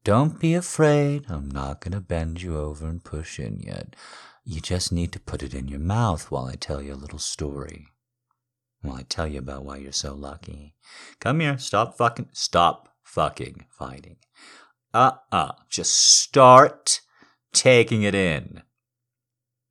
Don't 0.03 0.39
be 0.39 0.53
afraid. 0.53 1.25
I'm 1.29 1.49
not 1.49 1.81
going 1.81 1.93
to 1.93 2.01
bend 2.01 2.41
you 2.41 2.57
over 2.57 2.87
and 2.87 3.03
push 3.03 3.39
in 3.39 3.59
yet. 3.59 3.95
You 4.43 4.59
just 4.59 4.91
need 4.91 5.11
to 5.13 5.19
put 5.19 5.43
it 5.43 5.53
in 5.53 5.67
your 5.67 5.79
mouth 5.79 6.31
while 6.31 6.45
I 6.45 6.55
tell 6.55 6.81
you 6.81 6.93
a 6.93 6.95
little 6.95 7.19
story. 7.19 7.87
While 8.81 8.95
I 8.95 9.03
tell 9.03 9.27
you 9.27 9.39
about 9.39 9.63
why 9.63 9.77
you're 9.77 9.91
so 9.91 10.15
lucky. 10.15 10.73
Come 11.19 11.39
here. 11.39 11.57
Stop 11.59 11.97
fucking. 11.97 12.29
Stop 12.33 12.89
fucking 13.03 13.65
fighting. 13.69 14.17
Uh 14.93 15.11
uh. 15.31 15.51
Just 15.69 15.93
start 15.93 17.01
taking 17.53 18.01
it 18.01 18.15
in. 18.15 18.63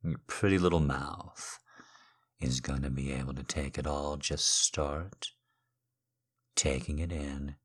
Your 0.03 0.21
pretty 0.27 0.57
little 0.57 0.79
mouth 0.79 1.59
is 2.41 2.59
going 2.59 2.81
to 2.81 2.89
be 2.89 3.11
able 3.11 3.33
to 3.35 3.43
take 3.43 3.77
it 3.77 3.87
all. 3.87 4.17
Just 4.17 4.47
start 4.63 5.29
taking 6.55 6.99
it 6.99 7.11
in. 7.11 7.55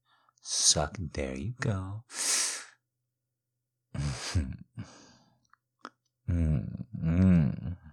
Suck. 0.42 0.96
There 0.98 1.34
you 1.34 1.54
go. 1.60 2.04
Mm-hmm. 3.96 4.52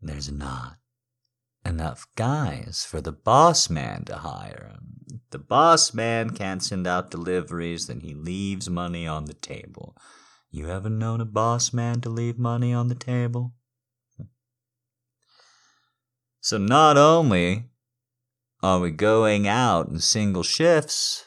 There's 0.00 0.30
not 0.30 0.76
enough 1.64 2.06
guys 2.14 2.86
for 2.88 3.00
the 3.00 3.12
boss 3.12 3.68
man 3.68 4.04
to 4.04 4.16
hire. 4.16 4.76
The 5.30 5.38
boss 5.38 5.92
man 5.92 6.30
can't 6.30 6.62
send 6.62 6.86
out 6.86 7.10
deliveries, 7.10 7.86
then 7.86 8.00
he 8.00 8.14
leaves 8.14 8.70
money 8.70 9.06
on 9.06 9.24
the 9.24 9.34
table. 9.34 9.96
You 10.50 10.70
ever 10.70 10.88
known 10.88 11.20
a 11.20 11.26
boss 11.26 11.72
man 11.72 12.00
to 12.00 12.08
leave 12.08 12.38
money 12.38 12.72
on 12.72 12.88
the 12.88 12.94
table? 12.94 13.52
So 16.40 16.56
not 16.56 16.96
only 16.96 17.64
are 18.62 18.80
we 18.80 18.90
going 18.90 19.46
out 19.46 19.88
in 19.88 20.00
single 20.00 20.42
shifts, 20.42 21.26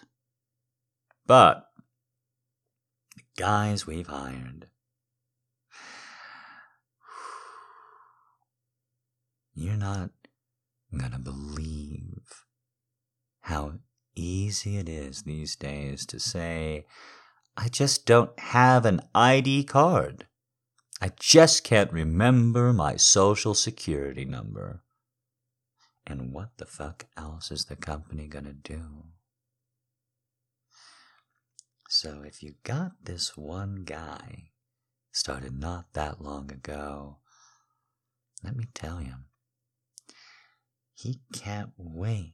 but 1.28 1.68
the 3.16 3.22
guys 3.38 3.86
we've 3.86 4.08
hired. 4.08 4.68
You're 9.54 9.78
not 9.78 10.10
gonna 10.98 11.20
believe 11.20 12.46
how 13.42 13.74
easy 14.16 14.78
it 14.78 14.90
is 14.90 15.24
these 15.24 15.56
days 15.56 16.06
to 16.08 16.20
say, 16.20 16.86
I 17.58 17.68
just 17.68 18.06
don't 18.06 18.38
have 18.40 18.86
an 18.86 19.02
ID 19.14 19.66
card. 19.66 20.28
I 21.02 21.12
just 21.20 21.64
can't 21.64 21.92
remember 21.92 22.72
my 22.74 22.96
social 22.96 23.54
security 23.54 24.26
number. 24.26 24.84
And 26.06 26.32
what 26.32 26.58
the 26.58 26.66
fuck 26.66 27.08
else 27.18 27.52
is 27.52 27.66
the 27.66 27.76
company 27.76 28.28
gonna 28.28 28.54
do? 28.54 29.06
So 31.90 32.22
if 32.26 32.42
you 32.42 32.54
got 32.64 32.92
this 33.04 33.36
one 33.36 33.84
guy, 33.84 34.52
started 35.12 35.60
not 35.60 35.94
that 35.94 36.22
long 36.22 36.52
ago, 36.52 37.18
let 38.44 38.56
me 38.56 38.66
tell 38.74 39.02
you, 39.02 39.16
he 40.96 41.20
can't 41.34 41.72
wait 41.78 42.34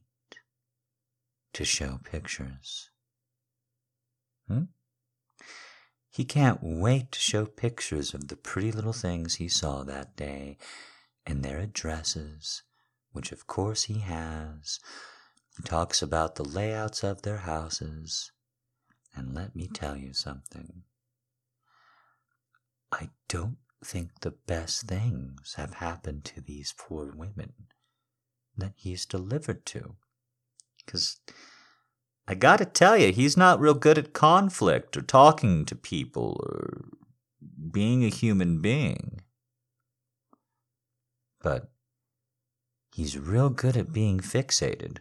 to 1.54 1.64
show 1.64 1.98
pictures. 2.04 2.90
Hmm? 4.46 4.64
He 6.10 6.24
can't 6.24 6.60
wait 6.62 7.12
to 7.12 7.20
show 7.20 7.46
pictures 7.46 8.14
of 8.14 8.28
the 8.28 8.36
pretty 8.36 8.72
little 8.72 8.92
things 8.92 9.36
he 9.36 9.48
saw 9.48 9.84
that 9.84 10.16
day 10.16 10.58
and 11.26 11.42
their 11.42 11.58
addresses 11.58 12.62
which 13.12 13.32
of 13.32 13.46
course 13.46 13.84
he 13.84 14.00
has. 14.00 14.78
He 15.56 15.62
talks 15.62 16.02
about 16.02 16.36
the 16.36 16.44
layouts 16.44 17.02
of 17.02 17.22
their 17.22 17.38
houses. 17.38 18.30
And 19.14 19.34
let 19.34 19.56
me 19.56 19.66
tell 19.66 19.96
you 19.96 20.12
something. 20.12 20.84
I 22.92 23.10
don't 23.28 23.58
think 23.84 24.20
the 24.20 24.30
best 24.30 24.82
things 24.82 25.54
have 25.54 25.74
happened 25.74 26.24
to 26.26 26.40
these 26.40 26.74
poor 26.78 27.12
women 27.12 27.52
that 28.56 28.74
he's 28.76 29.04
delivered 29.04 29.66
to. 29.66 29.96
Because 30.84 31.16
I 32.28 32.34
gotta 32.34 32.66
tell 32.66 32.96
you, 32.96 33.10
he's 33.10 33.36
not 33.36 33.58
real 33.58 33.74
good 33.74 33.98
at 33.98 34.12
conflict 34.12 34.96
or 34.96 35.02
talking 35.02 35.64
to 35.64 35.74
people 35.74 36.40
or 36.44 36.90
being 37.72 38.04
a 38.04 38.08
human 38.08 38.60
being. 38.60 39.22
But 41.40 41.70
He's 42.98 43.16
real 43.16 43.48
good 43.48 43.76
at 43.76 43.92
being 43.92 44.18
fixated. 44.18 44.98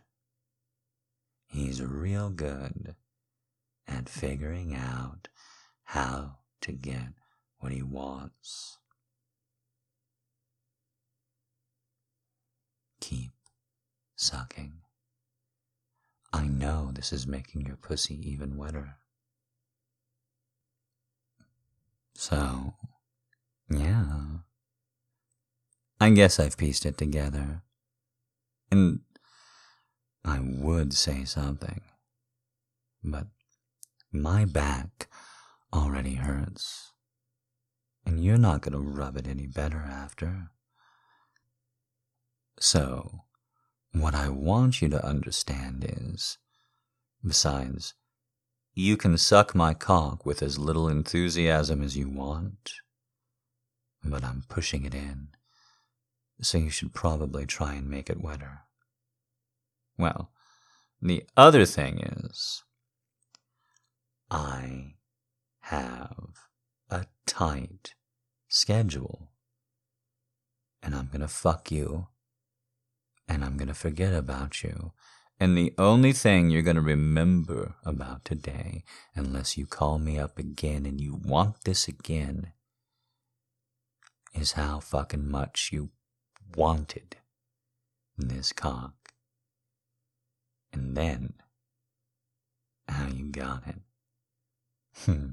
He's 1.48 1.82
real 1.82 2.30
good 2.30 2.96
at 3.88 4.08
figuring 4.08 4.76
out 4.76 5.30
how 5.84 6.38
to 6.62 6.74
get 6.74 7.14
what 7.58 7.72
he 7.72 7.82
wants. 7.82 8.78
Keep 13.02 13.32
sucking. 14.16 14.74
I 16.38 16.46
know 16.46 16.92
this 16.94 17.12
is 17.12 17.26
making 17.26 17.66
your 17.66 17.78
pussy 17.78 18.14
even 18.30 18.58
wetter. 18.58 18.98
So, 22.14 22.76
yeah. 23.72 24.44
I 26.00 26.12
guess 26.12 26.40
I've 26.40 26.56
pieced 26.56 26.86
it 26.86 26.96
together. 26.96 27.64
And 28.70 29.00
I 30.24 30.40
would 30.40 30.94
say 30.94 31.26
something, 31.26 31.82
but 33.04 33.26
my 34.12 34.46
back 34.46 35.08
already 35.74 36.16
hurts. 36.16 36.92
And 38.06 38.24
you're 38.24 38.38
not 38.38 38.62
going 38.62 38.74
to 38.74 38.80
rub 38.80 39.18
it 39.18 39.28
any 39.28 39.48
better 39.48 39.80
after. 39.80 40.52
So, 42.60 43.24
what 44.02 44.16
I 44.16 44.30
want 44.30 44.82
you 44.82 44.90
to 44.90 45.06
understand 45.06 45.86
is, 45.88 46.38
besides, 47.26 47.94
you 48.74 48.98
can 48.98 49.18
suck 49.18 49.56
my 49.56 49.74
cock 49.74 50.26
with 50.26 50.42
as 50.42 50.60
little 50.60 50.88
enthusiasm 50.88 51.82
as 51.82 51.98
you 51.98 52.10
want, 52.10 52.74
but 54.04 54.24
I'm 54.24 54.44
pushing 54.50 54.86
it 54.86 54.94
in 54.94 55.30
so 56.42 56.58
you 56.58 56.70
should 56.70 56.94
probably 56.94 57.46
try 57.46 57.74
and 57.74 57.90
make 57.90 58.10
it 58.10 58.22
wetter. 58.22 58.62
Well, 59.98 60.32
the 61.02 61.26
other 61.36 61.66
thing 61.66 62.00
is, 62.00 62.64
I 64.30 64.94
have 65.62 66.50
a 66.90 67.06
tight 67.26 67.96
schedule. 68.48 69.30
And 70.84 70.96
I'm 70.96 71.10
gonna 71.12 71.28
fuck 71.28 71.72
you. 71.72 72.08
And 73.28 73.44
I'm 73.44 73.58
gonna 73.58 73.74
forget 73.74 74.14
about 74.14 74.64
you. 74.64 74.94
And 75.40 75.58
the 75.58 75.74
only 75.78 76.14
thing 76.14 76.50
you're 76.50 76.62
gonna 76.64 76.82
remember 76.82 77.76
about 77.86 78.26
today, 78.26 78.84
unless 79.16 79.58
you 79.58 79.66
call 79.66 80.00
me 80.00 80.18
up 80.18 80.40
again 80.40 80.86
and 80.86 81.00
you 81.00 81.16
want 81.16 81.64
this 81.64 81.88
again, 81.88 82.54
is 84.34 84.54
how 84.54 84.80
fucking 84.80 85.30
much 85.30 85.70
you 85.72 85.90
wanted 86.56 87.18
this 88.18 88.54
cock. 88.54 88.94
And 90.74 90.96
then 90.96 91.34
how 92.88 93.08
you 93.08 93.26
got 93.26 93.64
it. 93.68 93.80
Hmm. 95.06 95.30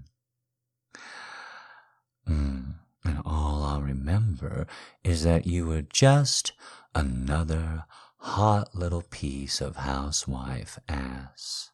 Mm. 2.28 2.74
And 3.04 3.20
all 3.24 3.62
I'll 3.62 3.82
remember 3.82 4.66
is 5.02 5.24
that 5.24 5.46
you 5.46 5.66
were 5.66 5.82
just 5.82 6.52
another 6.94 7.84
hot 8.18 8.74
little 8.74 9.02
piece 9.02 9.60
of 9.60 9.76
housewife 9.76 10.78
ass. 10.88 11.70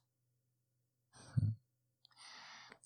Hmm. 1.38 1.50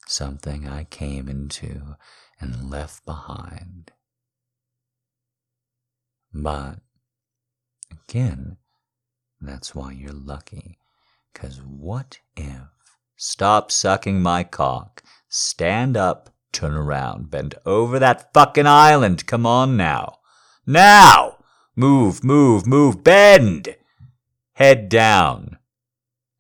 Something 0.07 0.69
I 0.69 0.85
came 0.85 1.29
into 1.29 1.97
and 2.41 2.71
left 2.71 3.07
behind. 3.07 3.93
But, 6.33 6.81
again, 7.91 8.59
that's 9.41 9.75
why 9.75 9.93
you're 9.93 10.13
lucky. 10.13 10.79
Cause 11.33 11.61
what 11.63 12.19
if? 12.37 12.69
Stop 13.17 13.71
sucking 13.71 14.21
my 14.21 14.45
cock. 14.45 15.03
Stand 15.29 15.97
up, 15.97 16.34
turn 16.55 16.75
around, 16.75 17.31
bend 17.31 17.57
over 17.67 17.99
that 17.99 18.33
fucking 18.33 18.67
island. 18.67 19.27
Come 19.27 19.45
on 19.45 19.77
now. 19.77 20.21
Now! 20.67 21.39
Move, 21.77 22.23
move, 22.25 22.67
move, 22.67 23.05
bend! 23.05 23.77
Head 24.55 24.89
down. 24.89 25.59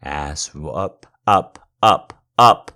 Ass 0.03 0.51
up, 0.55 1.07
up, 1.27 1.69
up, 1.83 2.23
up. 2.39 2.71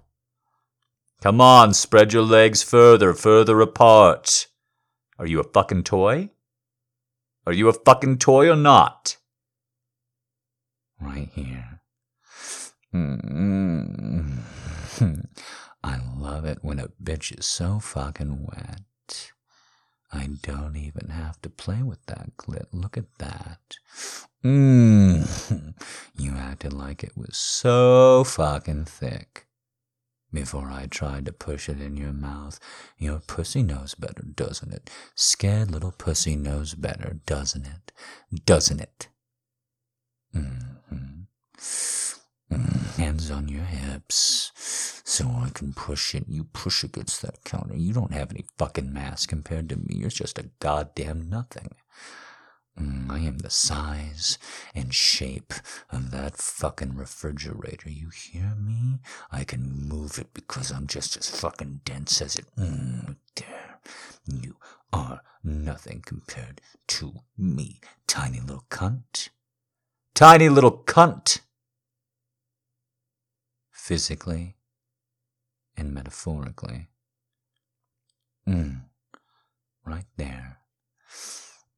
Come 1.22 1.41
on, 1.41 1.74
spread 1.74 2.12
your 2.12 2.22
legs 2.22 2.62
further, 2.62 3.14
further 3.14 3.61
apart. 3.61 4.49
Are 5.18 5.26
you 5.26 5.41
a 5.41 5.45
fucking 5.45 5.84
toy? 5.84 6.30
Are 7.47 7.53
you 7.53 7.68
a 7.68 7.72
fucking 7.72 8.18
toy 8.18 8.51
or 8.51 8.57
not? 8.57 9.16
Right 11.01 11.28
here. 11.32 11.80
Mm-hmm. 12.95 14.39
I 15.82 15.98
love 16.16 16.44
it 16.44 16.58
when 16.62 16.78
a 16.78 16.88
bitch 17.02 17.38
is 17.38 17.46
so 17.46 17.78
fucking 17.78 18.46
wet. 18.46 19.32
I 20.12 20.28
don't 20.42 20.76
even 20.76 21.10
have 21.10 21.40
to 21.42 21.50
play 21.50 21.82
with 21.82 22.04
that 22.06 22.36
clit. 22.36 22.66
Look 22.72 22.96
at 22.96 23.14
that. 23.18 23.76
Mmm. 24.44 25.74
You 26.16 26.32
acted 26.32 26.72
like 26.72 27.04
it 27.04 27.16
was 27.16 27.36
so 27.36 28.24
fucking 28.24 28.86
thick 28.86 29.46
before 30.32 30.70
I 30.70 30.86
tried 30.86 31.26
to 31.26 31.32
push 31.32 31.68
it 31.68 31.80
in 31.80 31.96
your 31.96 32.12
mouth. 32.12 32.58
Your 32.98 33.20
pussy 33.20 33.62
knows 33.62 33.94
better, 33.94 34.22
doesn't 34.22 34.72
it? 34.72 34.90
Scared 35.14 35.70
little 35.70 35.92
pussy 35.92 36.34
knows 36.36 36.74
better, 36.74 37.20
doesn't 37.26 37.66
it? 37.66 37.92
Doesn't 38.44 38.80
it? 38.80 39.08
Mm-hmm. 40.34 41.22
Hands 42.51 43.30
on 43.30 43.49
your 43.49 43.64
hips. 43.64 44.53
so 45.05 45.26
I 45.28 45.51
can 45.51 45.72
push 45.72 46.14
it. 46.14 46.24
You 46.28 46.44
push 46.44 46.84
against 46.84 47.22
that 47.22 47.44
counter. 47.44 47.76
You 47.76 47.92
don't 47.92 48.12
have 48.12 48.30
any 48.30 48.44
fucking 48.57 48.92
mass 48.92 49.26
compared 49.26 49.68
to 49.70 49.76
me. 49.76 49.94
You're 49.96 50.11
just 50.11 50.38
a 50.38 50.51
goddamn 50.61 51.28
nothing. 51.28 51.74
Mm, 52.78 53.11
I 53.11 53.18
am 53.20 53.38
the 53.38 53.51
size 53.51 54.38
and 54.74 54.94
shape 54.94 55.53
of 55.90 56.11
that 56.12 56.36
fucking 56.36 56.94
refrigerator. 56.96 57.90
You 57.90 58.11
hear 58.11 58.55
me? 58.57 59.01
I 59.32 59.44
can 59.44 59.88
move 59.88 60.18
it 60.18 60.32
because 60.32 60.70
I'm 60.70 60.86
just 60.86 61.16
as 61.16 61.28
fucking 61.28 61.80
dense 61.84 62.22
as 62.22 62.36
it. 62.36 62.46
Mm, 62.57 63.16
there. 63.34 63.80
You 64.26 64.57
are 64.92 65.22
nothing 65.42 66.03
compared 66.05 66.61
to 66.88 67.14
me, 67.36 67.80
tiny 68.07 68.40
little 68.40 68.64
cunt. 68.70 69.30
Tiny 70.14 70.49
little 70.49 70.82
cunt! 70.84 71.40
Physically 73.89 74.55
and 75.74 75.95
metaphorically. 75.95 76.89
Mm, 78.47 78.82
right 79.82 80.05
there. 80.18 80.59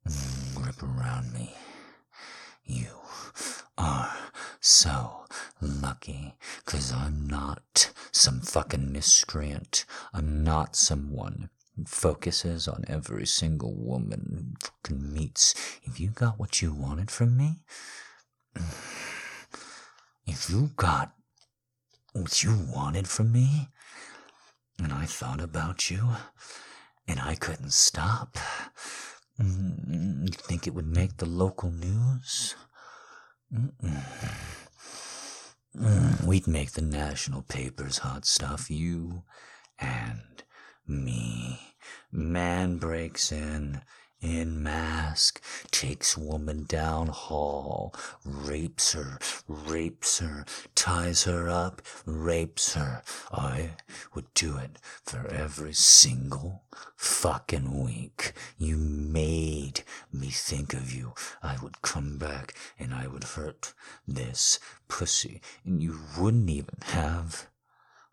Mm, 0.09 0.57
grip 0.57 0.83
around 0.83 1.33
me. 1.33 1.55
You 2.65 2.89
are 3.79 4.13
so 4.59 5.25
lucky, 5.61 6.35
cause 6.65 6.93
I'm 6.93 7.29
not 7.29 7.93
some 8.11 8.41
fucking 8.41 8.91
miscreant. 8.91 9.85
I'm 10.13 10.43
not 10.43 10.75
someone 10.75 11.49
who 11.77 11.85
focuses 11.85 12.67
on 12.67 12.85
every 12.89 13.25
single 13.25 13.77
woman 13.77 14.57
who 14.61 14.67
fucking 14.67 15.13
meets. 15.13 15.55
If 15.85 16.01
you 16.01 16.11
got 16.11 16.41
what 16.41 16.61
you 16.61 16.75
wanted 16.75 17.09
from 17.09 17.37
me, 17.37 17.61
if 20.27 20.51
you 20.51 20.73
got 20.75 21.13
what 22.13 22.43
you 22.43 22.57
wanted 22.75 23.09
from 23.09 23.33
me, 23.33 23.69
and 24.79 24.93
I 24.93 25.05
thought 25.05 25.41
about 25.41 25.91
you, 25.91 26.09
and 27.07 27.21
I 27.21 27.35
couldn't 27.35 27.73
stop, 27.73 28.37
Mm, 29.41 30.29
you 30.29 30.33
think 30.33 30.67
it 30.67 30.75
would 30.75 30.87
make 30.87 31.17
the 31.17 31.27
local 31.27 31.71
news? 31.71 32.57
Mm-mm. 33.55 34.03
Mm, 35.75 36.25
we'd 36.25 36.47
make 36.47 36.73
the 36.73 36.83
national 36.83 37.43
papers 37.43 37.99
hot 37.99 38.27
stuff. 38.27 38.71
You 38.71 39.23
and 39.79 40.43
me. 40.87 41.61
Man 42.13 42.77
breaks 42.77 43.33
in 43.33 43.81
in 44.21 44.63
mask, 44.63 45.43
takes 45.71 46.17
woman 46.17 46.65
down 46.65 47.09
hall, 47.09 47.95
rapes 48.25 48.93
her, 48.93 49.19
rapes 49.49 50.19
her, 50.19 50.45
ties 50.75 51.25
her 51.25 51.49
up, 51.49 51.81
rapes 52.05 52.75
her. 52.75 53.03
I 53.33 53.71
would 54.15 54.33
do 54.35 54.57
it 54.59 54.79
for 55.05 55.27
every 55.29 55.73
single 55.73 56.65
fucking 56.97 57.83
week. 57.83 58.33
You 58.59 58.77
made 58.77 59.83
me 60.13 60.29
think 60.29 60.75
of 60.75 60.93
you. 60.93 61.15
I 61.43 61.57
would 61.63 61.83
come 61.83 62.19
back 62.19 62.55
and 62.79 62.93
I 62.95 63.07
would 63.07 63.25
hurt 63.25 63.73
this 64.07 64.59
pussy, 64.89 65.41
and 65.65 65.83
you 65.83 65.99
wouldn't 66.19 66.51
even 66.51 66.79
have 66.83 67.49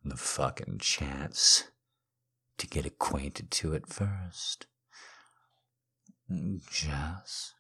the 0.05 0.18
fucking 0.18 0.78
chance 0.80 1.66
to 2.58 2.68
get 2.68 2.86
acquainted 2.86 3.51
to 3.51 3.74
it 3.74 3.88
first. 3.88 4.68
Just 6.30 7.53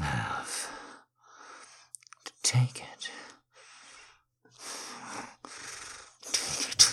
have 0.00 0.70
to 2.24 2.32
take 2.42 2.80
it. 2.80 3.10
Take 6.32 6.84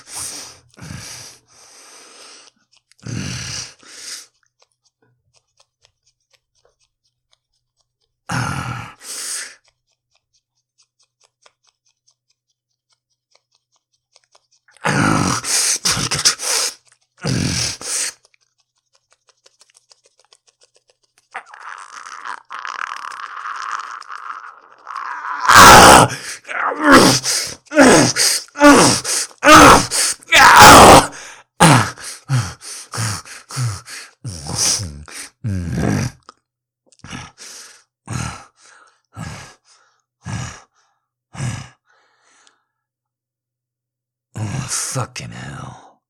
Oh, 44.34 44.68
fucking 44.70 45.32
hell. 45.32 46.02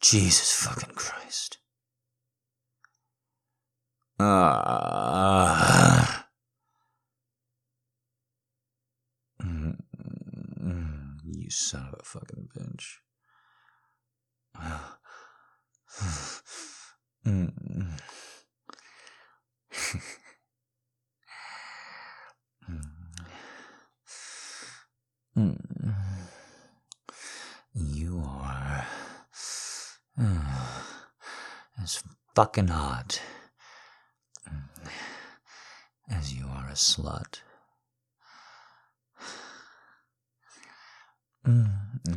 Jesus 0.00 0.52
fucking 0.52 0.94
Christ. 0.94 1.58
Ah. 4.18 5.06
Mm, 9.42 9.76
mm, 10.60 11.18
you 11.24 11.50
son 11.50 11.88
of 11.92 12.00
a 12.00 12.04
fucking 12.04 12.48
bitch. 12.56 12.98
Mm. 17.26 17.98
You 27.74 28.22
are 28.24 28.86
as 31.82 32.02
fucking 32.34 32.68
hot 32.68 33.20
as 36.10 36.32
you 36.32 36.46
are 36.46 36.68
a 36.68 36.72
slut. 36.72 37.40
Mm, 41.46 41.70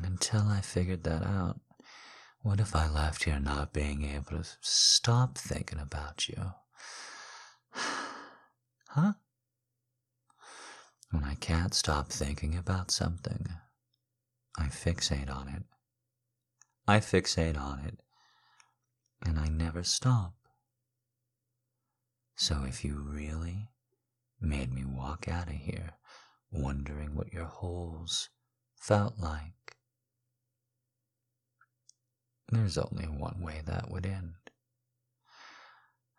Until 0.05 0.47
I 0.47 0.61
figured 0.61 1.03
that 1.03 1.24
out, 1.24 1.59
what 2.41 2.61
if 2.61 2.74
I 2.74 2.88
left 2.89 3.26
here 3.26 3.39
not 3.39 3.74
being 3.74 4.05
able 4.05 4.41
to 4.41 4.45
stop 4.61 5.38
thinking 5.38 5.80
about 5.80 6.30
you? 6.30 6.53
Huh? 8.91 9.13
When 11.12 11.24
I 11.24 11.36
can't 11.36 11.74
stop 11.74 12.10
thinking 12.10 12.55
about 12.55 12.91
something, 12.91 13.47
I 14.57 14.66
fixate 14.68 15.34
on 15.34 15.47
it. 15.47 15.64
I 16.88 16.99
fixate 16.99 17.57
on 17.57 17.80
it, 17.80 17.99
and 19.26 19.39
I 19.39 19.47
never 19.47 19.84
stop. 19.84 20.34
So 22.36 22.64
if 22.68 22.86
you 22.86 22.95
really 22.95 23.70
made 24.39 24.72
me 24.74 24.86
walk 24.86 25.28
out 25.28 25.47
of 25.47 25.55
here 25.55 25.93
wondering 26.51 27.16
what 27.16 27.34
your 27.34 27.45
holes 27.45 28.30
felt 28.76 29.18
like, 29.20 29.78
there's 32.51 32.78
only 32.78 33.05
one 33.05 33.41
way 33.41 33.62
that 33.66 33.89
would 33.89 34.05
end. 34.05 34.36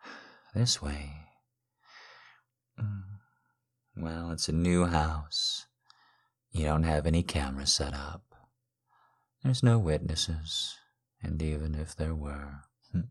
This 0.53 0.81
way. 0.81 1.13
Mm, 2.77 3.20
Well, 3.95 4.31
it's 4.31 4.47
a 4.47 4.53
new 4.53 4.85
house. 4.85 5.67
You 6.51 6.65
don't 6.65 6.83
have 6.83 7.05
any 7.05 7.23
cameras 7.23 7.73
set 7.73 7.93
up. 7.93 8.23
There's 9.43 9.63
no 9.63 9.79
witnesses, 9.79 10.75
and 11.21 11.41
even 11.41 11.75
if 11.75 11.95
there 11.95 12.13
were, 12.13 12.61
hmm, 12.91 13.09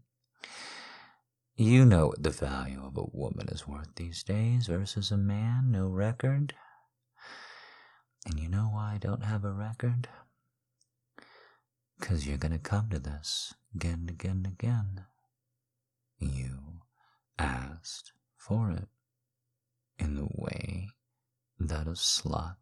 you 1.57 1.85
know 1.85 2.09
what 2.09 2.23
the 2.23 2.31
value 2.31 2.83
of 2.85 2.97
a 2.97 3.05
woman 3.13 3.49
is 3.49 3.67
worth 3.67 3.95
these 3.97 4.23
days 4.23 4.69
versus 4.69 5.11
a 5.11 5.17
man, 5.17 5.73
no 5.73 5.89
record. 5.89 6.55
And 8.27 8.39
you 8.39 8.49
know 8.49 8.71
why 8.73 8.95
I 8.95 8.99
don't 8.99 9.25
have 9.25 9.45
a 9.45 9.53
record? 9.53 10.09
Because 11.99 12.27
you're 12.27 12.39
going 12.39 12.53
to 12.53 12.59
come 12.59 12.89
to 12.91 12.99
this 12.99 13.55
again 13.75 14.01
and 14.01 14.11
again 14.11 14.43
and 14.45 14.47
again. 14.47 15.05
You 16.19 16.83
asked 17.39 18.13
for 18.37 18.71
it 18.71 18.89
in 20.01 20.15
the 20.17 20.29
way 20.33 20.89
that 21.59 21.87
a 21.87 21.91
slut 21.91 22.57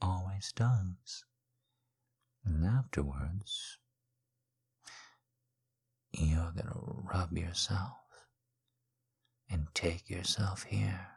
always 0.00 0.52
does. 0.54 1.24
And 2.44 2.64
afterwards, 2.64 3.78
you're 6.12 6.52
gonna 6.56 6.78
rub 7.12 7.36
yourself 7.36 7.96
and 9.50 9.66
take 9.74 10.08
yourself 10.08 10.64
here. 10.64 11.08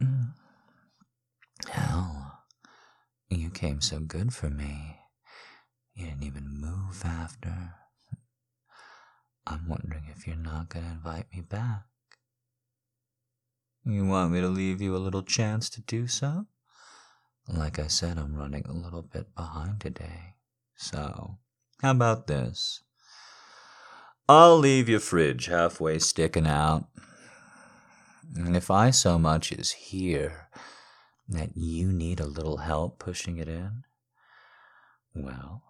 Mm. 0.00 0.34
Hell, 1.68 2.42
you 3.30 3.50
came 3.50 3.80
so 3.80 3.98
good 3.98 4.32
for 4.32 4.50
me. 4.50 4.96
You 5.94 6.06
didn't 6.06 6.22
even 6.22 6.60
move 6.60 7.02
after. 7.04 7.74
I'm 9.46 9.68
wondering 9.68 10.04
if 10.14 10.26
you're 10.26 10.36
not 10.36 10.70
to 10.70 10.78
invite 10.78 11.26
me 11.32 11.40
back. 11.40 11.84
You 13.88 14.04
want 14.04 14.32
me 14.32 14.40
to 14.40 14.48
leave 14.48 14.80
you 14.80 14.96
a 14.96 14.98
little 14.98 15.22
chance 15.22 15.70
to 15.70 15.80
do 15.80 16.08
so? 16.08 16.46
Like 17.46 17.78
I 17.78 17.86
said, 17.86 18.18
I'm 18.18 18.34
running 18.34 18.66
a 18.66 18.72
little 18.72 19.02
bit 19.02 19.32
behind 19.36 19.80
today. 19.80 20.34
So, 20.74 21.38
how 21.80 21.92
about 21.92 22.26
this? 22.26 22.82
I'll 24.28 24.58
leave 24.58 24.88
your 24.88 24.98
fridge 24.98 25.46
halfway 25.46 26.00
sticking 26.00 26.48
out. 26.48 26.88
And 28.34 28.56
if 28.56 28.72
I 28.72 28.90
so 28.90 29.20
much 29.20 29.52
as 29.52 29.70
hear 29.70 30.48
that 31.28 31.56
you 31.56 31.92
need 31.92 32.18
a 32.18 32.26
little 32.26 32.56
help 32.56 32.98
pushing 32.98 33.38
it 33.38 33.46
in, 33.46 33.84
well, 35.14 35.62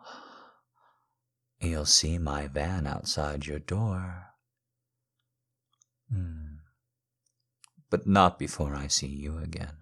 you'll 1.61 1.85
see 1.85 2.17
my 2.17 2.47
van 2.47 2.87
outside 2.87 3.47
your 3.47 3.59
door. 3.59 4.29
Hmm. 6.11 6.56
But 7.97 8.07
not 8.07 8.39
before 8.39 8.75
I 8.75 8.89
see 8.89 9.07
you 9.07 9.39
again. 9.39 9.73